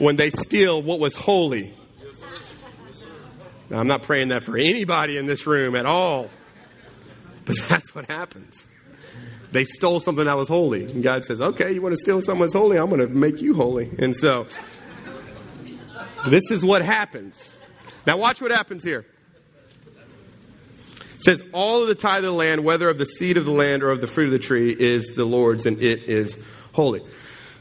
when 0.00 0.16
they 0.16 0.28
steal 0.28 0.82
what 0.82 1.00
was 1.00 1.16
holy. 1.16 1.74
Now, 3.70 3.78
I'm 3.78 3.86
not 3.86 4.02
praying 4.02 4.28
that 4.28 4.42
for 4.42 4.58
anybody 4.58 5.16
in 5.16 5.24
this 5.24 5.46
room 5.46 5.74
at 5.74 5.86
all. 5.86 6.28
But 7.46 7.56
that's 7.70 7.94
what 7.94 8.04
happens. 8.04 8.68
They 9.50 9.64
stole 9.64 10.00
something 10.00 10.26
that 10.26 10.36
was 10.36 10.48
holy. 10.48 10.84
And 10.92 11.02
God 11.02 11.24
says, 11.24 11.40
okay, 11.40 11.72
you 11.72 11.80
want 11.80 11.94
to 11.94 11.98
steal 11.98 12.20
something 12.20 12.42
that's 12.42 12.52
holy? 12.52 12.76
I'm 12.76 12.90
going 12.90 13.00
to 13.00 13.08
make 13.08 13.40
you 13.40 13.54
holy. 13.54 13.88
And 13.98 14.14
so 14.14 14.46
This 16.26 16.50
is 16.50 16.64
what 16.64 16.82
happens. 16.82 17.56
Now, 18.06 18.16
watch 18.16 18.40
what 18.40 18.50
happens 18.50 18.84
here. 18.84 19.04
It 21.16 21.22
says, 21.22 21.42
All 21.52 21.82
of 21.82 21.88
the 21.88 21.94
tithe 21.94 22.18
of 22.18 22.30
the 22.30 22.32
land, 22.32 22.64
whether 22.64 22.88
of 22.88 22.98
the 22.98 23.06
seed 23.06 23.36
of 23.36 23.44
the 23.44 23.52
land 23.52 23.82
or 23.82 23.90
of 23.90 24.00
the 24.00 24.06
fruit 24.06 24.26
of 24.26 24.30
the 24.32 24.38
tree, 24.38 24.74
is 24.76 25.14
the 25.14 25.24
Lord's, 25.24 25.66
and 25.66 25.80
it 25.80 26.04
is 26.04 26.44
holy. 26.72 27.02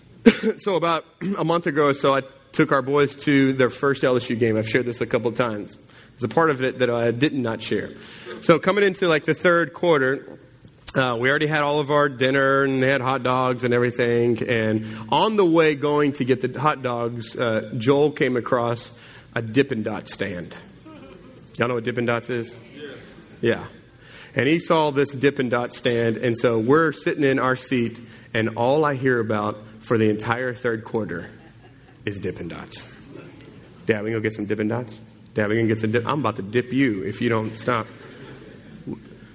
so, 0.57 0.75
about 0.75 1.05
a 1.37 1.43
month 1.43 1.67
ago 1.67 1.87
or 1.87 1.93
so, 1.93 2.15
I 2.15 2.23
took 2.51 2.71
our 2.71 2.81
boys 2.81 3.15
to 3.15 3.53
their 3.53 3.69
first 3.69 4.03
LSU 4.03 4.37
game. 4.37 4.57
I've 4.57 4.69
shared 4.69 4.85
this 4.85 5.01
a 5.01 5.07
couple 5.07 5.31
times. 5.31 5.75
There's 6.11 6.23
a 6.23 6.27
part 6.27 6.49
of 6.49 6.61
it 6.63 6.79
that 6.79 6.89
I 6.89 7.11
did 7.11 7.33
not 7.33 7.61
share. 7.61 7.89
So, 8.41 8.59
coming 8.59 8.83
into 8.83 9.07
like 9.07 9.25
the 9.25 9.33
third 9.33 9.73
quarter, 9.73 10.39
uh, 10.95 11.17
we 11.19 11.29
already 11.29 11.47
had 11.47 11.63
all 11.63 11.79
of 11.79 11.91
our 11.91 12.09
dinner 12.09 12.63
and 12.63 12.81
they 12.83 12.87
had 12.87 13.01
hot 13.01 13.23
dogs 13.23 13.63
and 13.63 13.73
everything. 13.73 14.41
And 14.47 14.85
on 15.09 15.37
the 15.37 15.45
way 15.45 15.75
going 15.75 16.13
to 16.13 16.25
get 16.25 16.41
the 16.41 16.59
hot 16.59 16.81
dogs, 16.81 17.37
uh, 17.37 17.71
Joel 17.77 18.11
came 18.11 18.35
across 18.35 18.97
a 19.33 19.41
Dippin' 19.41 19.83
Dot 19.83 20.07
stand. 20.07 20.55
Y'all 21.57 21.67
know 21.67 21.75
what 21.75 21.83
Dippin' 21.83 22.05
Dots 22.05 22.29
is? 22.29 22.55
Yeah. 23.41 23.65
And 24.35 24.47
he 24.47 24.59
saw 24.59 24.91
this 24.91 25.11
Dippin' 25.11 25.49
Dot 25.49 25.73
stand, 25.73 26.17
and 26.17 26.37
so 26.37 26.59
we're 26.59 26.91
sitting 26.91 27.23
in 27.23 27.39
our 27.39 27.55
seat, 27.55 27.99
and 28.33 28.49
all 28.55 28.85
I 28.85 28.95
hear 28.95 29.19
about 29.19 29.57
for 29.79 29.97
the 29.97 30.09
entire 30.09 30.53
third 30.53 30.83
quarter 30.83 31.29
is 32.05 32.19
Dippin' 32.19 32.47
Dots. 32.47 32.87
Dad, 33.85 34.03
we 34.03 34.11
gonna 34.11 34.21
get 34.21 34.33
some 34.33 34.45
Dippin' 34.45 34.69
Dots? 34.69 34.99
Dad, 35.33 35.49
we 35.49 35.55
gonna 35.55 35.67
get 35.67 35.79
some 35.79 35.91
dip? 35.91 36.05
I'm 36.05 36.19
about 36.19 36.35
to 36.37 36.41
dip 36.41 36.73
you 36.73 37.03
if 37.03 37.21
you 37.21 37.29
don't 37.29 37.55
stop. 37.57 37.87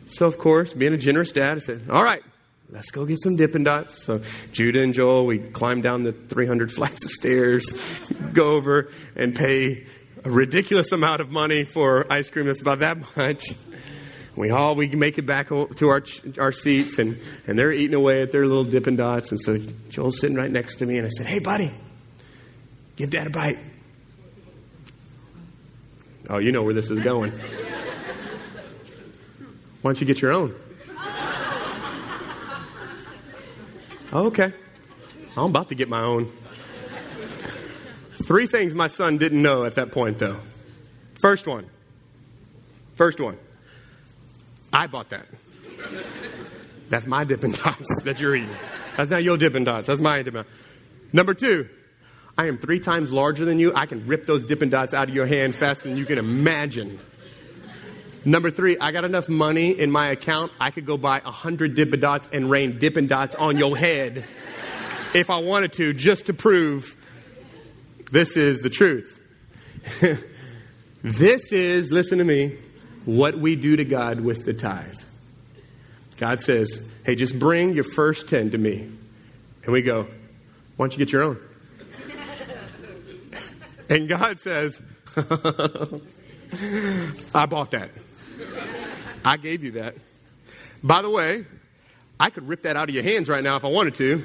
So, 0.06 0.26
of 0.26 0.38
course, 0.38 0.72
being 0.72 0.92
a 0.92 0.98
generous 0.98 1.32
dad, 1.32 1.56
I 1.56 1.60
said, 1.60 1.82
All 1.90 2.02
right, 2.02 2.22
let's 2.70 2.90
go 2.90 3.04
get 3.04 3.20
some 3.20 3.36
Dippin' 3.36 3.64
Dots. 3.64 4.04
So, 4.04 4.20
Judah 4.52 4.82
and 4.82 4.94
Joel, 4.94 5.26
we 5.26 5.38
climb 5.38 5.80
down 5.80 6.04
the 6.04 6.12
300 6.12 6.72
flights 6.72 7.04
of 7.04 7.10
stairs, 7.10 7.64
go 8.32 8.52
over 8.52 8.88
and 9.16 9.34
pay 9.34 9.84
a 10.24 10.30
ridiculous 10.30 10.92
amount 10.92 11.20
of 11.20 11.30
money 11.30 11.64
for 11.64 12.10
ice 12.10 12.30
cream 12.30 12.46
that's 12.46 12.60
about 12.60 12.80
that 12.80 12.98
much. 13.16 13.44
We 14.36 14.50
all 14.50 14.74
we 14.74 14.88
make 14.88 15.16
it 15.16 15.22
back 15.22 15.48
to 15.48 15.88
our 15.88 16.04
our 16.38 16.52
seats, 16.52 16.98
and, 16.98 17.18
and 17.46 17.58
they're 17.58 17.72
eating 17.72 17.94
away 17.94 18.22
at 18.22 18.32
their 18.32 18.46
little 18.46 18.64
Dippin' 18.64 18.96
Dots. 18.96 19.30
And 19.30 19.40
so 19.40 19.56
Joel's 19.88 20.20
sitting 20.20 20.36
right 20.36 20.50
next 20.50 20.76
to 20.76 20.86
me, 20.86 20.98
and 20.98 21.06
I 21.06 21.08
said, 21.08 21.26
"Hey, 21.26 21.38
buddy, 21.38 21.72
give 22.96 23.10
Dad 23.10 23.28
a 23.28 23.30
bite." 23.30 23.58
Oh, 26.28 26.38
you 26.38 26.52
know 26.52 26.64
where 26.64 26.74
this 26.74 26.90
is 26.90 27.00
going. 27.00 27.32
Why 29.86 29.90
don't 29.90 30.00
you 30.00 30.06
get 30.08 30.20
your 30.20 30.32
own? 30.32 30.52
Oh, 34.12 34.26
okay. 34.26 34.52
I'm 35.36 35.50
about 35.50 35.68
to 35.68 35.76
get 35.76 35.88
my 35.88 36.02
own. 36.02 36.32
Three 38.24 38.48
things 38.48 38.74
my 38.74 38.88
son 38.88 39.18
didn't 39.18 39.40
know 39.40 39.62
at 39.62 39.76
that 39.76 39.92
point, 39.92 40.18
though. 40.18 40.40
First 41.20 41.46
one. 41.46 41.70
First 42.96 43.20
one. 43.20 43.38
I 44.72 44.88
bought 44.88 45.10
that. 45.10 45.28
That's 46.88 47.06
my 47.06 47.22
Dippin' 47.22 47.52
Dots 47.52 48.00
that 48.02 48.18
you're 48.18 48.34
eating. 48.34 48.50
That's 48.96 49.08
not 49.08 49.22
your 49.22 49.36
Dippin' 49.36 49.62
Dots. 49.62 49.86
That's 49.86 50.00
my 50.00 50.20
Dots. 50.20 50.48
Number 51.12 51.32
two, 51.32 51.68
I 52.36 52.48
am 52.48 52.58
three 52.58 52.80
times 52.80 53.12
larger 53.12 53.44
than 53.44 53.60
you. 53.60 53.72
I 53.72 53.86
can 53.86 54.04
rip 54.08 54.26
those 54.26 54.42
Dippin' 54.42 54.70
Dots 54.70 54.94
out 54.94 55.08
of 55.08 55.14
your 55.14 55.26
hand 55.26 55.54
faster 55.54 55.88
than 55.88 55.96
you 55.96 56.06
can 56.06 56.18
imagine. 56.18 56.98
Number 58.26 58.50
three, 58.50 58.76
I 58.76 58.90
got 58.90 59.04
enough 59.04 59.28
money 59.28 59.78
in 59.78 59.92
my 59.92 60.08
account. 60.08 60.50
I 60.58 60.72
could 60.72 60.84
go 60.84 60.98
buy 60.98 61.22
a 61.24 61.30
hundred 61.30 61.76
Dippin' 61.76 62.00
Dots 62.00 62.28
and 62.32 62.50
rain 62.50 62.76
Dippin' 62.76 63.06
Dots 63.06 63.36
on 63.36 63.56
your 63.56 63.76
head 63.76 64.24
if 65.14 65.30
I 65.30 65.38
wanted 65.38 65.72
to, 65.74 65.92
just 65.92 66.26
to 66.26 66.34
prove 66.34 66.96
this 68.10 68.36
is 68.36 68.62
the 68.62 68.68
truth. 68.68 69.20
this 71.04 71.52
is, 71.52 71.92
listen 71.92 72.18
to 72.18 72.24
me, 72.24 72.58
what 73.04 73.38
we 73.38 73.54
do 73.54 73.76
to 73.76 73.84
God 73.84 74.20
with 74.20 74.44
the 74.44 74.54
tithe. 74.54 74.98
God 76.16 76.40
says, 76.40 76.92
hey, 77.04 77.14
just 77.14 77.38
bring 77.38 77.74
your 77.74 77.84
first 77.84 78.28
10 78.28 78.50
to 78.50 78.58
me. 78.58 78.90
And 79.62 79.72
we 79.72 79.82
go, 79.82 80.02
why 80.02 80.08
don't 80.84 80.92
you 80.92 80.98
get 80.98 81.12
your 81.12 81.22
own? 81.22 81.38
and 83.88 84.08
God 84.08 84.40
says, 84.40 84.82
I 87.32 87.46
bought 87.46 87.70
that. 87.70 87.90
I 89.24 89.36
gave 89.36 89.64
you 89.64 89.72
that. 89.72 89.94
By 90.82 91.02
the 91.02 91.10
way, 91.10 91.44
I 92.18 92.30
could 92.30 92.46
rip 92.48 92.62
that 92.62 92.76
out 92.76 92.88
of 92.88 92.94
your 92.94 93.04
hands 93.04 93.28
right 93.28 93.42
now 93.42 93.56
if 93.56 93.64
I 93.64 93.68
wanted 93.68 93.94
to. 93.96 94.24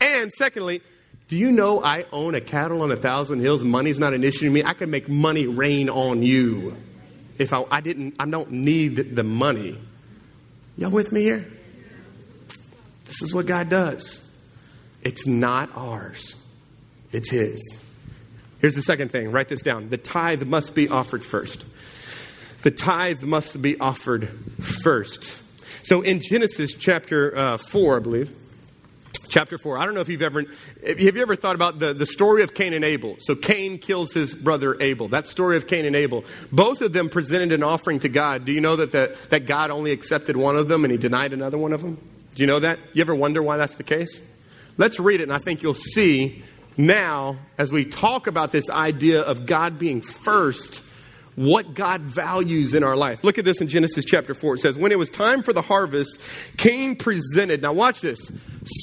And 0.00 0.32
secondly, 0.32 0.82
do 1.28 1.36
you 1.36 1.52
know 1.52 1.82
I 1.82 2.04
own 2.12 2.34
a 2.34 2.40
cattle 2.40 2.82
on 2.82 2.90
a 2.90 2.96
thousand 2.96 3.40
hills? 3.40 3.62
Money's 3.64 3.98
not 3.98 4.12
an 4.12 4.24
issue 4.24 4.46
to 4.46 4.50
me. 4.50 4.64
I 4.64 4.74
could 4.74 4.88
make 4.88 5.08
money 5.08 5.46
rain 5.46 5.88
on 5.88 6.22
you. 6.22 6.76
If 7.38 7.52
I, 7.52 7.64
I 7.70 7.80
didn't, 7.80 8.16
I 8.18 8.26
don't 8.26 8.50
need 8.50 9.16
the 9.16 9.22
money. 9.22 9.78
Y'all 10.76 10.90
with 10.90 11.12
me 11.12 11.22
here? 11.22 11.46
This 13.06 13.22
is 13.22 13.34
what 13.34 13.46
God 13.46 13.68
does. 13.68 14.18
It's 15.02 15.26
not 15.26 15.70
ours, 15.74 16.36
it's 17.12 17.30
His. 17.30 17.82
Here's 18.60 18.74
the 18.74 18.82
second 18.82 19.10
thing 19.10 19.32
write 19.32 19.48
this 19.48 19.62
down. 19.62 19.88
The 19.88 19.98
tithe 19.98 20.44
must 20.44 20.74
be 20.74 20.88
offered 20.88 21.24
first 21.24 21.64
the 22.62 22.70
tithe 22.70 23.22
must 23.22 23.60
be 23.60 23.78
offered 23.78 24.28
first. 24.60 25.40
So 25.84 26.00
in 26.02 26.20
Genesis 26.20 26.74
chapter 26.74 27.36
uh, 27.36 27.58
4, 27.58 27.96
I 27.96 27.98
believe, 27.98 28.36
chapter 29.28 29.58
4, 29.58 29.78
I 29.78 29.84
don't 29.84 29.94
know 29.94 30.00
if 30.00 30.08
you've 30.08 30.22
ever, 30.22 30.44
have 30.86 31.00
you 31.00 31.22
ever 31.22 31.34
thought 31.34 31.56
about 31.56 31.80
the, 31.80 31.92
the 31.92 32.06
story 32.06 32.44
of 32.44 32.54
Cain 32.54 32.72
and 32.72 32.84
Abel? 32.84 33.16
So 33.18 33.34
Cain 33.34 33.78
kills 33.78 34.12
his 34.12 34.34
brother 34.34 34.80
Abel. 34.80 35.08
That 35.08 35.26
story 35.26 35.56
of 35.56 35.66
Cain 35.66 35.84
and 35.84 35.96
Abel. 35.96 36.24
Both 36.52 36.82
of 36.82 36.92
them 36.92 37.08
presented 37.08 37.52
an 37.52 37.64
offering 37.64 37.98
to 38.00 38.08
God. 38.08 38.44
Do 38.44 38.52
you 38.52 38.60
know 38.60 38.76
that, 38.76 38.92
the, 38.92 39.16
that 39.30 39.46
God 39.46 39.70
only 39.70 39.90
accepted 39.90 40.36
one 40.36 40.56
of 40.56 40.68
them 40.68 40.84
and 40.84 40.92
he 40.92 40.98
denied 40.98 41.32
another 41.32 41.58
one 41.58 41.72
of 41.72 41.82
them? 41.82 41.98
Do 42.34 42.42
you 42.42 42.46
know 42.46 42.60
that? 42.60 42.78
You 42.92 43.00
ever 43.00 43.14
wonder 43.14 43.42
why 43.42 43.56
that's 43.56 43.76
the 43.76 43.82
case? 43.82 44.22
Let's 44.78 45.00
read 45.00 45.20
it 45.20 45.24
and 45.24 45.32
I 45.32 45.38
think 45.38 45.62
you'll 45.62 45.74
see 45.74 46.42
now 46.76 47.38
as 47.58 47.72
we 47.72 47.84
talk 47.84 48.28
about 48.28 48.52
this 48.52 48.70
idea 48.70 49.20
of 49.20 49.46
God 49.46 49.78
being 49.78 50.00
first 50.00 50.82
what 51.34 51.74
God 51.74 52.02
values 52.02 52.74
in 52.74 52.84
our 52.84 52.96
life. 52.96 53.24
Look 53.24 53.38
at 53.38 53.44
this 53.44 53.60
in 53.60 53.68
Genesis 53.68 54.04
chapter 54.04 54.34
4. 54.34 54.54
It 54.54 54.58
says, 54.58 54.76
When 54.76 54.92
it 54.92 54.98
was 54.98 55.10
time 55.10 55.42
for 55.42 55.52
the 55.52 55.62
harvest, 55.62 56.18
Cain 56.56 56.96
presented, 56.96 57.62
now 57.62 57.72
watch 57.72 58.00
this, 58.00 58.30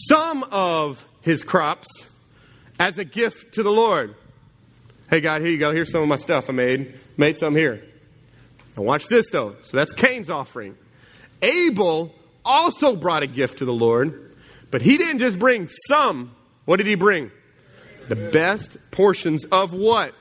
some 0.07 0.43
of 0.51 1.05
his 1.21 1.43
crops 1.43 1.88
as 2.79 2.97
a 2.97 3.05
gift 3.05 3.55
to 3.55 3.63
the 3.63 3.71
Lord. 3.71 4.15
Hey, 5.09 5.21
God, 5.21 5.41
here 5.41 5.51
you 5.51 5.57
go. 5.57 5.73
Here's 5.73 5.91
some 5.91 6.01
of 6.01 6.07
my 6.07 6.15
stuff 6.15 6.49
I 6.49 6.53
made. 6.53 6.93
Made 7.17 7.38
some 7.38 7.55
here. 7.55 7.83
Now, 8.77 8.83
watch 8.83 9.07
this, 9.07 9.29
though. 9.31 9.55
So 9.62 9.77
that's 9.77 9.91
Cain's 9.91 10.29
offering. 10.29 10.77
Abel 11.41 12.13
also 12.45 12.95
brought 12.95 13.23
a 13.23 13.27
gift 13.27 13.59
to 13.59 13.65
the 13.65 13.73
Lord, 13.73 14.35
but 14.71 14.81
he 14.81 14.97
didn't 14.97 15.19
just 15.19 15.38
bring 15.38 15.67
some. 15.88 16.35
What 16.65 16.77
did 16.77 16.88
he 16.88 16.95
bring? 16.95 17.31
The 18.07 18.15
best 18.15 18.77
portions 18.91 19.45
of 19.45 19.73
what? 19.73 20.13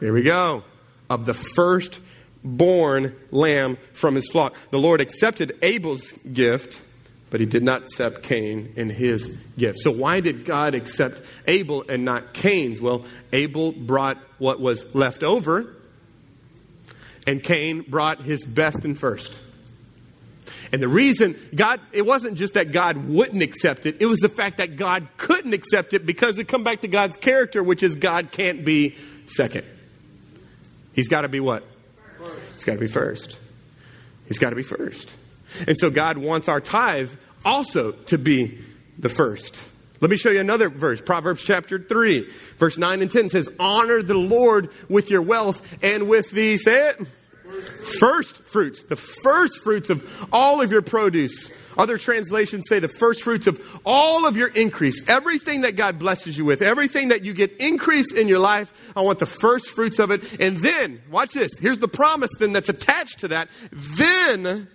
Here 0.00 0.12
we 0.12 0.22
go 0.22 0.62
of 1.08 1.26
the 1.26 1.34
firstborn 1.34 3.14
lamb 3.30 3.78
from 3.92 4.14
his 4.14 4.28
flock. 4.28 4.54
The 4.70 4.78
Lord 4.78 5.00
accepted 5.00 5.56
Abel's 5.62 6.12
gift, 6.12 6.80
but 7.30 7.40
he 7.40 7.46
did 7.46 7.62
not 7.62 7.82
accept 7.82 8.22
Cain 8.22 8.72
in 8.76 8.90
his 8.90 9.28
gift. 9.58 9.78
So, 9.80 9.90
why 9.90 10.20
did 10.20 10.44
God 10.44 10.74
accept 10.74 11.20
Abel 11.46 11.84
and 11.88 12.04
not 12.04 12.34
Cain's? 12.34 12.80
Well, 12.80 13.04
Abel 13.32 13.72
brought 13.72 14.18
what 14.38 14.60
was 14.60 14.94
left 14.94 15.22
over, 15.22 15.74
and 17.26 17.42
Cain 17.42 17.82
brought 17.82 18.22
his 18.22 18.44
best 18.44 18.84
and 18.84 18.98
first. 18.98 19.36
And 20.72 20.82
the 20.82 20.88
reason 20.88 21.36
God, 21.54 21.80
it 21.92 22.04
wasn't 22.04 22.36
just 22.38 22.54
that 22.54 22.72
God 22.72 23.08
wouldn't 23.08 23.42
accept 23.42 23.86
it, 23.86 23.96
it 24.00 24.06
was 24.06 24.20
the 24.20 24.28
fact 24.28 24.58
that 24.58 24.76
God 24.76 25.06
couldn't 25.16 25.52
accept 25.52 25.94
it 25.94 26.04
because 26.06 26.38
it 26.38 26.48
come 26.48 26.64
back 26.64 26.80
to 26.80 26.88
God's 26.88 27.16
character, 27.16 27.62
which 27.62 27.82
is 27.82 27.96
God 27.96 28.30
can't 28.30 28.64
be 28.64 28.96
second. 29.26 29.64
He's 30.96 31.08
got 31.08 31.20
to 31.20 31.28
be 31.28 31.40
what? 31.40 31.62
First. 32.18 32.54
He's 32.54 32.64
got 32.64 32.72
to 32.72 32.80
be 32.80 32.86
first. 32.88 33.38
He's 34.26 34.38
got 34.38 34.50
to 34.50 34.56
be 34.56 34.62
first. 34.62 35.14
And 35.68 35.76
so 35.78 35.90
God 35.90 36.18
wants 36.18 36.48
our 36.48 36.60
tithe 36.60 37.12
also 37.44 37.92
to 37.92 38.18
be 38.18 38.58
the 38.98 39.10
first. 39.10 39.62
Let 40.00 40.10
me 40.10 40.16
show 40.16 40.30
you 40.30 40.40
another 40.40 40.70
verse. 40.70 41.00
Proverbs 41.02 41.42
chapter 41.42 41.78
3, 41.78 42.28
verse 42.56 42.78
9 42.78 43.02
and 43.02 43.10
10 43.10 43.28
says, 43.28 43.48
Honor 43.60 44.02
the 44.02 44.14
Lord 44.14 44.70
with 44.88 45.10
your 45.10 45.22
wealth 45.22 45.78
and 45.82 46.08
with 46.08 46.30
the, 46.30 46.56
say 46.56 46.88
it, 46.88 47.06
first 48.00 48.38
fruits, 48.38 48.82
the 48.82 48.96
first 48.96 49.62
fruits 49.62 49.90
of 49.90 50.28
all 50.32 50.62
of 50.62 50.72
your 50.72 50.82
produce 50.82 51.50
other 51.76 51.98
translations 51.98 52.64
say 52.68 52.78
the 52.78 52.88
first 52.88 53.22
fruits 53.22 53.46
of 53.46 53.60
all 53.84 54.26
of 54.26 54.36
your 54.36 54.48
increase. 54.48 55.08
Everything 55.08 55.62
that 55.62 55.76
God 55.76 55.98
blesses 55.98 56.36
you 56.36 56.44
with, 56.44 56.62
everything 56.62 57.08
that 57.08 57.24
you 57.24 57.32
get 57.32 57.56
increase 57.58 58.12
in 58.12 58.28
your 58.28 58.38
life, 58.38 58.72
I 58.96 59.02
want 59.02 59.18
the 59.18 59.26
first 59.26 59.68
fruits 59.68 59.98
of 59.98 60.10
it. 60.10 60.40
And 60.40 60.58
then, 60.58 61.02
watch 61.10 61.32
this. 61.32 61.52
Here's 61.58 61.78
the 61.78 61.88
promise 61.88 62.30
then 62.38 62.52
that's 62.52 62.68
attached 62.68 63.20
to 63.20 63.28
that. 63.28 63.48
Then 63.72 64.68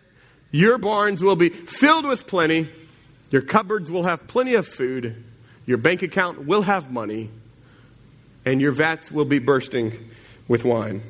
your 0.52 0.78
barns 0.78 1.24
will 1.24 1.36
be 1.36 1.50
filled 1.50 2.06
with 2.06 2.28
plenty. 2.28 2.70
Your 3.30 3.42
cupboards 3.42 3.90
will 3.90 4.04
have 4.04 4.28
plenty 4.28 4.56
of 4.56 4.68
food. 4.68 5.24
Your 5.66 5.78
bank 5.78 6.02
account 6.02 6.46
will 6.46 6.64
have 6.64 6.92
money. 6.92 7.30
and 8.46 8.60
your 8.60 8.72
vats 8.72 9.12
will 9.12 9.26
be 9.26 9.40
bursting 9.40 9.92
with 10.48 10.66
wine. 10.66 11.02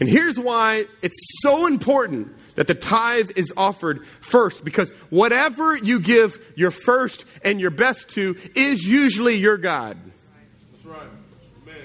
And 0.00 0.08
here's 0.08 0.38
why 0.38 0.86
it's 1.02 1.16
so 1.42 1.66
important 1.66 2.34
that 2.54 2.66
the 2.66 2.74
tithe 2.74 3.30
is 3.36 3.52
offered 3.56 4.06
first, 4.06 4.64
because 4.64 4.90
whatever 5.10 5.76
you 5.76 6.00
give 6.00 6.38
your 6.56 6.70
first 6.70 7.24
and 7.42 7.60
your 7.60 7.70
best 7.70 8.10
to 8.10 8.36
is 8.54 8.82
usually 8.82 9.34
your 9.34 9.56
God. 9.56 9.96
That's 10.72 10.84
right. 10.86 11.08
Amen. 11.62 11.84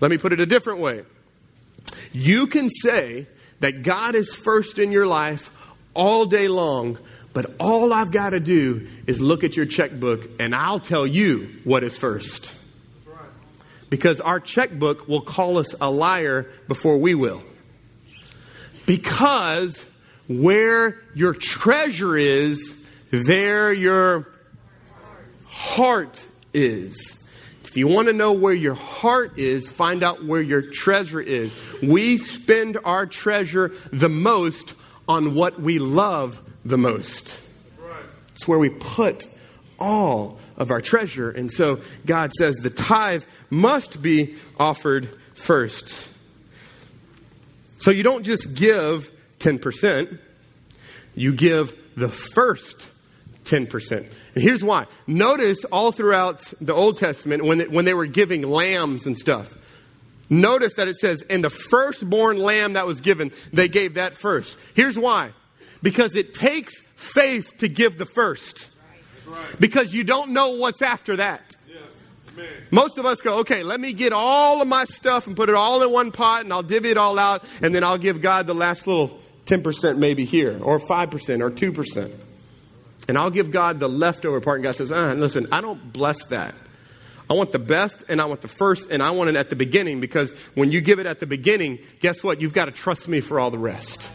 Let 0.00 0.10
me 0.10 0.18
put 0.18 0.32
it 0.32 0.40
a 0.40 0.46
different 0.46 0.80
way. 0.80 1.02
You 2.12 2.46
can 2.46 2.70
say 2.70 3.26
that 3.60 3.82
God 3.82 4.14
is 4.14 4.32
first 4.32 4.78
in 4.78 4.92
your 4.92 5.06
life 5.06 5.50
all 5.94 6.26
day 6.26 6.48
long, 6.48 6.98
but 7.32 7.46
all 7.58 7.92
I've 7.92 8.12
got 8.12 8.30
to 8.30 8.40
do 8.40 8.86
is 9.06 9.20
look 9.20 9.42
at 9.42 9.56
your 9.56 9.66
checkbook 9.66 10.28
and 10.38 10.54
I'll 10.54 10.80
tell 10.80 11.06
you 11.06 11.48
what 11.64 11.82
is 11.82 11.96
first. 11.96 12.54
Because 13.90 14.20
our 14.20 14.40
checkbook 14.40 15.08
will 15.08 15.20
call 15.20 15.58
us 15.58 15.74
a 15.80 15.90
liar 15.90 16.48
before 16.68 16.98
we 16.98 17.14
will. 17.14 17.42
Because 18.86 19.84
where 20.28 21.00
your 21.14 21.34
treasure 21.34 22.16
is, 22.16 22.86
there 23.10 23.72
your 23.72 24.28
heart 25.46 26.24
is. 26.52 27.20
If 27.64 27.76
you 27.76 27.88
want 27.88 28.06
to 28.06 28.12
know 28.12 28.32
where 28.32 28.54
your 28.54 28.74
heart 28.74 29.38
is, 29.38 29.68
find 29.68 30.02
out 30.02 30.24
where 30.24 30.40
your 30.40 30.62
treasure 30.62 31.20
is. 31.20 31.56
We 31.82 32.18
spend 32.18 32.78
our 32.84 33.04
treasure 33.06 33.72
the 33.92 34.08
most 34.08 34.74
on 35.08 35.34
what 35.34 35.60
we 35.60 35.78
love 35.78 36.40
the 36.64 36.78
most. 36.78 37.40
It's 38.34 38.48
where 38.48 38.58
we 38.58 38.70
put 38.70 39.26
all 39.78 40.38
of 40.56 40.70
our 40.70 40.80
treasure. 40.80 41.30
And 41.30 41.50
so 41.50 41.80
God 42.06 42.32
says 42.32 42.56
the 42.56 42.70
tithe 42.70 43.24
must 43.50 44.00
be 44.00 44.36
offered 44.58 45.08
first. 45.34 46.08
So 47.80 47.90
you 47.90 48.02
don't 48.02 48.22
just 48.22 48.54
give 48.54 49.10
10%, 49.40 50.18
you 51.14 51.32
give 51.32 51.74
the 51.96 52.08
first 52.08 52.90
10%. 53.44 53.92
And 53.92 54.42
here's 54.42 54.64
why. 54.64 54.86
Notice 55.06 55.64
all 55.64 55.92
throughout 55.92 56.40
the 56.60 56.74
Old 56.74 56.96
Testament 56.96 57.44
when 57.44 57.58
they, 57.58 57.68
when 57.68 57.84
they 57.84 57.94
were 57.94 58.06
giving 58.06 58.42
lambs 58.42 59.06
and 59.06 59.16
stuff, 59.16 59.54
notice 60.28 60.74
that 60.74 60.88
it 60.88 60.96
says, 60.96 61.22
and 61.22 61.44
the 61.44 61.50
firstborn 61.50 62.38
lamb 62.38 62.72
that 62.72 62.86
was 62.86 63.00
given, 63.00 63.32
they 63.52 63.68
gave 63.68 63.94
that 63.94 64.16
first. 64.16 64.58
Here's 64.74 64.98
why. 64.98 65.30
Because 65.82 66.16
it 66.16 66.34
takes 66.34 66.80
faith 66.96 67.58
to 67.58 67.68
give 67.68 67.98
the 67.98 68.06
first. 68.06 68.70
Because 69.60 69.94
you 69.94 70.04
don't 70.04 70.30
know 70.30 70.50
what's 70.50 70.82
after 70.82 71.16
that. 71.16 71.56
Most 72.70 72.98
of 72.98 73.06
us 73.06 73.20
go, 73.20 73.38
okay, 73.38 73.62
let 73.62 73.78
me 73.78 73.92
get 73.92 74.12
all 74.12 74.60
of 74.60 74.66
my 74.66 74.84
stuff 74.84 75.28
and 75.28 75.36
put 75.36 75.48
it 75.48 75.54
all 75.54 75.82
in 75.82 75.92
one 75.92 76.10
pot 76.10 76.42
and 76.42 76.52
I'll 76.52 76.64
divvy 76.64 76.90
it 76.90 76.96
all 76.96 77.18
out 77.18 77.44
and 77.62 77.72
then 77.72 77.84
I'll 77.84 77.98
give 77.98 78.20
God 78.20 78.48
the 78.48 78.54
last 78.54 78.88
little 78.88 79.20
10% 79.46 79.98
maybe 79.98 80.24
here 80.24 80.58
or 80.62 80.78
5% 80.78 81.40
or 81.40 81.50
2%. 81.50 82.12
And 83.06 83.18
I'll 83.18 83.30
give 83.30 83.50
God 83.50 83.80
the 83.80 83.88
leftover 83.88 84.40
part. 84.40 84.56
And 84.56 84.64
God 84.64 84.76
says, 84.76 84.90
ah, 84.90 85.12
listen, 85.12 85.46
I 85.52 85.60
don't 85.60 85.92
bless 85.92 86.26
that. 86.26 86.54
I 87.28 87.34
want 87.34 87.52
the 87.52 87.58
best 87.58 88.04
and 88.08 88.20
I 88.20 88.26
want 88.26 88.42
the 88.42 88.48
first 88.48 88.90
and 88.90 89.02
I 89.02 89.10
want 89.10 89.30
it 89.30 89.36
at 89.36 89.50
the 89.50 89.56
beginning 89.56 90.00
because 90.00 90.32
when 90.54 90.70
you 90.70 90.80
give 90.80 90.98
it 90.98 91.06
at 91.06 91.20
the 91.20 91.26
beginning, 91.26 91.78
guess 92.00 92.22
what? 92.22 92.40
You've 92.40 92.52
got 92.52 92.66
to 92.66 92.70
trust 92.70 93.08
me 93.08 93.20
for 93.20 93.40
all 93.40 93.50
the 93.50 93.58
rest. 93.58 94.10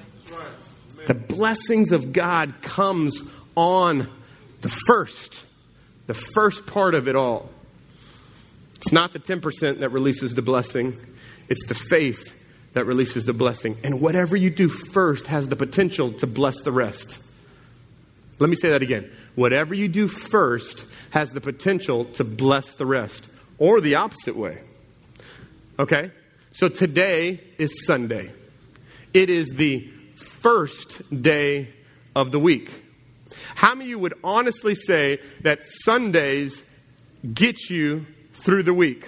The 1.08 1.16
blessings 1.16 1.92
of 1.92 2.14
God 2.14 2.62
comes 2.62 3.36
on 3.56 4.08
the 4.62 4.70
first, 4.70 5.44
the 6.06 6.14
first 6.14 6.68
part 6.68 6.94
of 6.94 7.08
it 7.08 7.16
all. 7.16 7.50
It's 8.76 8.92
not 8.92 9.14
the 9.14 9.20
10% 9.20 9.80
that 9.80 9.90
releases 9.90 10.36
the 10.36 10.42
blessing, 10.42 10.94
it's 11.50 11.66
the 11.66 11.74
faith 11.74 12.39
that 12.74 12.86
releases 12.86 13.26
the 13.26 13.34
blessing. 13.34 13.78
And 13.84 14.02
whatever 14.02 14.36
you 14.36 14.50
do 14.50 14.68
first 14.68 15.28
has 15.28 15.50
the 15.50 15.56
potential 15.56 16.12
to 16.14 16.28
bless 16.28 16.62
the 16.62 16.72
rest. 16.72 17.22
Let 18.40 18.50
me 18.50 18.56
say 18.56 18.70
that 18.70 18.82
again. 18.82 19.10
Whatever 19.36 19.74
you 19.74 19.88
do 19.88 20.08
first 20.08 20.86
has 21.12 21.32
the 21.32 21.42
potential 21.42 22.06
to 22.06 22.24
bless 22.24 22.76
the 22.76 22.86
rest, 22.86 23.28
or 23.58 23.82
the 23.82 23.96
opposite 23.96 24.36
way. 24.36 24.62
Okay? 25.78 26.12
So 26.52 26.70
today 26.70 27.42
is 27.58 27.86
Sunday. 27.86 28.32
It 29.14 29.30
is 29.30 29.50
the 29.50 29.90
first 30.16 31.22
day 31.22 31.70
of 32.16 32.32
the 32.32 32.40
week. 32.40 32.72
How 33.56 33.74
many 33.74 33.86
of 33.86 33.90
you 33.90 34.00
would 34.00 34.14
honestly 34.24 34.76
say 34.76 35.20
that 35.42 35.62
Sundays 35.62 36.64
get 37.34 37.70
you 37.70 38.06
through 38.34 38.64
the 38.64 38.74
week? 38.74 39.08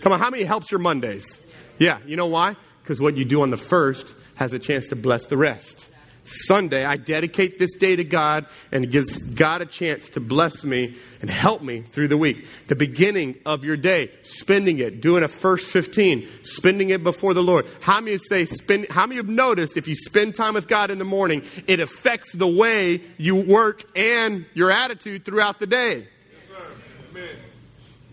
Come 0.00 0.12
on, 0.12 0.18
how 0.18 0.30
many 0.30 0.44
helps 0.44 0.70
your 0.70 0.80
Mondays? 0.80 1.39
Yeah, 1.80 1.98
you 2.06 2.14
know 2.14 2.26
why? 2.26 2.56
Because 2.82 3.00
what 3.00 3.16
you 3.16 3.24
do 3.24 3.40
on 3.40 3.50
the 3.50 3.56
first 3.56 4.14
has 4.36 4.52
a 4.52 4.58
chance 4.58 4.88
to 4.88 4.96
bless 4.96 5.26
the 5.26 5.36
rest. 5.38 5.88
Sunday, 6.24 6.84
I 6.84 6.98
dedicate 6.98 7.58
this 7.58 7.74
day 7.74 7.96
to 7.96 8.04
God 8.04 8.46
and 8.70 8.84
it 8.84 8.90
gives 8.90 9.16
God 9.16 9.62
a 9.62 9.66
chance 9.66 10.10
to 10.10 10.20
bless 10.20 10.62
me 10.62 10.94
and 11.22 11.30
help 11.30 11.62
me 11.62 11.80
through 11.80 12.08
the 12.08 12.18
week. 12.18 12.46
The 12.68 12.76
beginning 12.76 13.38
of 13.46 13.64
your 13.64 13.78
day, 13.78 14.10
spending 14.22 14.78
it, 14.78 15.00
doing 15.00 15.24
a 15.24 15.28
first 15.28 15.70
15, 15.70 16.28
spending 16.42 16.90
it 16.90 17.02
before 17.02 17.32
the 17.32 17.42
Lord. 17.42 17.66
How 17.80 18.00
many 18.00 18.18
say 18.18 18.44
spend, 18.44 18.88
how 18.90 19.06
many 19.06 19.16
have 19.16 19.28
noticed 19.28 19.78
if 19.78 19.88
you 19.88 19.94
spend 19.94 20.34
time 20.34 20.54
with 20.54 20.68
God 20.68 20.90
in 20.90 20.98
the 20.98 21.04
morning, 21.04 21.42
it 21.66 21.80
affects 21.80 22.32
the 22.32 22.46
way 22.46 23.00
you 23.16 23.36
work 23.36 23.82
and 23.96 24.44
your 24.52 24.70
attitude 24.70 25.24
throughout 25.24 25.58
the 25.58 25.66
day? 25.66 26.06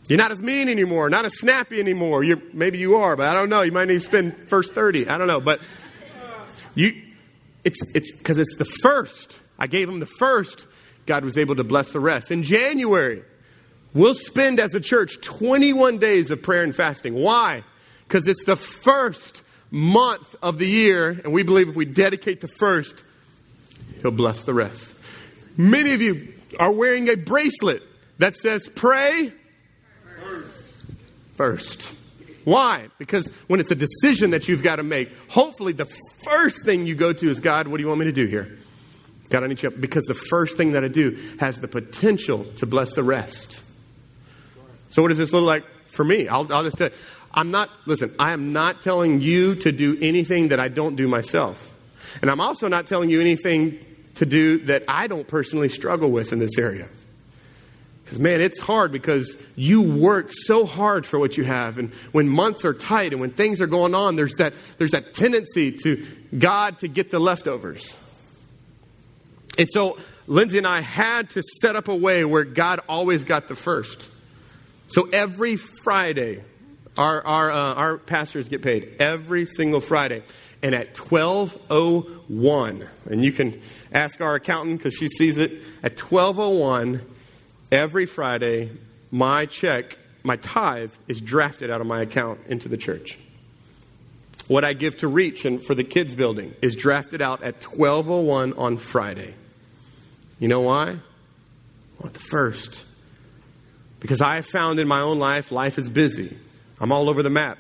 You're 0.08 0.18
not 0.18 0.32
as 0.32 0.42
mean 0.42 0.70
anymore, 0.70 1.10
not 1.10 1.26
as 1.26 1.38
snappy 1.38 1.80
anymore. 1.80 2.24
You're, 2.24 2.42
maybe 2.54 2.78
you 2.78 2.96
are, 2.96 3.16
but 3.16 3.28
I 3.28 3.34
don't 3.34 3.50
know. 3.50 3.62
You 3.62 3.74
might 3.74 3.90
need 3.90 3.96
to 3.96 4.00
spend 4.00 4.50
first 4.50 4.74
30. 4.74 5.10
I 5.10 5.18
don't 5.18 5.28
know. 5.28 5.42
But 5.42 5.62
you, 6.76 7.02
it's 7.64 7.80
it's 7.94 8.16
because 8.18 8.38
it's 8.38 8.56
the 8.58 8.66
first. 8.66 9.40
I 9.60 9.68
gave 9.68 9.90
him 9.90 10.00
the 10.00 10.06
first. 10.06 10.66
God 11.06 11.26
was 11.26 11.38
able 11.38 11.56
to 11.56 11.64
bless 11.64 11.92
the 11.92 12.00
rest. 12.00 12.32
In 12.32 12.44
January, 12.44 13.24
we'll 13.94 14.14
spend 14.14 14.60
as 14.60 14.76
a 14.76 14.80
church 14.80 15.20
21 15.22 15.98
days 15.98 16.32
of 16.32 16.42
prayer 16.42 16.64
and 16.64 16.76
fasting. 16.76 17.14
Why? 17.14 17.64
Because 18.08 18.28
it's 18.28 18.46
the 18.46 18.56
first 18.56 19.42
month 19.72 20.36
of 20.42 20.58
the 20.58 20.68
year, 20.68 21.10
and 21.10 21.34
we 21.34 21.44
believe 21.44 21.68
if 21.68 21.76
we 21.76 21.86
dedicate 21.86 22.42
the 22.42 22.48
first, 22.48 23.04
He'll 24.02 24.12
bless 24.12 24.44
the 24.44 24.54
rest. 24.54 24.96
Many 25.58 25.94
of 25.94 26.02
you 26.02 26.34
are 26.60 26.72
wearing 26.72 27.10
a 27.10 27.16
bracelet 27.16 27.84
that 28.20 28.36
says, 28.36 28.70
Pray. 28.70 29.34
First. 31.38 31.94
Why? 32.44 32.88
Because 32.98 33.28
when 33.48 33.60
it's 33.60 33.72
a 33.72 33.76
decision 33.76 34.32
that 34.32 34.48
you've 34.48 34.64
got 34.64 34.78
to 34.78 34.84
make, 34.84 35.12
hopefully 35.30 35.74
the 35.74 35.88
first 36.24 36.64
thing 36.64 36.86
you 36.86 36.96
go 36.96 37.14
to 37.14 37.30
is 37.30 37.40
God, 37.40 37.68
what 37.68 37.78
do 37.78 37.84
you 37.84 37.88
want 37.88 38.00
me 38.00 38.06
to 38.06 38.12
do 38.12 38.26
here? 38.26 38.58
God, 39.30 39.44
I 39.44 39.48
need 39.48 39.62
you. 39.62 39.70
Because 39.70 40.06
the 40.06 40.14
first 40.14 40.56
thing 40.56 40.72
that 40.72 40.84
I 40.84 40.88
do 40.88 41.18
has 41.40 41.60
the 41.60 41.68
potential 41.68 42.46
to 42.56 42.66
bless 42.66 42.94
the 42.96 43.04
rest. 43.04 43.62
So, 44.90 45.02
what 45.02 45.10
does 45.10 45.18
this 45.18 45.34
look 45.34 45.44
like 45.44 45.66
for 45.88 46.06
me? 46.06 46.28
I'll, 46.28 46.52
I'll 46.54 46.64
just 46.64 46.78
tell 46.78 46.90
you. 46.90 46.96
I'm 47.34 47.52
not, 47.52 47.70
listen, 47.86 48.16
I 48.18 48.32
am 48.32 48.54
not 48.54 48.82
telling 48.82 49.22
you 49.22 49.56
to 49.56 49.72
do 49.72 49.98
anything 50.02 50.48
that 50.48 50.60
I 50.60 50.70
don't 50.70 50.96
do 50.96 51.08
myself. 51.08 51.74
And 52.22 52.32
I'm 52.32 52.40
also 52.40 52.68
not 52.68 52.88
telling 52.88 53.10
you 53.10 53.20
anything 53.20 53.80
to 54.16 54.26
do 54.26 54.60
that 54.66 54.84
I 54.88 55.08
don't 55.08 55.28
personally 55.28 55.70
struggle 55.70 56.10
with 56.10 56.34
in 56.34 56.40
this 56.40 56.58
area. 56.58 56.88
Because, 58.08 58.22
man, 58.22 58.40
it's 58.40 58.62
hard 58.62 58.94
because 58.94 59.46
you 59.58 59.82
work 59.82 60.30
so 60.32 60.66
hard 60.66 61.06
for 61.06 61.20
what 61.20 61.36
you 61.36 61.44
have. 61.44 61.78
And 61.78 61.94
when 62.14 62.30
months 62.30 62.64
are 62.64 62.74
tight 62.74 63.12
and 63.12 63.20
when 63.20 63.32
things 63.32 63.60
are 63.60 63.68
going 63.68 63.94
on, 63.94 64.16
there's 64.16 64.36
that, 64.36 64.54
there's 64.78 64.92
that 64.92 65.14
tendency 65.14 65.74
to 65.84 66.08
God 66.38 66.80
to 66.80 66.88
get 66.88 67.12
the 67.12 67.20
leftovers. 67.20 68.02
And 69.58 69.68
so, 69.70 69.98
Lindsay 70.26 70.58
and 70.58 70.66
I 70.66 70.80
had 70.80 71.32
to 71.32 71.44
set 71.60 71.76
up 71.76 71.90
a 71.90 71.96
way 71.96 72.24
where 72.24 72.46
God 72.46 72.80
always 72.88 73.26
got 73.26 73.50
the 73.50 73.56
first. 73.56 74.10
So, 74.88 75.10
every 75.12 75.58
Friday, 75.58 76.42
our, 76.98 77.22
our, 77.26 77.52
uh, 77.52 77.74
our 77.74 77.98
pastors 77.98 78.48
get 78.48 78.62
paid 78.62 78.96
every 79.00 79.46
single 79.46 79.82
Friday. 79.82 80.24
And 80.64 80.74
at 80.74 80.98
1201, 80.98 82.88
and 83.10 83.26
you 83.26 83.34
can 83.34 83.62
ask 83.92 84.22
our 84.22 84.36
accountant 84.36 84.78
because 84.78 84.94
she 84.94 85.10
sees 85.10 85.38
it, 85.38 85.52
at 85.84 86.00
1201, 86.00 87.02
every 87.72 88.06
Friday, 88.06 88.72
my 89.12 89.46
check, 89.46 89.98
my 90.24 90.38
tithe, 90.38 90.94
is 91.08 91.22
drafted 91.22 91.70
out 91.70 91.82
of 91.82 91.88
my 91.88 92.02
account 92.02 92.40
into 92.48 92.70
the 92.70 92.78
church. 92.78 93.18
What 94.48 94.64
I 94.64 94.74
give 94.74 94.98
to 94.98 95.08
Reach 95.08 95.44
and 95.44 95.64
for 95.64 95.76
the 95.76 95.84
kids 95.84 96.16
building 96.16 96.56
is 96.62 96.76
drafted 96.76 97.22
out 97.22 97.44
at 97.44 97.60
12:01 97.60 98.58
on 98.58 98.78
Friday. 98.78 99.36
You 100.40 100.48
know 100.48 100.62
why? 100.62 100.92
I 100.92 102.02
want 102.02 102.14
the 102.14 102.20
first. 102.20 102.86
Because 104.00 104.22
I 104.22 104.36
have 104.36 104.46
found 104.46 104.80
in 104.80 104.88
my 104.88 105.02
own 105.02 105.20
life, 105.20 105.52
life 105.52 105.78
is 105.78 105.90
busy. 105.90 106.38
I'm 106.80 106.92
all 106.92 107.10
over 107.10 107.24
the 107.24 107.30
map. 107.30 107.58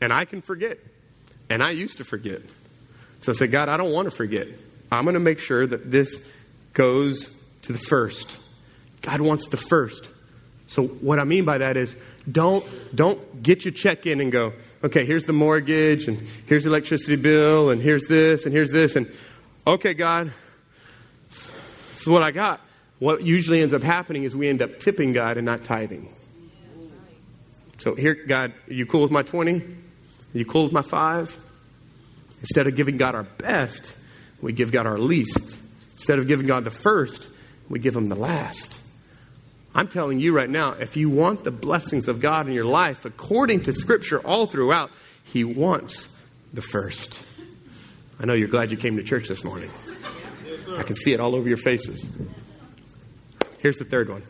And 0.00 0.12
I 0.12 0.24
can 0.24 0.40
forget. 0.40 0.78
And 1.50 1.62
I 1.62 1.72
used 1.72 1.98
to 1.98 2.04
forget. 2.04 2.40
So 3.20 3.32
I 3.32 3.34
said, 3.34 3.50
God, 3.50 3.68
I 3.68 3.76
don't 3.76 3.92
want 3.92 4.06
to 4.06 4.10
forget. 4.10 4.46
I'm 4.90 5.04
going 5.04 5.14
to 5.14 5.20
make 5.20 5.40
sure 5.40 5.66
that 5.66 5.90
this 5.90 6.26
goes 6.72 7.36
to 7.62 7.72
the 7.72 7.78
first. 7.78 8.38
God 9.02 9.20
wants 9.20 9.48
the 9.48 9.56
first. 9.56 10.08
So 10.66 10.86
what 10.86 11.18
I 11.18 11.24
mean 11.24 11.44
by 11.44 11.58
that 11.58 11.76
is 11.76 11.96
don't 12.30 12.64
don't 12.94 13.42
get 13.42 13.64
your 13.64 13.72
check 13.72 14.06
in 14.06 14.20
and 14.20 14.30
go, 14.30 14.52
okay, 14.84 15.04
here's 15.04 15.26
the 15.26 15.32
mortgage 15.32 16.06
and 16.06 16.18
here's 16.46 16.64
the 16.64 16.70
electricity 16.70 17.16
bill 17.16 17.70
and 17.70 17.82
here's 17.82 18.06
this 18.06 18.44
and 18.44 18.54
here's 18.54 18.70
this 18.70 18.96
and 18.96 19.10
okay, 19.66 19.94
God, 19.94 20.32
this 21.28 22.02
is 22.02 22.06
what 22.06 22.22
I 22.22 22.30
got. 22.30 22.60
What 22.98 23.22
usually 23.22 23.62
ends 23.62 23.74
up 23.74 23.82
happening 23.82 24.24
is 24.24 24.36
we 24.36 24.48
end 24.48 24.62
up 24.62 24.78
tipping 24.78 25.12
God 25.12 25.38
and 25.38 25.46
not 25.46 25.64
tithing. 25.64 26.08
So 27.78 27.94
here, 27.94 28.14
God, 28.14 28.52
are 28.68 28.72
you 28.72 28.84
cool 28.84 29.02
with 29.02 29.10
my 29.10 29.22
20? 29.22 29.56
Are 29.56 29.64
you 30.34 30.44
cool 30.44 30.64
with 30.64 30.72
my 30.72 30.82
five? 30.82 31.36
Instead 32.40 32.66
of 32.66 32.76
giving 32.76 32.96
God 32.96 33.14
our 33.14 33.22
best, 33.22 33.96
we 34.40 34.52
give 34.52 34.70
God 34.70 34.86
our 34.86 34.98
least. 34.98 35.56
Instead 35.92 36.18
of 36.18 36.26
giving 36.26 36.46
God 36.46 36.64
the 36.64 36.70
first, 36.70 37.26
we 37.68 37.78
give 37.78 37.96
him 37.96 38.08
the 38.08 38.14
last. 38.14 38.79
I'm 39.74 39.88
telling 39.88 40.18
you 40.18 40.34
right 40.34 40.50
now, 40.50 40.72
if 40.72 40.96
you 40.96 41.08
want 41.08 41.44
the 41.44 41.50
blessings 41.50 42.08
of 42.08 42.20
God 42.20 42.46
in 42.48 42.52
your 42.52 42.64
life, 42.64 43.04
according 43.04 43.64
to 43.64 43.72
Scripture 43.72 44.18
all 44.18 44.46
throughout, 44.46 44.90
He 45.24 45.44
wants 45.44 46.14
the 46.52 46.62
first. 46.62 47.24
I 48.18 48.26
know 48.26 48.34
you're 48.34 48.48
glad 48.48 48.70
you 48.70 48.76
came 48.76 48.96
to 48.96 49.02
church 49.02 49.28
this 49.28 49.44
morning. 49.44 49.70
I 50.76 50.82
can 50.82 50.94
see 50.94 51.12
it 51.12 51.20
all 51.20 51.34
over 51.34 51.48
your 51.48 51.56
faces. 51.56 52.10
Here's 53.60 53.78
the 53.78 53.84
third 53.84 54.08
one 54.08 54.22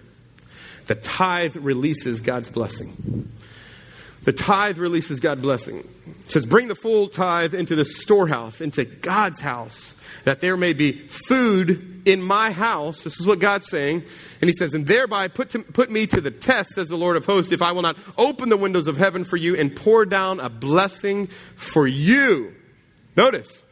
the 0.86 0.94
tithe 0.94 1.56
releases 1.56 2.20
God's 2.20 2.50
blessing. 2.50 3.30
The 4.24 4.32
tithe 4.34 4.78
releases 4.78 5.20
God's 5.20 5.40
blessing. 5.40 5.78
It 5.78 6.30
says, 6.30 6.44
Bring 6.44 6.68
the 6.68 6.74
full 6.74 7.08
tithe 7.08 7.54
into 7.54 7.74
the 7.74 7.86
storehouse, 7.86 8.60
into 8.60 8.84
God's 8.84 9.40
house, 9.40 9.94
that 10.24 10.40
there 10.40 10.58
may 10.58 10.74
be 10.74 10.92
food 10.92 11.89
in 12.04 12.22
my 12.22 12.52
house. 12.52 13.02
This 13.02 13.20
is 13.20 13.26
what 13.26 13.38
God's 13.38 13.68
saying. 13.68 14.02
And 14.40 14.48
he 14.48 14.54
says, 14.54 14.74
And 14.74 14.86
thereby 14.86 15.28
put, 15.28 15.50
to, 15.50 15.60
put 15.60 15.90
me 15.90 16.06
to 16.08 16.20
the 16.20 16.30
test, 16.30 16.70
says 16.70 16.88
the 16.88 16.96
Lord 16.96 17.16
of 17.16 17.26
hosts, 17.26 17.52
if 17.52 17.62
I 17.62 17.72
will 17.72 17.82
not 17.82 17.96
open 18.16 18.48
the 18.48 18.56
windows 18.56 18.86
of 18.86 18.96
heaven 18.96 19.24
for 19.24 19.36
you 19.36 19.56
and 19.56 19.74
pour 19.74 20.04
down 20.04 20.40
a 20.40 20.48
blessing 20.48 21.28
for 21.56 21.86
you. 21.86 22.54
Notice, 23.16 23.62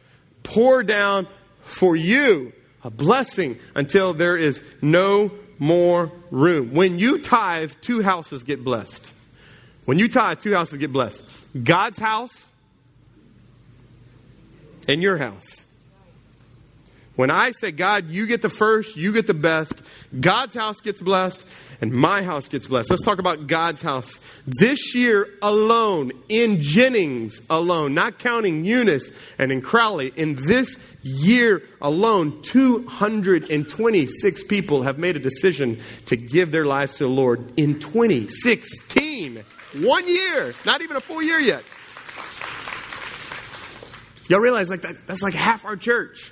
pour 0.43 0.83
down 0.83 1.27
for 1.61 1.95
you 1.95 2.53
a 2.83 2.89
blessing 2.89 3.57
until 3.75 4.13
there 4.13 4.37
is 4.37 4.63
no 4.81 5.31
more 5.57 6.11
room. 6.31 6.73
When 6.73 6.99
you 6.99 7.19
tithe, 7.19 7.73
two 7.81 8.01
houses 8.01 8.43
get 8.43 8.63
blessed. 8.63 9.13
When 9.85 9.99
you 9.99 10.07
tithe, 10.07 10.39
two 10.39 10.53
houses 10.53 10.77
get 10.77 10.91
blessed 10.91 11.23
God's 11.63 11.97
house 11.97 12.49
and 14.87 15.01
your 15.01 15.17
house. 15.17 15.65
When 17.19 17.29
I 17.29 17.51
say, 17.51 17.73
God, 17.73 18.07
you 18.07 18.25
get 18.27 18.41
the 18.41 18.47
first, 18.47 18.95
you 18.95 19.11
get 19.11 19.27
the 19.27 19.33
best, 19.33 19.83
God's 20.21 20.55
house 20.55 20.79
gets 20.79 21.01
blessed, 21.01 21.45
and 21.81 21.91
my 21.91 22.23
house 22.23 22.47
gets 22.47 22.67
blessed. 22.67 22.89
Let's 22.89 23.03
talk 23.03 23.19
about 23.19 23.45
God's 23.45 23.81
house. 23.81 24.21
This 24.47 24.95
year 24.95 25.27
alone, 25.41 26.13
in 26.29 26.61
Jennings 26.61 27.41
alone, 27.49 27.93
not 27.93 28.19
counting 28.19 28.63
Eunice 28.63 29.11
and 29.37 29.51
in 29.51 29.59
Crowley, 29.59 30.13
in 30.15 30.35
this 30.35 30.95
year 31.03 31.61
alone, 31.81 32.41
226 32.41 34.43
people 34.45 34.83
have 34.83 34.97
made 34.97 35.17
a 35.17 35.19
decision 35.19 35.77
to 36.05 36.15
give 36.15 36.51
their 36.51 36.63
lives 36.63 36.99
to 36.99 37.03
the 37.03 37.09
Lord 37.09 37.51
in 37.57 37.81
2016. 37.81 39.43
One 39.79 40.07
year, 40.07 40.53
not 40.65 40.81
even 40.81 40.95
a 40.95 41.01
full 41.01 41.21
year 41.21 41.41
yet. 41.41 41.65
Y'all 44.29 44.39
realize 44.39 44.69
like 44.69 44.83
that, 44.83 45.05
that's 45.05 45.21
like 45.21 45.33
half 45.33 45.65
our 45.65 45.75
church. 45.75 46.31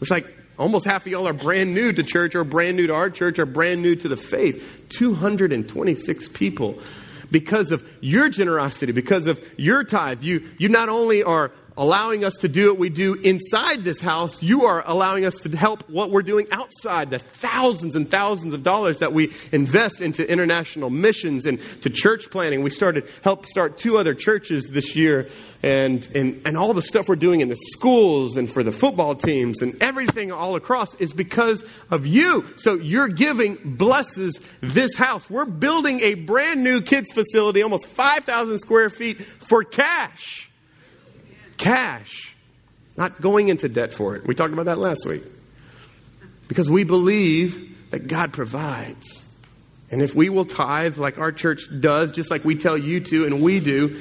It's 0.00 0.10
like 0.10 0.26
almost 0.58 0.84
half 0.84 1.02
of 1.02 1.08
y'all 1.08 1.28
are 1.28 1.32
brand 1.32 1.74
new 1.74 1.92
to 1.92 2.02
church 2.02 2.34
or 2.34 2.44
brand 2.44 2.76
new 2.76 2.86
to 2.86 2.94
our 2.94 3.10
church 3.10 3.38
or 3.38 3.46
brand 3.46 3.82
new 3.82 3.96
to 3.96 4.08
the 4.08 4.16
faith. 4.16 4.86
226 4.90 6.28
people. 6.28 6.78
Because 7.30 7.72
of 7.72 7.86
your 8.00 8.28
generosity, 8.28 8.92
because 8.92 9.26
of 9.26 9.40
your 9.58 9.84
tithe, 9.84 10.22
you, 10.22 10.48
you 10.56 10.68
not 10.68 10.88
only 10.88 11.22
are 11.22 11.52
allowing 11.78 12.24
us 12.24 12.34
to 12.34 12.48
do 12.48 12.70
what 12.70 12.78
we 12.78 12.88
do 12.90 13.14
inside 13.14 13.84
this 13.84 14.00
house, 14.00 14.42
you 14.42 14.64
are 14.64 14.82
allowing 14.84 15.24
us 15.24 15.36
to 15.36 15.56
help 15.56 15.88
what 15.88 16.10
we're 16.10 16.22
doing 16.22 16.46
outside. 16.50 17.08
The 17.08 17.20
thousands 17.20 17.94
and 17.94 18.10
thousands 18.10 18.52
of 18.52 18.64
dollars 18.64 18.98
that 18.98 19.12
we 19.12 19.32
invest 19.52 20.02
into 20.02 20.28
international 20.28 20.90
missions 20.90 21.46
and 21.46 21.60
to 21.82 21.88
church 21.88 22.30
planning. 22.30 22.62
We 22.62 22.70
started 22.70 23.08
help 23.22 23.46
start 23.46 23.78
two 23.78 23.96
other 23.96 24.12
churches 24.12 24.66
this 24.66 24.96
year, 24.96 25.28
and 25.62 26.06
and 26.14 26.42
and 26.44 26.58
all 26.58 26.74
the 26.74 26.82
stuff 26.82 27.08
we're 27.08 27.16
doing 27.16 27.40
in 27.40 27.48
the 27.48 27.56
schools 27.56 28.36
and 28.36 28.50
for 28.50 28.64
the 28.64 28.72
football 28.72 29.14
teams 29.14 29.62
and 29.62 29.80
everything 29.80 30.32
all 30.32 30.56
across 30.56 30.96
is 30.96 31.12
because 31.12 31.64
of 31.90 32.06
you. 32.06 32.44
So 32.56 32.74
your 32.74 33.06
giving 33.06 33.56
blesses 33.64 34.40
this 34.60 34.96
house. 34.96 35.30
We're 35.30 35.44
building 35.44 36.00
a 36.00 36.14
brand 36.14 36.64
new 36.64 36.80
kids 36.80 37.12
facility, 37.12 37.62
almost 37.62 37.86
five 37.86 38.24
thousand 38.24 38.58
square 38.58 38.90
feet 38.90 39.20
for 39.22 39.62
cash 39.62 40.47
cash, 41.58 42.34
not 42.96 43.20
going 43.20 43.48
into 43.48 43.68
debt 43.68 43.92
for 43.92 44.16
it. 44.16 44.26
We 44.26 44.34
talked 44.34 44.52
about 44.52 44.66
that 44.66 44.78
last 44.78 45.04
week. 45.06 45.22
Because 46.48 46.70
we 46.70 46.84
believe 46.84 47.90
that 47.90 48.08
God 48.08 48.32
provides. 48.32 49.24
And 49.90 50.02
if 50.02 50.14
we 50.14 50.28
will 50.28 50.44
tithe 50.44 50.96
like 50.96 51.18
our 51.18 51.32
church 51.32 51.62
does, 51.80 52.12
just 52.12 52.30
like 52.30 52.44
we 52.44 52.54
tell 52.54 52.76
you 52.76 53.00
to 53.00 53.26
and 53.26 53.42
we 53.42 53.60
do, 53.60 54.00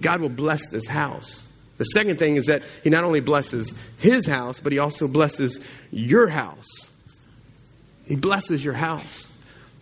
God 0.00 0.20
will 0.20 0.28
bless 0.28 0.68
this 0.68 0.86
house. 0.86 1.44
The 1.78 1.84
second 1.84 2.18
thing 2.18 2.36
is 2.36 2.46
that 2.46 2.62
He 2.82 2.90
not 2.90 3.04
only 3.04 3.20
blesses 3.20 3.72
His 3.98 4.26
house, 4.26 4.60
but 4.60 4.72
He 4.72 4.78
also 4.78 5.08
blesses 5.08 5.64
your 5.90 6.28
house. 6.28 6.66
He 8.06 8.16
blesses 8.16 8.64
your 8.64 8.74
house. 8.74 9.30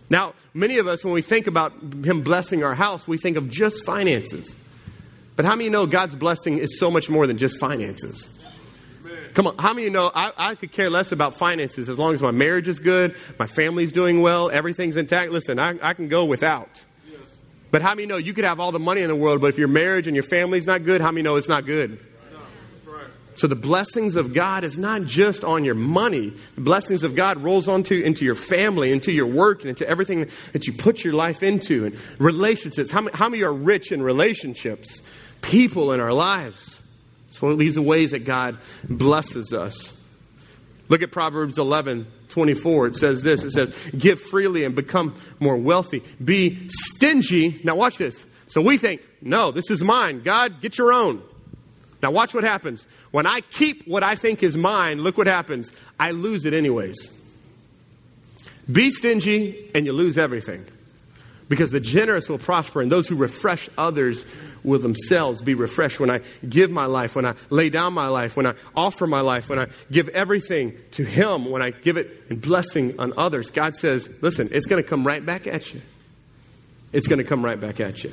Now, 0.09 0.33
many 0.53 0.77
of 0.77 0.87
us, 0.87 1.03
when 1.03 1.13
we 1.13 1.21
think 1.21 1.47
about 1.47 1.73
Him 1.81 2.21
blessing 2.21 2.63
our 2.63 2.75
house, 2.75 3.07
we 3.07 3.17
think 3.17 3.35
of 3.35 3.49
just 3.49 3.83
finances. 3.85 4.55
But 5.37 5.45
how 5.45 5.55
many 5.55 5.69
know 5.69 5.85
God's 5.85 6.15
blessing 6.15 6.57
is 6.57 6.79
so 6.79 6.91
much 6.91 7.09
more 7.09 7.27
than 7.27 7.37
just 7.37 7.59
finances? 7.59 8.33
Come 9.35 9.45
on, 9.45 9.57
how 9.59 9.71
many 9.71 9.91
know 9.91 10.11
I, 10.13 10.31
I, 10.35 10.55
could 10.55 10.71
care 10.71 10.89
less 10.89 11.11
about 11.11 11.35
finances 11.35 11.89
as 11.89 11.99
long 11.99 12.15
as 12.15 12.23
my 12.23 12.31
marriage 12.31 12.67
is 12.67 12.79
good, 12.79 13.15
my 13.37 13.45
family's 13.45 13.91
doing 13.91 14.21
well, 14.21 14.49
everything's 14.49 14.97
intact? 14.97 15.31
Listen, 15.31 15.59
I, 15.59 15.75
I 15.79 15.93
can 15.93 16.07
go 16.07 16.25
without. 16.25 16.83
But 17.69 17.83
how 17.83 17.93
many 17.93 18.07
know 18.07 18.17
you 18.17 18.33
could 18.33 18.45
have 18.45 18.59
all 18.59 18.71
the 18.71 18.79
money 18.79 19.01
in 19.01 19.09
the 19.09 19.15
world, 19.15 19.39
but 19.39 19.47
if 19.47 19.59
your 19.59 19.67
marriage 19.67 20.07
and 20.07 20.15
your 20.15 20.23
family's 20.23 20.65
not 20.65 20.83
good, 20.83 21.01
how 21.01 21.11
many 21.11 21.21
know 21.21 21.35
it's 21.35 21.47
not 21.47 21.67
good? 21.67 22.03
So 23.35 23.45
the 23.45 23.55
blessings 23.55 24.15
of 24.15 24.33
God 24.33 24.63
is 24.63 24.79
not 24.79 25.03
just 25.03 25.43
on 25.43 25.63
your 25.63 25.75
money. 25.75 26.33
The 26.55 26.61
blessings 26.61 27.03
of 27.03 27.15
God 27.15 27.37
rolls 27.37 27.67
onto 27.67 28.01
into 28.01 28.25
your 28.25 28.33
family, 28.33 28.91
into 28.91 29.11
your 29.11 29.27
work, 29.27 29.61
and 29.61 29.69
into 29.69 29.87
everything 29.87 30.27
that 30.53 30.65
you 30.65 30.73
put 30.73 31.03
your 31.03 31.13
life 31.13 31.43
into. 31.43 31.85
And 31.85 31.95
relationships. 32.17 32.89
How 32.89 33.01
many, 33.01 33.15
how 33.15 33.29
many 33.29 33.43
are 33.43 33.53
rich 33.53 33.91
in 33.91 34.01
relationships? 34.01 35.07
People 35.47 35.93
in 35.93 35.99
our 35.99 36.13
lives. 36.13 36.81
It's 37.29 37.41
one 37.41 37.51
of 37.51 37.57
these 37.57 37.79
ways 37.79 38.11
that 38.11 38.25
God 38.25 38.57
blesses 38.87 39.53
us. 39.53 39.93
Look 40.89 41.01
at 41.01 41.11
Proverbs 41.11 41.57
11, 41.57 42.07
24. 42.29 42.87
It 42.87 42.95
says 42.95 43.21
this 43.23 43.43
It 43.43 43.51
says, 43.51 43.69
Give 43.97 44.19
freely 44.19 44.63
and 44.63 44.75
become 44.75 45.15
more 45.39 45.57
wealthy. 45.57 46.03
Be 46.23 46.67
stingy. 46.69 47.59
Now, 47.63 47.75
watch 47.75 47.97
this. 47.97 48.25
So 48.47 48.61
we 48.61 48.77
think, 48.77 49.01
no, 49.21 49.51
this 49.51 49.69
is 49.69 49.83
mine. 49.83 50.21
God, 50.21 50.61
get 50.61 50.77
your 50.77 50.93
own. 50.93 51.21
Now, 52.01 52.11
watch 52.11 52.33
what 52.33 52.43
happens. 52.43 52.87
When 53.11 53.25
I 53.25 53.41
keep 53.41 53.87
what 53.87 54.03
I 54.03 54.15
think 54.15 54.43
is 54.43 54.55
mine, 54.55 55.01
look 55.01 55.17
what 55.17 55.27
happens. 55.27 55.71
I 55.99 56.11
lose 56.11 56.45
it 56.45 56.53
anyways. 56.53 56.95
Be 58.71 58.91
stingy 58.91 59.69
and 59.73 59.85
you 59.85 59.93
lose 59.93 60.17
everything. 60.17 60.65
Because 61.49 61.71
the 61.71 61.79
generous 61.79 62.27
will 62.27 62.37
prosper, 62.37 62.81
and 62.81 62.91
those 62.91 63.07
who 63.07 63.15
refresh 63.15 63.69
others 63.77 64.25
will 64.67 64.79
themselves 64.79 65.41
be 65.41 65.55
refreshed. 65.55 65.99
When 65.99 66.09
I 66.09 66.21
give 66.47 66.69
my 66.69 66.85
life, 66.85 67.15
when 67.15 67.25
I 67.25 67.35
lay 67.49 67.69
down 67.69 67.93
my 67.93 68.09
life, 68.09 68.35
when 68.35 68.45
I 68.45 68.53
offer 68.75 69.07
my 69.07 69.21
life, 69.21 69.49
when 69.49 69.57
I 69.57 69.67
give 69.89 70.09
everything 70.09 70.77
to 70.91 71.03
Him, 71.03 71.45
when 71.49 71.61
I 71.61 71.71
give 71.71 71.95
it 71.97 72.25
in 72.29 72.39
blessing 72.39 72.99
on 72.99 73.13
others, 73.17 73.49
God 73.49 73.75
says, 73.75 74.09
listen, 74.21 74.49
it's 74.51 74.65
going 74.65 74.83
to 74.83 74.87
come 74.87 75.07
right 75.07 75.25
back 75.25 75.47
at 75.47 75.73
you. 75.73 75.81
It's 76.91 77.07
going 77.07 77.19
to 77.19 77.23
come 77.23 77.43
right 77.43 77.59
back 77.59 77.79
at 77.79 78.03
you. 78.03 78.11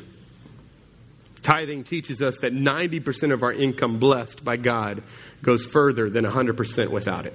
Tithing 1.43 1.85
teaches 1.85 2.23
us 2.23 2.39
that 2.39 2.55
90% 2.55 3.33
of 3.33 3.43
our 3.43 3.53
income 3.53 3.99
blessed 3.99 4.45
by 4.45 4.57
God 4.57 5.03
goes 5.43 5.67
further 5.67 6.09
than 6.09 6.25
100% 6.25 6.89
without 6.89 7.27
it. 7.27 7.35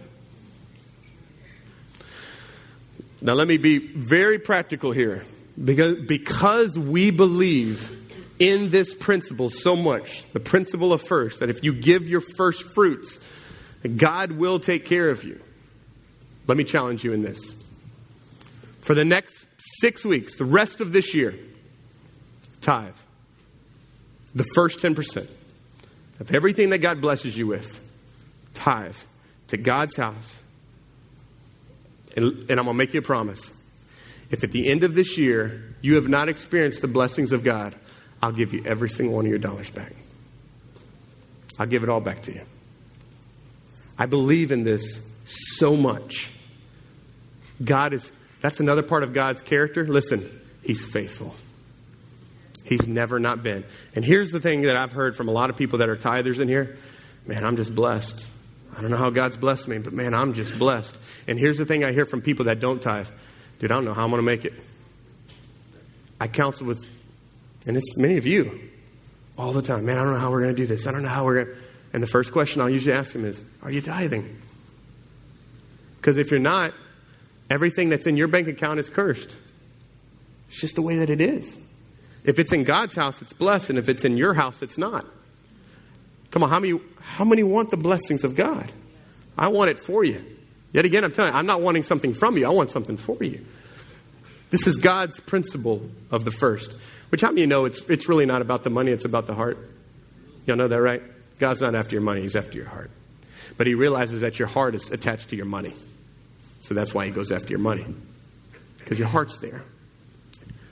Now, 3.22 3.34
let 3.34 3.47
me 3.49 3.57
be 3.57 3.78
very 3.80 4.39
practical 4.39 4.93
here. 4.93 5.26
Because, 5.61 5.99
because 6.05 6.80
we 6.80 7.11
believe 7.11 8.09
in 8.40 8.70
this 8.70 8.96
principle 8.96 9.50
so 9.50 9.76
much, 9.76 10.24
the 10.32 10.40
principle 10.40 10.94
of 10.94 11.02
first, 11.02 11.42
that 11.42 11.50
if 11.50 11.64
you 11.64 11.74
give 11.74 12.08
your 12.08 12.22
first 12.22 12.64
fruits, 12.74 13.20
God 13.98 14.32
will 14.32 14.60
take 14.60 14.86
care 14.86 15.10
of 15.10 15.24
you. 15.24 15.40
Let 16.48 16.58
me 16.58 16.64
challenge 16.64 17.04
you 17.04 17.14
in 17.14 17.22
this. 17.22 17.40
For 18.82 18.96
the 18.96 19.06
next 19.06 19.46
six 19.80 20.06
weeks, 20.06 20.38
the 20.38 20.46
rest 20.46 20.82
of 20.82 20.94
this 20.94 21.14
year, 21.14 21.36
tithe. 22.62 22.96
The 24.34 24.46
first 24.56 24.80
10% 24.80 25.30
of 26.20 26.34
everything 26.34 26.70
that 26.70 26.80
God 26.80 27.02
blesses 27.02 27.38
you 27.38 27.48
with, 27.48 27.86
tithe 28.54 28.96
to 29.48 29.58
God's 29.58 29.98
house. 29.98 30.42
And, 32.16 32.26
and 32.50 32.52
I'm 32.52 32.66
going 32.66 32.68
to 32.68 32.74
make 32.74 32.94
you 32.94 33.00
a 33.00 33.04
promise 33.04 33.56
if 34.32 34.44
at 34.44 34.52
the 34.52 34.68
end 34.70 34.84
of 34.84 34.96
this 34.96 35.18
year 35.18 35.64
you 35.82 35.96
have 35.96 36.08
not 36.08 36.30
experienced 36.30 36.82
the 36.82 36.88
blessings 36.88 37.32
of 37.32 37.44
God, 37.44 37.74
I'll 38.22 38.32
give 38.32 38.53
you 38.53 38.63
every 38.65 38.89
single 38.89 39.15
one 39.15 39.26
of 39.26 39.30
your 39.30 39.39
dollars 39.39 39.70
back. 39.70 39.93
I'll 41.57 41.67
give 41.67 41.84
it 41.84 41.89
all 41.89 42.01
back 42.01 42.24
to 42.24 42.34
you. 42.34 42.41
I 43.97 44.05
believe 44.05 44.51
in 44.51 44.63
this 44.63 45.05
so 45.26 45.76
much. 45.76 46.32
God 47.63 47.93
is, 47.93 48.11
that's 48.39 48.59
another 48.59 48.84
part 48.84 49.03
of 49.03 49.13
God's 49.13 49.41
character. 49.41 49.86
Listen, 49.86 50.28
He's 50.63 50.86
faithful. 50.86 51.36
He's 52.63 52.88
never 52.88 53.20
not 53.20 53.41
been. 53.41 53.65
And 53.95 54.05
here's 54.05 54.32
the 54.32 54.39
thing 54.39 54.63
that 54.63 54.76
I've 54.76 54.91
heard 54.91 55.15
from 55.15 55.28
a 55.28 55.32
lot 55.32 55.49
of 55.49 55.57
people 55.57 55.80
that 55.80 55.89
are 55.89 55.95
tithers 55.95 56.39
in 56.39 56.47
here 56.47 56.78
man, 57.26 57.45
I'm 57.45 57.57
just 57.57 57.76
blessed. 57.76 58.28
I 58.76 58.82
don't 58.82 58.89
know 58.89 58.97
how 58.97 59.11
God's 59.11 59.38
blessed 59.38 59.67
me, 59.67 59.78
but 59.78 59.93
man, 59.93 60.15
I'm 60.15 60.34
just 60.34 60.57
blessed. 60.57 60.97
And 61.28 61.38
here's 61.38 61.59
the 61.59 61.65
thing 61.65 61.84
I 61.84 61.91
hear 61.91 62.05
from 62.05 62.22
people 62.22 62.45
that 62.45 62.59
don't 62.59 62.82
tithe 62.82 63.07
dude, 63.59 63.72
I 63.72 63.76
don't 63.76 63.86
know 63.86 63.93
how 63.93 64.03
I'm 64.03 64.09
going 64.09 64.22
to 64.22 64.26
make 64.26 64.45
it. 64.45 64.53
I 66.20 66.28
counsel 66.28 66.65
with, 66.65 66.84
and 67.70 67.78
it's 67.78 67.95
many 67.95 68.17
of 68.17 68.26
you 68.26 68.59
all 69.38 69.53
the 69.53 69.61
time, 69.61 69.86
man, 69.86 69.99
I 69.99 70.03
don't 70.03 70.13
know 70.13 70.20
how 70.20 70.32
we're 70.32 70.41
going 70.41 70.55
to 70.55 70.59
do 70.59 70.65
this. 70.65 70.88
I 70.88 70.91
don't 70.91 71.03
know 71.03 71.09
how 71.09 71.24
we're 71.24 71.45
going 71.45 71.55
to. 71.55 71.61
And 71.93 72.01
the 72.01 72.07
first 72.07 72.32
question 72.32 72.61
I'll 72.61 72.70
usually 72.70 72.95
ask 72.95 73.13
them 73.13 73.26
is, 73.26 73.43
Are 73.61 73.70
you 73.70 73.80
tithing? 73.80 74.41
Because 75.97 76.17
if 76.17 76.32
you're 76.32 76.39
not, 76.39 76.74
everything 77.47 77.89
that's 77.89 78.07
in 78.07 78.17
your 78.17 78.28
bank 78.28 78.47
account 78.47 78.80
is 78.80 78.89
cursed. 78.89 79.36
It's 80.49 80.59
just 80.59 80.76
the 80.76 80.82
way 80.82 80.95
that 80.95 81.11
it 81.11 81.22
is. 81.22 81.59
If 82.24 82.39
it's 82.39 82.51
in 82.51 82.63
God's 82.63 82.95
house, 82.95 83.22
it's 83.22 83.34
blessed, 83.34 83.70
and 83.70 83.78
if 83.78 83.88
it's 83.88 84.03
in 84.03 84.17
your 84.17 84.34
house, 84.34 84.63
it's 84.63 84.80
not. 84.80 85.05
Come 86.32 86.41
on, 86.41 86.49
how 86.49 86.59
many, 86.59 86.80
how 86.99 87.24
many 87.24 87.43
want 87.43 87.70
the 87.70 87.78
blessings 87.78 88.24
of 88.24 88.36
God? 88.36 88.72
I 89.38 89.49
want 89.49 89.70
it 89.70 89.78
for 89.78 90.03
you. 90.03 90.26
Yet 90.74 90.86
again, 90.86 91.03
I'm 91.03 91.11
telling 91.11 91.34
you, 91.34 91.38
I'm 91.38 91.45
not 91.45 91.61
wanting 91.61 91.84
something 91.84 92.15
from 92.15 92.36
you, 92.36 92.47
I 92.47 92.49
want 92.49 92.72
something 92.72 92.97
for 92.97 93.24
you. 93.24 93.45
This 94.49 94.65
is 94.65 94.78
God's 94.78 95.20
principle 95.20 95.88
of 96.09 96.26
the 96.26 96.32
first. 96.32 96.76
Which, 97.10 97.22
how 97.22 97.30
many 97.30 97.41
you 97.41 97.47
know 97.47 97.66
it's, 97.66 97.82
it's 97.89 98.07
really 98.07 98.26
not 98.26 98.41
about 98.41 98.64
the 98.64 98.70
money, 98.70 98.91
it's 98.91 99.05
about 99.05 99.28
the 99.28 99.34
heart? 99.34 99.57
Y'all 100.45 100.57
know 100.57 100.68
that, 100.68 100.82
right? 100.82 101.01
God's 101.39 101.62
not 101.62 101.76
after 101.76 101.95
your 101.95 102.03
money, 102.03 102.22
He's 102.22 102.36
after 102.36 102.57
your 102.57 102.68
heart. 102.68 102.91
But 103.57 103.68
He 103.68 103.74
realizes 103.74 104.22
that 104.22 104.39
your 104.39 104.47
heart 104.47 104.76
is 104.76 104.91
attached 104.91 105.30
to 105.30 105.36
your 105.36 105.45
money. 105.45 105.74
So 106.62 106.74
that's 106.74 106.93
why 106.93 107.05
He 107.05 107.12
goes 107.12 107.32
after 107.32 107.49
your 107.49 107.60
money, 107.60 107.86
because 108.80 108.99
your 108.99 109.07
heart's 109.07 109.38
there. 109.38 109.64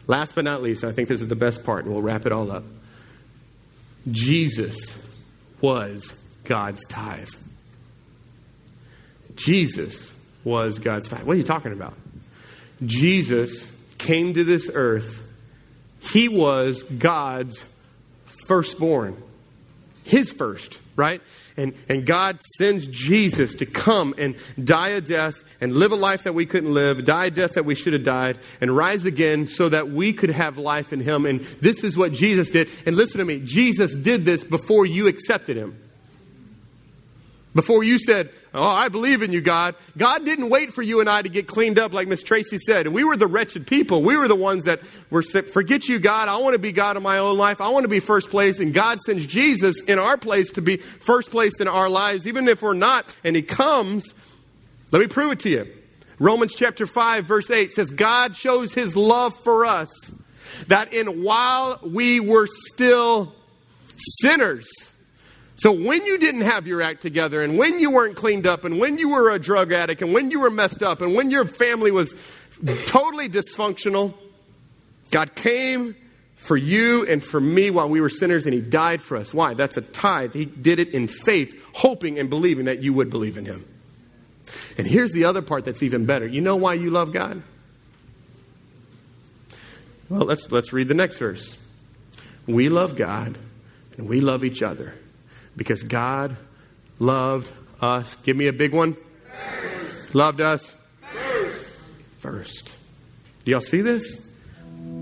Last 0.06 0.36
but 0.36 0.46
not 0.46 0.62
least, 0.62 0.84
I 0.84 0.92
think 0.92 1.10
this 1.10 1.22
is 1.22 1.28
the 1.28 1.36
best 1.36 1.66
part, 1.66 1.86
and 1.86 1.94
we'll 1.94 2.02
wrap 2.02 2.26
it 2.26 2.32
all 2.32 2.52
up. 2.52 2.64
Jesus 4.10 5.06
was 5.60 6.12
God's 6.46 6.86
tithe. 6.88 7.30
Jesus 9.36 10.14
was 10.44 10.80
God's 10.80 11.10
tithe. 11.10 11.24
What 11.24 11.34
are 11.34 11.38
you 11.38 11.44
talking 11.44 11.74
about? 11.74 11.94
Jesus 12.86 13.76
came 13.98 14.34
to 14.34 14.44
this 14.44 14.70
earth. 14.74 15.24
He 16.12 16.28
was 16.28 16.84
God's 16.84 17.64
firstborn, 18.48 19.22
his 20.04 20.32
first, 20.32 20.80
right? 20.96 21.22
And, 21.58 21.74
and 21.90 22.06
God 22.06 22.40
sends 22.58 22.86
Jesus 22.86 23.56
to 23.56 23.66
come 23.66 24.14
and 24.18 24.36
die 24.64 24.90
a 24.90 25.02
death 25.02 25.44
and 25.60 25.74
live 25.74 25.92
a 25.92 25.96
life 25.96 26.24
that 26.24 26.34
we 26.34 26.46
couldn't 26.46 26.74
live, 26.74 27.04
die 27.04 27.26
a 27.26 27.32
death 27.32 27.54
that 27.54 27.66
we 27.66 27.74
should 27.74 27.94
have 27.94 28.04
died, 28.04 28.38
and 28.62 28.76
rise 28.76 29.06
again 29.06 29.48
so 29.48 29.68
that 29.68 29.90
we 29.90 30.14
could 30.14 30.30
have 30.30 30.60
life 30.60 30.94
in 30.94 31.00
Him. 31.00 31.26
And 31.26 31.42
this 31.62 31.84
is 31.84 31.98
what 31.98 32.14
Jesus 32.14 32.52
did. 32.52 32.70
And 32.86 32.96
listen 32.96 33.18
to 33.18 33.26
me 33.26 33.40
Jesus 33.40 33.96
did 33.96 34.24
this 34.24 34.44
before 34.44 34.86
you 34.86 35.08
accepted 35.08 35.58
Him. 35.58 35.78
Before 37.56 37.84
you 37.84 37.98
said, 37.98 38.30
Oh, 38.58 38.68
I 38.68 38.90
believe 38.90 39.22
in 39.22 39.32
you, 39.32 39.40
God. 39.40 39.76
God 39.98 40.26
didn't 40.26 40.50
wait 40.50 40.74
for 40.74 40.82
you 40.82 41.00
and 41.00 41.08
I 41.08 41.22
to 41.22 41.30
get 41.30 41.48
cleaned 41.48 41.78
up, 41.78 41.94
like 41.94 42.08
Miss 42.08 42.24
Tracy 42.24 42.58
said. 42.58 42.88
And 42.88 42.96
we 42.96 43.04
were 43.04 43.16
the 43.16 43.28
wretched 43.28 43.68
people. 43.68 44.02
We 44.02 44.18
were 44.18 44.28
the 44.28 44.36
ones 44.36 44.64
that 44.64 44.80
were, 45.12 45.22
forget 45.22 45.88
you, 45.88 46.00
God. 46.00 46.28
I 46.28 46.38
want 46.38 46.54
to 46.54 46.60
be 46.60 46.72
God 46.72 46.98
in 46.98 47.04
my 47.04 47.20
own 47.20 47.38
life. 47.38 47.62
I 47.62 47.70
want 47.70 47.84
to 47.84 47.90
be 47.90 48.00
first 48.00 48.32
place. 48.32 48.60
And 48.60 48.74
God 48.74 49.00
sends 49.02 49.28
Jesus 49.28 49.84
in 49.84 50.00
our 50.00 50.18
place 50.18 50.52
to 50.54 50.62
be 50.64 50.78
first 50.78 51.30
place 51.30 51.62
in 51.62 51.68
our 51.68 51.88
lives, 51.88 52.28
even 52.28 52.48
if 52.48 52.64
we're 52.64 52.74
not. 52.74 53.16
And 53.24 53.36
He 53.36 53.44
comes. 53.44 54.16
Let 54.92 55.02
me 55.02 55.08
prove 55.08 55.34
it 55.34 55.40
to 55.42 55.50
you. 55.50 55.68
Romans 56.18 56.56
chapter 56.56 56.88
5, 56.88 57.26
verse 57.26 57.52
8 57.52 57.72
says, 57.72 57.92
God 57.92 58.36
shows 58.36 58.74
His 58.74 58.96
love 58.96 59.36
for 59.36 59.68
us 59.68 59.92
that 60.68 60.94
in 60.94 61.22
while 61.22 61.80
we 61.84 62.20
were 62.20 62.48
still 62.48 63.36
sinners, 64.20 64.68
so 65.58 65.72
when 65.72 66.06
you 66.06 66.20
didn't 66.20 66.42
have 66.42 66.68
your 66.68 66.84
act 66.84 67.02
together, 67.02 67.42
and 67.42 67.58
when 67.58 67.80
you 67.80 67.90
weren't 67.90 68.16
cleaned 68.16 68.46
up, 68.46 68.64
and 68.64 68.80
when 68.80 69.00
you 69.00 69.10
were 69.10 69.32
a 69.32 69.40
drug 69.40 69.72
addict, 69.72 70.04
and 70.04 70.14
when 70.14 70.30
you 70.30 70.42
were 70.42 70.52
messed 70.52 70.84
up, 70.84 71.02
and 71.02 71.16
when 71.16 71.32
your 71.32 71.46
family 71.46 71.90
was 71.90 72.14
totally 72.86 73.28
dysfunctional, 73.28 74.14
God 75.10 75.34
came 75.34 75.96
for 76.36 76.56
you 76.56 77.08
and 77.08 77.24
for 77.24 77.40
me 77.40 77.72
while 77.72 77.90
we 77.90 78.02
were 78.02 78.10
sinners, 78.10 78.46
and 78.46 78.54
He 78.54 78.62
died 78.62 79.02
for 79.02 79.18
us. 79.18 79.34
Why? 79.34 79.56
That's 79.56 79.78
a 79.78 79.82
tithe. 79.82 80.34
He 80.34 80.46
did 80.46 80.78
it 80.78 80.90
in 80.90 81.08
faith, 81.08 81.60
hoping 81.74 82.20
and 82.20 82.30
believing 82.30 82.66
that 82.66 82.84
you 82.84 82.94
would 82.94 83.10
believe 83.10 83.36
in 83.36 83.46
Him. 83.46 83.66
And 84.78 84.86
here's 84.86 85.12
the 85.12 85.26
other 85.26 85.42
part 85.42 85.66
that's 85.66 85.82
even 85.82 86.06
better. 86.06 86.28
You 86.28 86.42
know 86.42 86.56
why 86.56 86.76
you 86.76 86.92
love 86.92 87.12
God? 87.12 87.42
Well, 90.08 90.22
let's, 90.22 90.52
let's 90.52 90.72
read 90.72 90.88
the 90.88 90.94
next 90.94 91.18
verse. 91.18 91.58
We 92.46 92.70
love 92.70 92.96
God 92.96 93.36
and 93.98 94.08
we 94.08 94.22
love 94.22 94.44
each 94.44 94.62
other 94.62 94.94
because 95.58 95.84
God 95.84 96.38
loved 97.00 97.52
us. 97.82 98.16
Give 98.18 98.38
me 98.38 98.48
a 98.48 98.54
big 98.54 98.74
one. 98.74 98.96
First. 99.26 100.16
Loved 100.16 100.40
us 100.40 100.76
first. 101.12 101.70
first. 102.20 102.78
Do 103.44 103.52
y'all 103.52 103.60
see 103.60 103.82
this? 103.82 104.34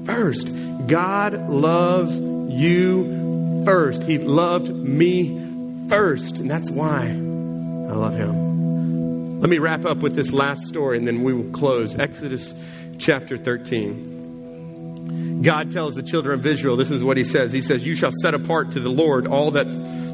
First. 0.05 0.51
God 0.87 1.49
loves 1.49 2.17
you 2.17 3.63
first. 3.65 4.03
He 4.03 4.17
loved 4.17 4.73
me 4.73 5.87
first. 5.89 6.39
And 6.39 6.49
that's 6.49 6.71
why 6.71 7.07
I 7.07 7.93
love 7.93 8.15
him. 8.15 9.41
Let 9.41 9.49
me 9.49 9.59
wrap 9.59 9.85
up 9.85 9.97
with 9.97 10.15
this 10.15 10.31
last 10.31 10.65
story 10.65 10.97
and 10.97 11.07
then 11.07 11.23
we 11.23 11.33
will 11.33 11.51
close. 11.51 11.99
Exodus 11.99 12.53
chapter 12.97 13.37
13. 13.37 15.41
God 15.41 15.71
tells 15.71 15.95
the 15.95 16.03
children 16.03 16.39
of 16.39 16.45
Israel, 16.45 16.77
this 16.77 16.91
is 16.91 17.03
what 17.03 17.17
he 17.17 17.23
says. 17.23 17.51
He 17.51 17.61
says, 17.61 17.85
You 17.85 17.95
shall 17.95 18.11
set 18.21 18.33
apart 18.33 18.71
to 18.71 18.79
the 18.79 18.89
Lord 18.89 19.27
all 19.27 19.51
that 19.51 19.67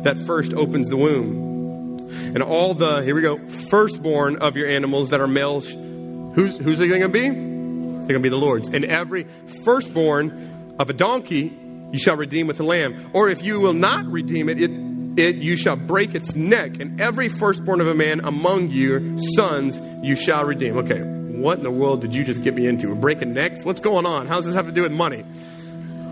that 0.04 0.18
first 0.18 0.54
opens 0.54 0.90
the 0.90 0.98
womb. 0.98 2.00
And 2.34 2.44
all 2.44 2.74
the, 2.74 3.02
here 3.02 3.16
we 3.16 3.22
go, 3.22 3.38
firstborn 3.48 4.38
of 4.38 4.56
your 4.56 4.68
animals 4.68 5.10
that 5.10 5.20
are 5.20 5.28
males, 5.28 5.70
who's, 5.70 6.58
who's 6.58 6.80
it 6.80 6.88
going 6.88 7.02
to 7.02 7.10
be? 7.10 7.30
They're 7.30 8.08
going 8.08 8.08
to 8.08 8.20
be 8.20 8.30
the 8.30 8.38
Lord's. 8.38 8.68
And 8.68 8.86
every 8.86 9.28
firstborn 9.64 10.76
of 10.80 10.90
a 10.90 10.94
donkey 10.94 11.58
you 11.92 12.00
shall 12.00 12.16
redeem 12.16 12.48
with 12.48 12.60
a 12.60 12.64
lamb. 12.64 13.12
Or 13.14 13.30
if 13.30 13.44
you 13.44 13.60
will 13.60 13.74
not 13.74 14.06
redeem 14.06 14.50
it, 14.50 14.62
it, 14.62 14.72
it 15.20 15.36
you 15.36 15.56
shall 15.56 15.76
break 15.76 16.16
its 16.16 16.36
neck. 16.36 16.80
And 16.80 17.00
every 17.00 17.30
firstborn 17.30 17.82
of 17.82 17.88
a 17.88 17.96
man 17.96 18.22
among 18.22 18.70
your 18.70 19.02
sons 19.36 19.80
you 20.04 20.16
shall 20.16 20.46
redeem. 20.46 20.78
Okay, 20.78 21.00
what 21.00 21.58
in 21.58 21.64
the 21.64 21.72
world 21.72 22.02
did 22.02 22.16
you 22.16 22.24
just 22.24 22.44
get 22.44 22.54
me 22.54 22.66
into? 22.68 22.94
Breaking 22.96 23.34
necks? 23.34 23.66
What's 23.66 23.82
going 23.82 24.06
on? 24.06 24.28
How 24.28 24.38
does 24.38 24.46
this 24.46 24.56
have 24.56 24.68
to 24.68 24.72
do 24.72 24.84
with 24.84 24.92
money? 24.92 25.26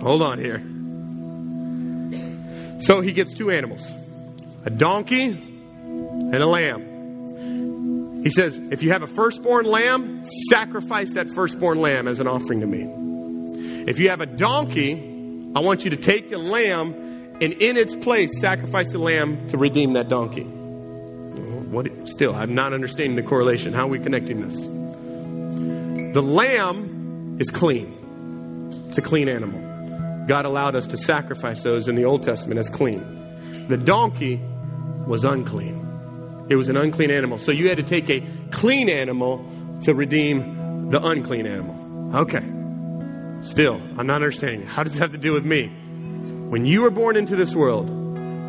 Hold 0.01 0.21
on 0.21 0.37
here. 0.37 0.63
So 2.79 3.01
he 3.01 3.11
gets 3.11 3.33
two 3.33 3.51
animals 3.51 3.93
a 4.65 4.69
donkey 4.69 5.29
and 5.29 6.35
a 6.35 6.45
lamb. 6.45 8.23
He 8.23 8.29
says, 8.29 8.57
if 8.71 8.83
you 8.83 8.91
have 8.91 9.01
a 9.01 9.07
firstborn 9.07 9.65
lamb, 9.65 10.21
sacrifice 10.49 11.13
that 11.13 11.29
firstborn 11.29 11.79
lamb 11.79 12.07
as 12.07 12.19
an 12.19 12.27
offering 12.27 12.59
to 12.59 12.67
me. 12.67 13.85
If 13.87 13.97
you 13.97 14.09
have 14.09 14.19
a 14.19 14.25
donkey, 14.25 14.93
I 15.55 15.61
want 15.61 15.85
you 15.85 15.91
to 15.91 15.97
take 15.97 16.29
the 16.29 16.37
lamb 16.37 16.93
and 17.41 17.53
in 17.53 17.77
its 17.77 17.95
place 17.95 18.39
sacrifice 18.39 18.91
the 18.91 18.99
lamb 18.99 19.47
to 19.49 19.57
redeem 19.57 19.93
that 19.93 20.09
donkey. 20.09 20.43
What 20.43 22.09
still 22.09 22.35
I'm 22.35 22.55
not 22.55 22.73
understanding 22.73 23.15
the 23.15 23.23
correlation. 23.23 23.73
How 23.73 23.85
are 23.85 23.89
we 23.89 23.99
connecting 23.99 24.41
this? 24.41 24.55
The 26.13 26.21
lamb 26.21 27.37
is 27.39 27.49
clean. 27.49 28.85
It's 28.89 28.97
a 28.97 29.01
clean 29.01 29.29
animal. 29.29 29.68
God 30.29 30.45
allowed 30.45 30.75
us 30.75 30.85
to 30.85 30.95
sacrifice 30.95 31.63
those 31.63 31.87
in 31.87 31.95
the 31.95 32.05
Old 32.05 32.21
Testament 32.21 32.59
as 32.59 32.69
clean. 32.69 33.01
The 33.67 33.77
donkey 33.77 34.39
was 35.07 35.23
unclean. 35.23 36.45
It 36.49 36.55
was 36.55 36.69
an 36.69 36.77
unclean 36.77 37.09
animal. 37.09 37.39
So 37.39 37.51
you 37.51 37.67
had 37.67 37.77
to 37.77 37.83
take 37.83 38.11
a 38.11 38.23
clean 38.51 38.89
animal 38.89 39.43
to 39.81 39.95
redeem 39.95 40.91
the 40.91 41.03
unclean 41.03 41.47
animal. 41.47 42.15
Okay. 42.15 42.43
Still, 43.41 43.81
I'm 43.97 44.05
not 44.05 44.17
understanding. 44.17 44.67
How 44.67 44.83
does 44.83 44.93
this 44.93 45.01
have 45.01 45.13
to 45.13 45.17
do 45.17 45.33
with 45.33 45.47
me? 45.47 45.65
When 45.65 46.63
you 46.63 46.83
were 46.83 46.91
born 46.91 47.15
into 47.15 47.35
this 47.35 47.55
world, 47.55 47.89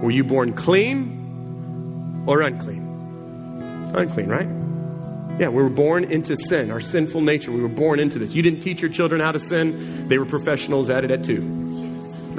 were 0.02 0.10
you 0.10 0.22
born 0.22 0.52
clean 0.52 2.24
or 2.26 2.42
unclean? 2.42 3.90
Unclean, 3.94 4.28
right? 4.28 5.40
Yeah, 5.40 5.48
we 5.48 5.62
were 5.62 5.70
born 5.70 6.04
into 6.04 6.36
sin, 6.36 6.70
our 6.70 6.80
sinful 6.80 7.22
nature. 7.22 7.50
We 7.50 7.62
were 7.62 7.68
born 7.68 8.00
into 8.00 8.18
this. 8.18 8.34
You 8.34 8.42
didn't 8.42 8.60
teach 8.60 8.82
your 8.82 8.90
children 8.90 9.22
how 9.22 9.32
to 9.32 9.40
sin, 9.40 10.08
they 10.08 10.18
were 10.18 10.26
professionals 10.26 10.90
at 10.90 11.04
it 11.04 11.10
at 11.10 11.24
two 11.24 11.60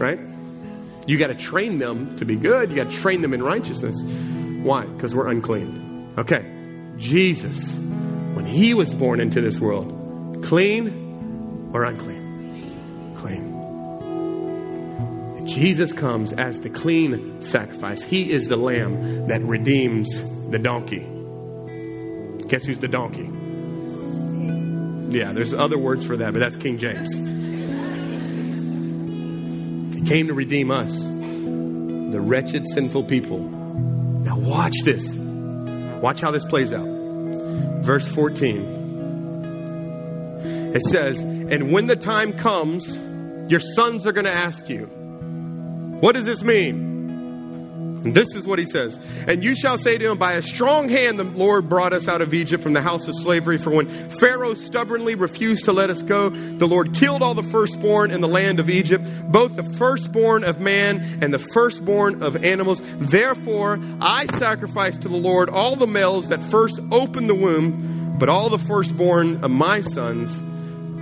right? 0.02 0.20
You 1.08 1.18
got 1.18 1.28
to 1.28 1.36
train 1.36 1.78
them 1.80 2.16
to 2.18 2.26
be 2.26 2.36
good. 2.36 2.70
You 2.70 2.76
got 2.76 2.89
to 2.89 2.97
train 2.97 3.22
them 3.22 3.34
in 3.34 3.41
righteousness. 3.41 4.02
Why? 4.64 4.86
Because 4.86 5.16
we're 5.16 5.30
unclean. 5.30 6.14
Okay. 6.18 6.45
Jesus, 6.97 7.76
when 8.34 8.45
he 8.45 8.74
was 8.74 8.93
born 8.93 9.20
into 9.20 9.41
this 9.41 9.60
world, 9.60 10.43
clean 10.43 11.72
or 11.74 11.84
unclean? 11.84 13.16
Clean. 13.16 13.54
And 15.38 15.47
Jesus 15.47 15.93
comes 15.93 16.34
as 16.34 16.60
the 16.62 16.70
clean 16.70 17.41
sacrifice. 17.41 18.04
He 18.04 18.32
is 18.32 18.47
the 18.47 18.58
lamb 18.58 19.28
that 19.28 19.41
redeems 19.41 20.10
the 20.49 20.60
donkey. 20.60 21.08
Guess 22.47 22.66
who's 22.66 22.80
the 22.80 22.88
donkey? 22.88 23.30
Yeah, 25.18 25.32
there's 25.32 25.54
other 25.54 25.78
words 25.78 26.06
for 26.06 26.18
that, 26.18 26.34
but 26.34 26.39
that's 26.39 26.56
King 26.56 26.78
James. 26.78 27.40
Came 30.06 30.28
to 30.28 30.34
redeem 30.34 30.72
us, 30.72 30.91
the 30.93 32.20
wretched, 32.20 32.68
sinful 32.68 33.04
people. 33.06 33.39
Now, 33.39 34.38
watch 34.38 34.76
this. 34.84 35.16
Watch 36.02 36.22
how 36.22 36.32
this 36.32 36.45
plays 36.45 36.74
out. 36.74 36.88
Verse 37.84 38.08
14. 38.08 38.80
It 40.76 40.84
says, 40.84 41.22
And 41.22 41.72
when 41.72 41.88
the 41.88 41.95
time 41.95 42.34
comes, 42.34 42.97
your 43.52 43.60
sons 43.60 44.08
are 44.08 44.12
going 44.12 44.26
to 44.26 44.32
ask 44.32 44.70
you, 44.70 44.86
What 46.02 46.14
does 46.16 46.26
this 46.26 46.43
mean? 46.43 46.90
This 48.04 48.34
is 48.36 48.47
what 48.47 48.58
he 48.58 48.66
says. 48.66 48.99
And 49.28 49.43
you 49.43 49.54
shall 49.54 49.78
say 49.78 49.97
to 49.97 50.12
him, 50.12 50.18
By 50.18 50.34
a 50.34 50.41
strong 50.41 50.89
hand 50.89 51.20
the 51.20 51.24
Lord 51.24 51.70
brought 51.70 51.93
us 51.93 52.08
out 52.08 52.22
of 52.22 52.34
Egypt 52.34 52.64
from 52.64 52.74
the 52.74 52.82
house 52.82 53.08
of 53.08 53.16
slavery. 53.16 53.58
For 53.58 53.70
when 53.70 53.88
Pharaoh 53.88 54.56
stubbornly 54.56 55.16
refused 55.16 55.66
to 55.66 55.72
let 55.72 55.89
us 55.89 56.02
go, 56.02 56.30
the 56.30 56.68
Lord 56.68 56.93
killed 56.93 57.22
all 57.22 57.34
the 57.34 57.43
firstborn 57.43 58.12
in 58.12 58.22
the 58.22 58.28
land 58.28 58.60
of 58.60 58.70
Egypt, 58.70 59.06
both 59.32 59.56
the 59.56 59.64
firstborn 59.64 60.43
of 60.43 60.60
man 60.60 60.99
and 61.22 61.34
the 61.34 61.39
firstborn 61.39 62.24
of 62.24 62.43
animals. 62.43 62.82
Therefore 62.97 63.80
I 63.99 64.26
sacrifice 64.26 64.97
to 64.99 65.08
the 65.08 65.18
Lord 65.18 65.49
all 65.49 65.76
the 65.76 65.88
males 65.88 66.30
that 66.30 66.41
first 66.43 66.80
opened 66.91 67.30
the 67.30 67.36
womb, 67.36 68.18
but 68.18 68.30
all 68.30 68.49
the 68.49 68.60
firstborn 68.60 69.43
of 69.43 69.52
my 69.52 69.82
sons 69.82 70.39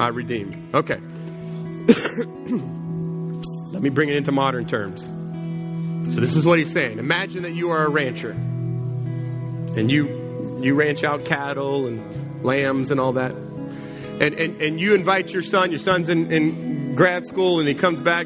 I 0.02 0.08
redeem. 0.10 0.70
Okay. 0.74 1.00
Let 3.72 3.82
me 3.82 3.90
bring 3.90 4.10
it 4.10 4.16
into 4.16 4.32
modern 4.32 4.66
terms. 4.66 5.08
So 6.08 6.20
this 6.22 6.36
is 6.36 6.46
what 6.46 6.58
he's 6.58 6.72
saying. 6.72 6.98
Imagine 7.00 7.44
that 7.44 7.54
you 7.54 7.70
are 7.72 7.86
a 7.86 7.90
rancher. 7.90 8.32
And 8.32 9.92
you 9.92 10.58
you 10.62 10.74
ranch 10.74 11.04
out 11.04 11.26
cattle 11.26 11.86
and 11.86 12.44
lambs 12.44 12.92
and 12.92 13.00
all 13.00 13.14
that. 13.14 13.32
And 13.32 14.34
and, 14.34 14.62
and 14.62 14.80
you 14.80 14.96
invite 14.96 15.32
your 15.32 15.44
son, 15.44 15.70
your 15.72 15.80
son's 15.80 16.10
in, 16.10 16.32
in 16.32 16.96
grad 16.96 17.26
school 17.28 17.60
and 17.60 17.68
he 17.68 17.76
comes 17.76 18.02
back 18.02 18.26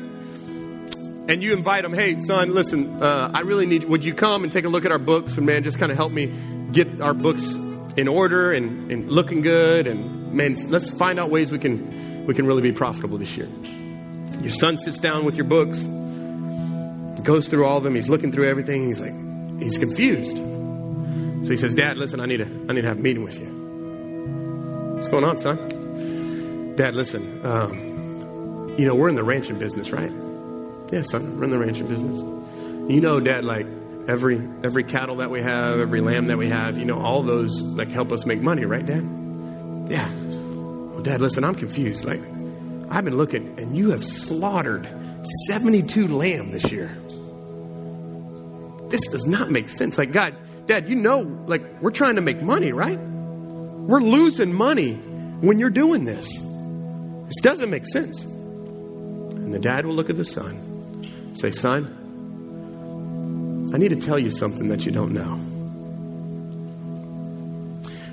and 1.28 1.42
you 1.42 1.54
invite 1.54 1.86
him, 1.86 1.94
hey 1.94 2.18
son, 2.20 2.54
listen, 2.54 3.02
uh, 3.02 3.32
I 3.34 3.42
really 3.42 3.66
need 3.66 3.84
would 3.86 4.04
you 4.04 4.14
come 4.14 4.44
and 4.44 4.52
take 4.52 4.66
a 4.66 4.70
look 4.70 4.86
at 4.86 4.92
our 4.92 5.00
books 5.00 5.38
and 5.38 5.46
man, 5.46 5.64
just 5.64 5.80
kind 5.80 5.92
of 5.92 5.98
help 5.98 6.12
me 6.12 6.34
get 6.72 7.02
our 7.02 7.14
books 7.14 7.56
in 7.96 8.08
order 8.08 8.54
and, 8.54 8.92
and 8.92 9.12
looking 9.12 9.42
good 9.42 9.88
and 9.88 10.34
man, 10.34 10.56
let's 10.70 10.90
find 10.90 11.20
out 11.20 11.30
ways 11.30 11.52
we 11.52 11.60
can 11.60 12.26
we 12.26 12.34
can 12.34 12.46
really 12.46 12.62
be 12.62 12.72
profitable 12.72 13.18
this 13.18 13.38
year. 13.38 13.48
Your 14.42 14.50
son 14.50 14.78
sits 14.78 15.00
down 15.00 15.26
with 15.26 15.36
your 15.36 15.46
books, 15.46 15.84
goes 17.24 17.48
through 17.48 17.66
all 17.66 17.78
of 17.78 17.84
them, 17.84 17.96
he's 17.96 18.10
looking 18.10 18.32
through 18.32 18.50
everything, 18.50 18.88
he's 18.88 19.00
like 19.00 19.14
he's 19.60 19.78
confused. 19.78 20.38
So 20.38 21.52
he 21.52 21.58
says, 21.58 21.76
Dad, 21.76 21.98
listen, 21.98 22.20
I 22.20 22.26
need 22.26 22.38
to 22.38 22.46
I 22.46 22.74
need 22.74 22.82
to 22.82 22.88
have 22.88 22.98
a 23.00 23.02
meeting 23.02 23.24
with 23.24 23.40
you. 23.40 23.48
What's 24.96 25.08
going 25.08 25.24
on, 25.24 25.38
son? 25.38 26.76
Dad, 26.76 26.96
listen, 26.96 27.46
um, 27.46 28.76
you 28.78 28.86
know, 28.86 28.96
we're 28.96 29.10
in 29.10 29.16
the 29.16 29.24
ranching 29.24 29.60
business, 29.60 29.92
right? 29.92 30.12
Yeah, 30.92 31.04
son, 31.04 31.38
we're 31.38 31.46
in 31.46 31.52
the 31.52 31.60
ranching 31.60 31.88
business. 31.88 32.20
You 32.90 33.02
know, 33.02 33.20
Dad, 33.20 33.46
like 33.46 33.68
every 34.08 34.42
every 34.64 34.84
cattle 34.84 35.18
that 35.18 35.30
we 35.30 35.42
have, 35.42 35.80
every 35.80 36.02
lamb 36.02 36.28
that 36.28 36.38
we 36.38 36.50
have, 36.50 36.78
you 36.78 36.86
know, 36.86 37.00
all 37.00 37.24
those 37.24 37.62
like 37.62 37.90
help 37.90 38.12
us 38.12 38.26
make 38.26 38.42
money, 38.42 38.66
right, 38.66 38.86
Dad? 38.86 39.04
Yeah. 39.90 40.10
Well, 40.94 41.02
Dad, 41.02 41.22
listen, 41.22 41.44
I'm 41.44 41.56
confused. 41.56 42.06
Like, 42.06 42.22
I've 42.90 43.04
been 43.04 43.18
looking, 43.18 43.60
and 43.60 43.76
you 43.76 43.92
have 43.92 44.04
slaughtered 44.04 44.88
72 45.48 46.08
lamb 46.08 46.52
this 46.52 46.72
year. 46.72 46.96
This 48.94 49.08
does 49.08 49.26
not 49.26 49.50
make 49.50 49.70
sense. 49.70 49.98
Like, 49.98 50.12
God, 50.12 50.36
Dad, 50.68 50.88
you 50.88 50.94
know, 50.94 51.22
like, 51.48 51.82
we're 51.82 51.90
trying 51.90 52.14
to 52.14 52.22
make 52.22 52.44
money, 52.44 52.72
right? 52.74 53.00
We're 53.00 54.02
losing 54.02 54.54
money 54.54 54.94
when 54.94 55.58
you're 55.58 55.72
doing 55.72 56.06
this. 56.06 56.28
This 57.26 57.42
doesn't 57.42 57.72
make 57.72 57.88
sense. 57.88 58.24
And 58.24 59.52
the 59.52 59.58
dad 59.58 59.88
will 59.88 59.96
look 59.96 60.12
at 60.12 60.16
the 60.16 60.24
son, 60.24 61.34
say, 61.34 61.50
Son, 61.50 61.88
I 63.74 63.80
need 63.80 63.90
to 63.90 63.96
tell 63.96 64.20
you 64.20 64.30
something 64.30 64.68
that 64.68 64.86
you 64.86 64.92
don't 64.92 65.12
know. 65.12 65.40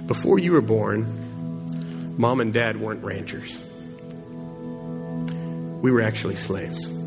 Before 0.06 0.38
you 0.38 0.52
were 0.52 0.62
born, 0.62 2.16
mom 2.16 2.40
and 2.40 2.54
dad 2.54 2.80
weren't 2.80 3.04
ranchers. 3.04 3.60
We 5.82 5.90
were 5.90 6.00
actually 6.00 6.36
slaves. 6.36 6.99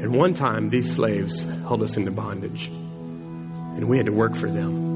And 0.00 0.14
one 0.14 0.34
time, 0.34 0.70
these 0.70 0.94
slaves 0.94 1.42
held 1.62 1.82
us 1.82 1.96
into 1.96 2.10
bondage, 2.10 2.68
and 2.68 3.88
we 3.88 3.98
had 3.98 4.06
to 4.06 4.12
work 4.12 4.34
for 4.34 4.48
them. 4.48 4.90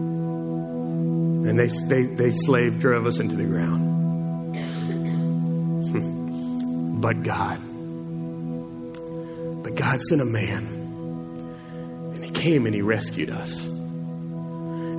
And 1.46 1.58
they, 1.58 1.66
they, 1.66 2.02
they 2.04 2.30
slave 2.30 2.80
drove 2.80 3.06
us 3.06 3.20
into 3.20 3.36
the 3.36 3.44
ground. 3.44 3.90
Hmm. 5.90 7.00
but 7.00 7.22
God, 7.22 7.58
but 9.62 9.74
God 9.74 10.00
sent 10.00 10.22
a 10.22 10.24
man, 10.24 10.66
and 12.14 12.24
He 12.24 12.30
came 12.30 12.64
and 12.64 12.74
He 12.74 12.80
rescued 12.80 13.28
us. 13.28 13.74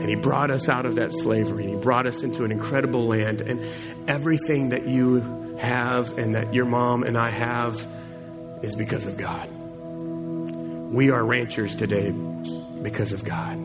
And 0.06 0.12
he 0.12 0.16
brought 0.22 0.52
us 0.52 0.70
out 0.70 0.86
of 0.86 0.96
that 0.96 1.12
slavery. 1.12 1.64
And 1.64 1.78
he 1.78 1.82
brought 1.82 2.06
us 2.06 2.22
into 2.22 2.44
an 2.44 2.52
incredible 2.52 3.08
land. 3.08 3.42
And 3.42 3.60
everything 4.08 4.70
that 4.70 4.88
you 4.88 5.58
have 5.60 6.16
and 6.20 6.36
that 6.36 6.54
your 6.54 6.66
mom 6.66 7.02
and 7.02 7.18
I 7.18 7.30
have 7.30 7.84
is 8.62 8.76
because 8.76 9.08
of 9.08 9.18
God. 9.18 9.50
We 10.96 11.12
are 11.12 11.24
ranchers 11.26 11.76
today 11.76 12.10
because 12.82 13.12
of 13.12 13.26
God. 13.26 13.58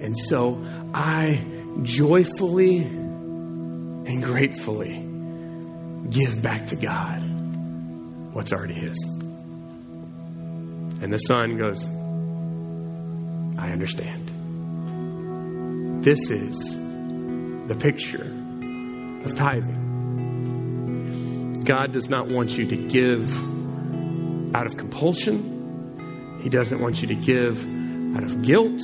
And 0.00 0.16
so 0.16 0.64
I 0.94 1.44
joyfully 1.82 2.82
and 2.82 4.22
gratefully 4.22 5.04
give 6.08 6.40
back 6.40 6.68
to 6.68 6.76
God 6.76 7.18
what's 8.32 8.52
already 8.52 8.74
His. 8.74 8.96
And 11.02 11.12
the 11.12 11.18
son 11.18 11.58
goes, 11.58 11.84
I 13.58 13.72
understand. 13.72 14.28
This 16.04 16.30
is 16.30 16.76
the 17.66 17.74
picture 17.74 18.22
of 19.24 19.34
tithing. 19.34 19.74
God 21.64 21.90
does 21.90 22.08
not 22.08 22.28
want 22.28 22.56
you 22.56 22.66
to 22.68 22.76
give 22.76 23.28
out 24.54 24.66
of 24.66 24.76
compulsion. 24.76 25.57
He 26.40 26.48
doesn't 26.48 26.80
want 26.80 27.02
you 27.02 27.08
to 27.08 27.14
give 27.14 27.58
out 28.16 28.22
of 28.22 28.42
guilt. 28.42 28.80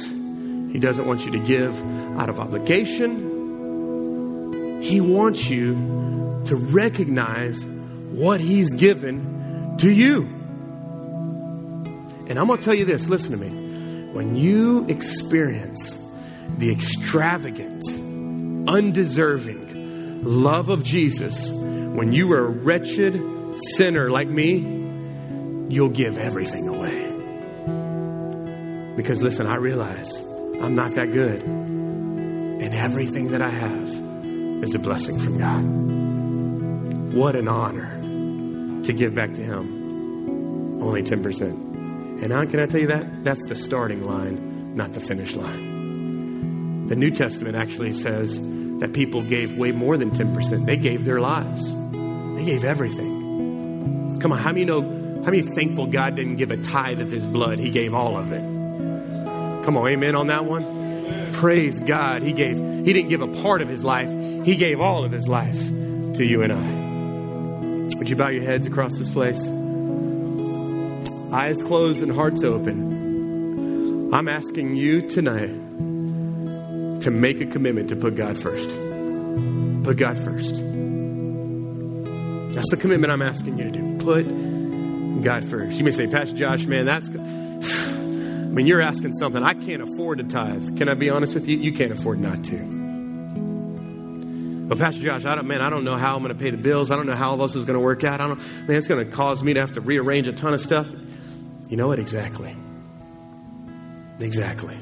He 0.73 0.79
doesn't 0.79 1.07
want 1.07 1.25
you 1.25 1.33
to 1.33 1.39
give 1.39 1.81
out 2.19 2.29
of 2.29 2.41
obligation. 2.41 3.33
He 4.83 5.01
wants 5.01 5.49
you 5.49 6.43
to 6.47 6.57
recognize 6.57 7.65
what 7.65 8.41
He's 8.41 8.73
given 8.75 9.77
to 9.79 9.91
you. 9.91 10.23
And 12.27 12.39
I'm 12.39 12.47
going 12.47 12.59
to 12.59 12.65
tell 12.65 12.75
you 12.75 12.85
this 12.85 13.09
listen 13.09 13.33
to 13.33 13.39
me. 13.39 14.13
When 14.13 14.37
you 14.37 14.87
experience 14.89 15.99
the 16.59 16.71
extravagant, 16.71 17.83
undeserving 18.69 20.25
love 20.25 20.69
of 20.69 20.83
Jesus, 20.83 21.51
when 21.51 22.13
you 22.13 22.33
are 22.33 22.47
a 22.47 22.51
wretched 22.51 23.21
sinner 23.77 24.11
like 24.11 24.29
me, 24.29 24.57
you'll 25.69 25.89
give 25.89 26.19
everything 26.19 26.69
away. 26.69 27.04
Because 28.97 29.23
listen, 29.23 29.47
I 29.47 29.57
realize 29.57 30.17
I'm 30.61 30.75
not 30.75 30.93
that 30.93 31.13
good. 31.13 31.43
And 31.43 32.73
everything 32.73 33.33
that 33.33 33.43
I 33.43 33.51
have 33.51 33.89
is 34.63 34.75
a 34.75 34.79
blessing 34.79 35.19
from 35.19 35.39
God. 35.39 37.15
What 37.15 37.35
an 37.37 37.49
honor 37.49 38.83
to 38.85 38.93
give 38.93 39.15
back 39.15 39.35
to 39.35 39.43
Him. 39.43 40.83
Only 40.83 41.03
10%. 41.03 42.23
And 42.23 42.51
can 42.51 42.61
I 42.61 42.67
tell 42.67 42.81
you 42.81 42.87
that? 42.87 43.25
That's 43.25 43.45
the 43.47 43.57
starting 43.57 44.05
line, 44.05 44.77
not 44.77 44.93
the 44.93 45.01
finish 45.01 45.35
line. 45.35 46.87
The 46.87 46.97
New 46.97 47.11
Testament 47.11 47.57
actually 47.57 47.93
says 47.93 48.39
that 48.79 48.93
people 48.93 49.23
gave 49.23 49.59
way 49.59 49.73
more 49.73 49.97
than 49.97 50.11
10%. 50.11 50.65
They 50.65 50.77
gave 50.77 51.05
their 51.05 51.21
lives, 51.21 51.75
they 52.37 52.45
gave 52.45 52.65
everything. 52.65 54.19
Come 54.21 54.33
on, 54.33 54.39
how 54.39 54.53
many 54.53 54.65
know? 54.65 54.83
How 55.25 55.31
many 55.31 55.43
thankful 55.43 55.87
God 55.87 56.15
didn't 56.17 56.37
give 56.37 56.51
a 56.51 56.57
tithe 56.59 57.01
of 57.01 57.11
his 57.11 57.27
blood? 57.27 57.59
He 57.59 57.71
gave 57.71 57.95
all 57.95 58.17
of 58.17 58.31
it. 58.33 58.54
Come 59.65 59.79
on, 59.79 59.89
amen 59.89 60.15
on 60.15 60.27
that 60.27 60.45
one. 60.45 61.33
Praise 61.33 61.81
God. 61.81 62.23
He 62.23 62.33
gave, 62.33 62.59
he 62.59 62.93
didn't 62.93 63.09
give 63.09 63.23
a 63.23 63.43
part 63.43 63.62
of 63.62 63.69
his 63.69 63.83
life, 63.83 64.11
he 64.45 64.57
gave 64.57 64.79
all 64.79 65.05
of 65.05 65.11
his 65.11 65.27
life 65.27 65.59
to 65.59 66.25
you 66.25 66.43
and 66.43 66.53
I. 66.53 67.97
Would 67.99 68.11
you 68.11 68.17
bow 68.17 68.29
your 68.29 68.43
heads 68.43 68.67
across 68.67 68.99
this 68.99 69.09
place? 69.09 69.49
Eyes 71.33 71.62
closed 71.62 72.03
and 72.03 72.12
hearts 72.12 72.45
open. 72.45 74.12
I'm 74.12 74.29
asking 74.29 74.77
you 74.77 75.01
tonight 75.01 75.49
to 77.01 77.11
make 77.11 77.41
a 77.41 77.47
commitment 77.47 77.89
to 77.89 77.97
put 77.97 78.17
God 78.17 78.37
first. 78.37 78.69
Put 79.83 79.97
God 79.97 80.19
first. 80.19 80.57
That's 82.55 82.71
the 82.71 82.77
commitment 82.79 83.12
I'm 83.12 83.23
asking 83.23 83.59
you 83.59 83.65
to 83.65 83.71
do. 83.71 83.99
Put 83.99 85.23
God 85.23 85.45
first. 85.45 85.79
You 85.79 85.85
may 85.85 85.91
say, 85.91 86.07
Pastor 86.07 86.37
Josh, 86.37 86.67
man, 86.67 86.85
that's. 86.85 87.09
I 88.55 88.57
mean, 88.57 88.69
you're 88.69 88.81
asking 88.81 89.15
something. 89.15 89.43
I 89.43 89.55
can't 89.55 89.83
afford 89.83 90.19
to 90.19 90.25
tithe. 90.25 90.79
Can 90.79 90.89
I 90.89 90.95
be 90.95 91.11
honest 91.11 91.35
with 91.35 91.49
you? 91.49 91.57
You 91.57 91.73
can't 91.73 91.91
afford 91.91 92.21
not 92.21 92.45
to. 92.45 92.57
But 94.69 94.79
Pastor 94.79 95.03
Josh, 95.03 95.25
I 95.25 95.35
don't, 95.35 95.49
man, 95.49 95.61
I 95.61 95.71
don't 95.71 95.83
know 95.83 95.97
how 95.97 96.15
I'm 96.15 96.23
going 96.23 96.33
to 96.33 96.41
pay 96.41 96.51
the 96.51 96.57
bills. 96.57 96.93
I 96.93 96.97
don't 96.97 97.07
know 97.07 97.17
how 97.17 97.31
all 97.31 97.37
this 97.37 97.57
is 97.57 97.65
going 97.65 97.77
to 97.77 97.85
work 97.85 98.05
out. 98.05 98.21
I 98.21 98.29
don't, 98.29 98.39
man, 98.39 98.77
it's 98.77 98.87
going 98.87 99.05
to 99.05 99.11
cause 99.11 99.43
me 99.43 99.55
to 99.55 99.61
have 99.61 99.73
to 99.73 99.81
rearrange 99.81 100.29
a 100.29 100.33
ton 100.33 100.55
of 100.55 100.61
stuff. 100.61 100.89
You 101.69 101.77
know 101.77 101.89
what? 101.89 101.99
Exactly. 101.99 102.55
Exactly. 104.21 104.77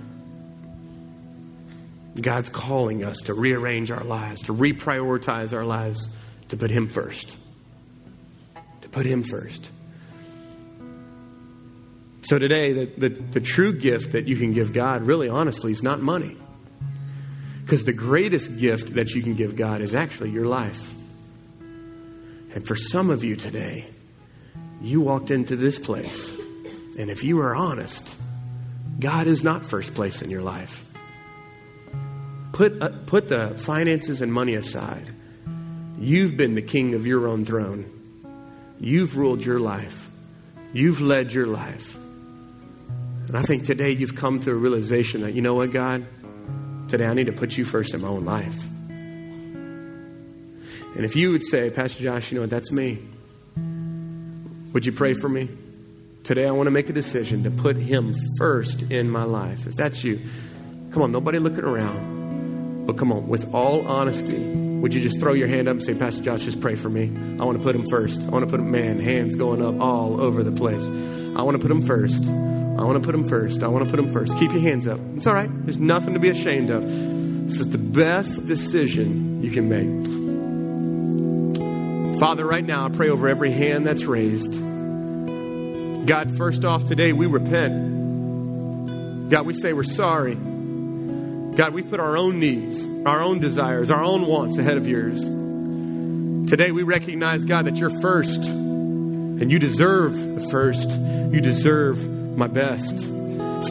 God's 2.21 2.51
calling 2.51 3.05
us 3.05 3.17
to 3.25 3.33
rearrange 3.33 3.91
our 3.91 4.05
lives, 4.05 4.43
to 4.43 4.55
reprioritize 4.55 5.55
our 5.55 5.65
lives, 5.65 6.15
to 6.51 6.59
put 6.59 6.71
Him 6.71 6.91
first. 6.91 7.39
To 8.83 8.89
put 8.91 9.07
Him 9.07 9.23
first. 9.23 9.71
So 12.23 12.39
today, 12.39 12.73
the, 12.73 12.87
the, 12.87 13.09
the, 13.09 13.41
true 13.41 13.73
gift 13.73 14.13
that 14.13 14.29
you 14.29 14.37
can 14.37 14.53
give 14.53 14.73
God, 14.73 15.03
really 15.03 15.29
honestly, 15.29 15.73
is 15.73 15.83
not 15.83 16.01
money. 16.01 16.37
Because 17.65 17.85
the 17.85 17.93
greatest 17.93 18.59
gift 18.59 18.95
that 18.95 19.11
you 19.11 19.23
can 19.23 19.35
give 19.35 19.57
God 19.57 19.81
is 19.81 19.95
actually 19.95 20.31
your 20.31 20.47
life. 20.47 20.95
And 22.55 22.67
for 22.67 22.77
some 22.77 23.11
of 23.11 23.25
you 23.25 23.35
today, 23.35 23.87
you 24.81 25.01
walked 25.01 25.31
into 25.33 25.57
this 25.57 25.79
place, 25.79 26.37
and 26.99 27.11
if 27.11 27.25
you 27.25 27.41
are 27.41 27.57
honest, 27.57 28.15
God 29.01 29.27
is 29.27 29.43
not 29.43 29.67
first 29.67 29.95
place 29.95 30.23
in 30.23 30.31
your 30.31 30.43
life. 30.43 30.89
Put, 32.53 32.81
uh, 32.81 32.91
put 33.07 33.29
the 33.29 33.49
finances 33.59 34.23
and 34.23 34.33
money 34.33 34.55
aside. 34.55 35.07
You've 35.99 36.37
been 36.37 36.55
the 36.55 36.63
king 36.63 36.95
of 36.95 37.07
your 37.07 37.27
own 37.27 37.45
throne. 37.45 37.89
You've 38.79 39.17
ruled 39.17 39.45
your 39.45 39.59
life. 39.59 40.09
You've 40.73 41.01
led 41.01 41.33
your 41.33 41.47
life. 41.47 41.97
And 43.29 43.37
I 43.37 43.43
think 43.43 43.65
today 43.65 43.93
you've 43.93 44.17
come 44.17 44.41
to 44.41 44.51
a 44.51 44.55
realization 44.55 45.23
that, 45.23 45.33
you 45.33 45.43
know 45.43 45.55
what, 45.55 45.71
God? 45.71 46.05
Today 46.89 47.07
I 47.07 47.15
need 47.15 47.27
to 47.27 47.33
put 47.33 47.57
you 47.57 47.65
first 47.65 47.95
in 47.95 48.03
my 48.03 48.09
own 48.09 48.25
life. 48.25 48.67
And 50.95 51.05
if 51.05 51.17
you 51.17 51.31
would 51.33 51.43
say, 51.43 51.71
Pastor 51.71 52.03
Josh, 52.03 52.31
you 52.31 52.37
know 52.37 52.43
what, 52.43 52.51
that's 52.51 52.71
me. 52.71 52.99
Would 54.73 54.85
you 54.85 54.93
pray 54.93 55.15
for 55.15 55.29
me? 55.29 55.49
Today 56.25 56.47
I 56.47 56.51
want 56.51 56.67
to 56.67 56.71
make 56.71 56.91
a 56.91 56.93
decision 56.93 57.45
to 57.45 57.51
put 57.51 57.77
him 57.77 58.15
first 58.39 58.91
in 58.91 59.09
my 59.09 59.25
life. 59.25 59.67
If 59.67 59.75
that's 59.77 60.05
you, 60.05 60.21
come 60.91 61.03
on, 61.03 61.13
nobody 61.13 61.39
looking 61.39 61.65
around. 61.65 62.87
But 62.87 62.99
come 62.99 63.13
on, 63.13 63.29
with 63.29 63.55
all 63.55 63.87
honesty, 63.87 64.37
would 64.37 64.93
you 64.93 65.01
just 65.01 65.21
throw 65.21 65.33
your 65.33 65.49
hand 65.49 65.69
up 65.69 65.73
and 65.73 65.83
say, 65.83 65.95
Pastor 65.95 66.23
Josh, 66.23 66.45
just 66.45 66.61
pray 66.61 66.75
for 66.75 66.89
me? 66.89 67.05
I 67.41 67.45
want 67.45 67.57
to 67.59 67.65
put 67.65 67.75
him 67.75 67.89
first. 67.89 68.21
I 68.23 68.31
want 68.31 68.45
to 68.45 68.51
put 68.51 68.61
him, 68.61 68.71
man, 68.71 68.99
hands 68.99 69.35
going 69.35 69.65
up 69.65 69.81
all 69.81 70.21
over 70.21 70.43
the 70.43 70.53
place. 70.53 70.83
I 71.37 71.43
want 71.43 71.55
to 71.55 71.59
put 71.59 71.71
him 71.71 71.83
first. 71.83 72.23
I 72.79 72.85
want 72.85 73.03
to 73.03 73.05
put 73.05 73.15
him 73.15 73.25
first. 73.25 73.63
I 73.63 73.69
want 73.69 73.85
to 73.85 73.91
put 73.91 73.99
him 73.99 74.13
first. 74.13 74.39
Keep 74.39 74.53
your 74.53 74.63
hands 74.63 74.87
up. 74.87 74.99
It's 75.17 75.27
all 75.27 75.35
right. 75.35 75.51
There's 75.65 75.79
nothing 75.79 76.15
to 76.15 76.21
be 76.21 76.31
ashamed 76.31 76.71
of. 76.71 76.85
This 76.85 77.61
is 77.61 77.71
the 77.71 77.79
best 77.79 78.47
decision 78.47 79.43
you 79.43 79.51
can 79.51 79.69
make. 79.69 80.07
Father, 82.19 82.47
right 82.47 82.65
now, 82.65 82.87
I 82.87 82.89
pray 82.89 83.11
over 83.11 83.29
every 83.29 83.51
hand 83.51 83.85
that's 83.85 84.05
raised. 84.05 84.59
God, 86.07 86.37
first 86.37 86.65
off, 86.65 86.85
today 86.85 87.13
we 87.13 87.27
repent. 87.27 89.29
God, 89.29 89.45
we 89.45 89.53
say 89.53 89.73
we're 89.73 89.83
sorry. 89.83 90.35
God, 90.35 91.75
we 91.75 91.83
put 91.83 92.01
our 92.01 92.17
own 92.17 92.41
needs, 92.41 92.83
our 93.05 93.21
own 93.21 93.39
desires, 93.39 93.91
our 93.91 94.03
own 94.03 94.27
wants 94.27 94.57
ahead 94.57 94.79
of 94.79 94.89
yours. 94.89 95.23
Today 96.49 96.73
we 96.73 96.85
recognize, 96.85 97.45
God, 97.45 97.67
that 97.67 97.77
you're 97.77 97.91
first 97.91 98.45
and 98.45 99.51
you 99.51 99.59
deserve 99.59 100.15
the 100.15 100.49
first. 100.49 100.89
You 100.91 101.41
deserve 101.41 101.99
my 102.37 102.47
best. 102.47 102.95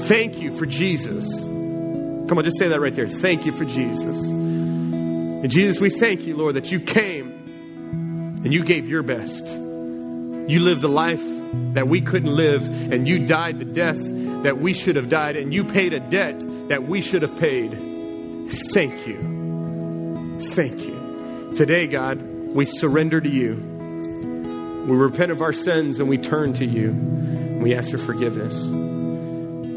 Thank 0.07 0.39
you 0.39 0.55
for 0.55 0.66
Jesus. 0.66 1.28
Come 1.41 2.38
on, 2.38 2.43
just 2.43 2.57
say 2.57 2.70
that 2.70 2.80
right 2.80 2.95
there. 2.95 3.07
Thank 3.07 3.45
you 3.45 3.51
for 3.51 3.66
Jesus. 3.66 4.24
And 4.26 5.49
Jesus, 5.49 5.82
we 5.82 5.89
thank 5.89 6.26
you, 6.28 6.36
Lord, 6.38 6.55
that 6.55 6.72
you 6.72 6.80
came 6.80 8.39
and 8.43 8.53
you 8.53 8.64
gave 8.64 8.88
your 8.88 9.03
best. 9.03 9.45
You 9.45 10.59
lived 10.59 10.82
the 10.82 10.89
life 10.89 11.24
that 11.74 11.88
we 11.88 12.01
couldn't 12.01 12.34
live, 12.34 12.68
and 12.91 13.07
you 13.07 13.26
died 13.26 13.59
the 13.59 13.66
death 13.66 13.99
that 14.43 14.59
we 14.59 14.74
should 14.74 14.95
have 14.95 15.09
died, 15.09 15.36
and 15.36 15.53
you 15.53 15.66
paid 15.66 15.93
a 15.93 15.99
debt 15.99 16.39
that 16.70 16.84
we 16.84 17.01
should 17.01 17.22
have 17.22 17.38
paid. 17.39 17.72
Thank 18.74 19.07
you. 19.07 20.39
Thank 20.41 20.80
you. 20.82 21.53
Today, 21.55 21.88
God, 21.88 22.22
we 22.22 22.66
surrender 22.66 23.20
to 23.20 23.30
you. 23.30 23.55
We 24.88 24.95
repent 24.95 25.32
of 25.32 25.41
our 25.41 25.53
sins 25.53 25.99
and 25.99 26.09
we 26.09 26.18
turn 26.18 26.53
to 26.53 26.66
you. 26.66 26.91
We 27.62 27.76
ask 27.76 27.91
for 27.91 27.97
forgiveness. 27.97 28.59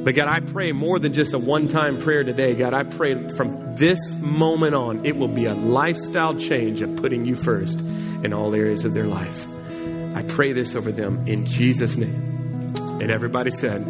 But 0.04 0.14
God, 0.14 0.28
I 0.28 0.40
pray 0.40 0.72
more 0.72 0.98
than 0.98 1.12
just 1.12 1.32
a 1.32 1.38
one 1.38 1.68
time 1.68 1.98
prayer 1.98 2.24
today. 2.24 2.54
God, 2.54 2.74
I 2.74 2.84
pray 2.84 3.28
from 3.28 3.76
this 3.76 4.14
moment 4.20 4.74
on, 4.74 5.04
it 5.06 5.16
will 5.16 5.28
be 5.28 5.46
a 5.46 5.54
lifestyle 5.54 6.34
change 6.34 6.82
of 6.82 6.96
putting 6.96 7.24
you 7.24 7.34
first 7.36 7.80
in 7.80 8.32
all 8.32 8.54
areas 8.54 8.84
of 8.84 8.92
their 8.94 9.06
life. 9.06 9.46
I 10.14 10.22
pray 10.22 10.52
this 10.52 10.74
over 10.74 10.92
them 10.92 11.24
in 11.26 11.46
Jesus' 11.46 11.96
name. 11.96 12.74
And 13.00 13.10
everybody 13.10 13.50
said, 13.50 13.82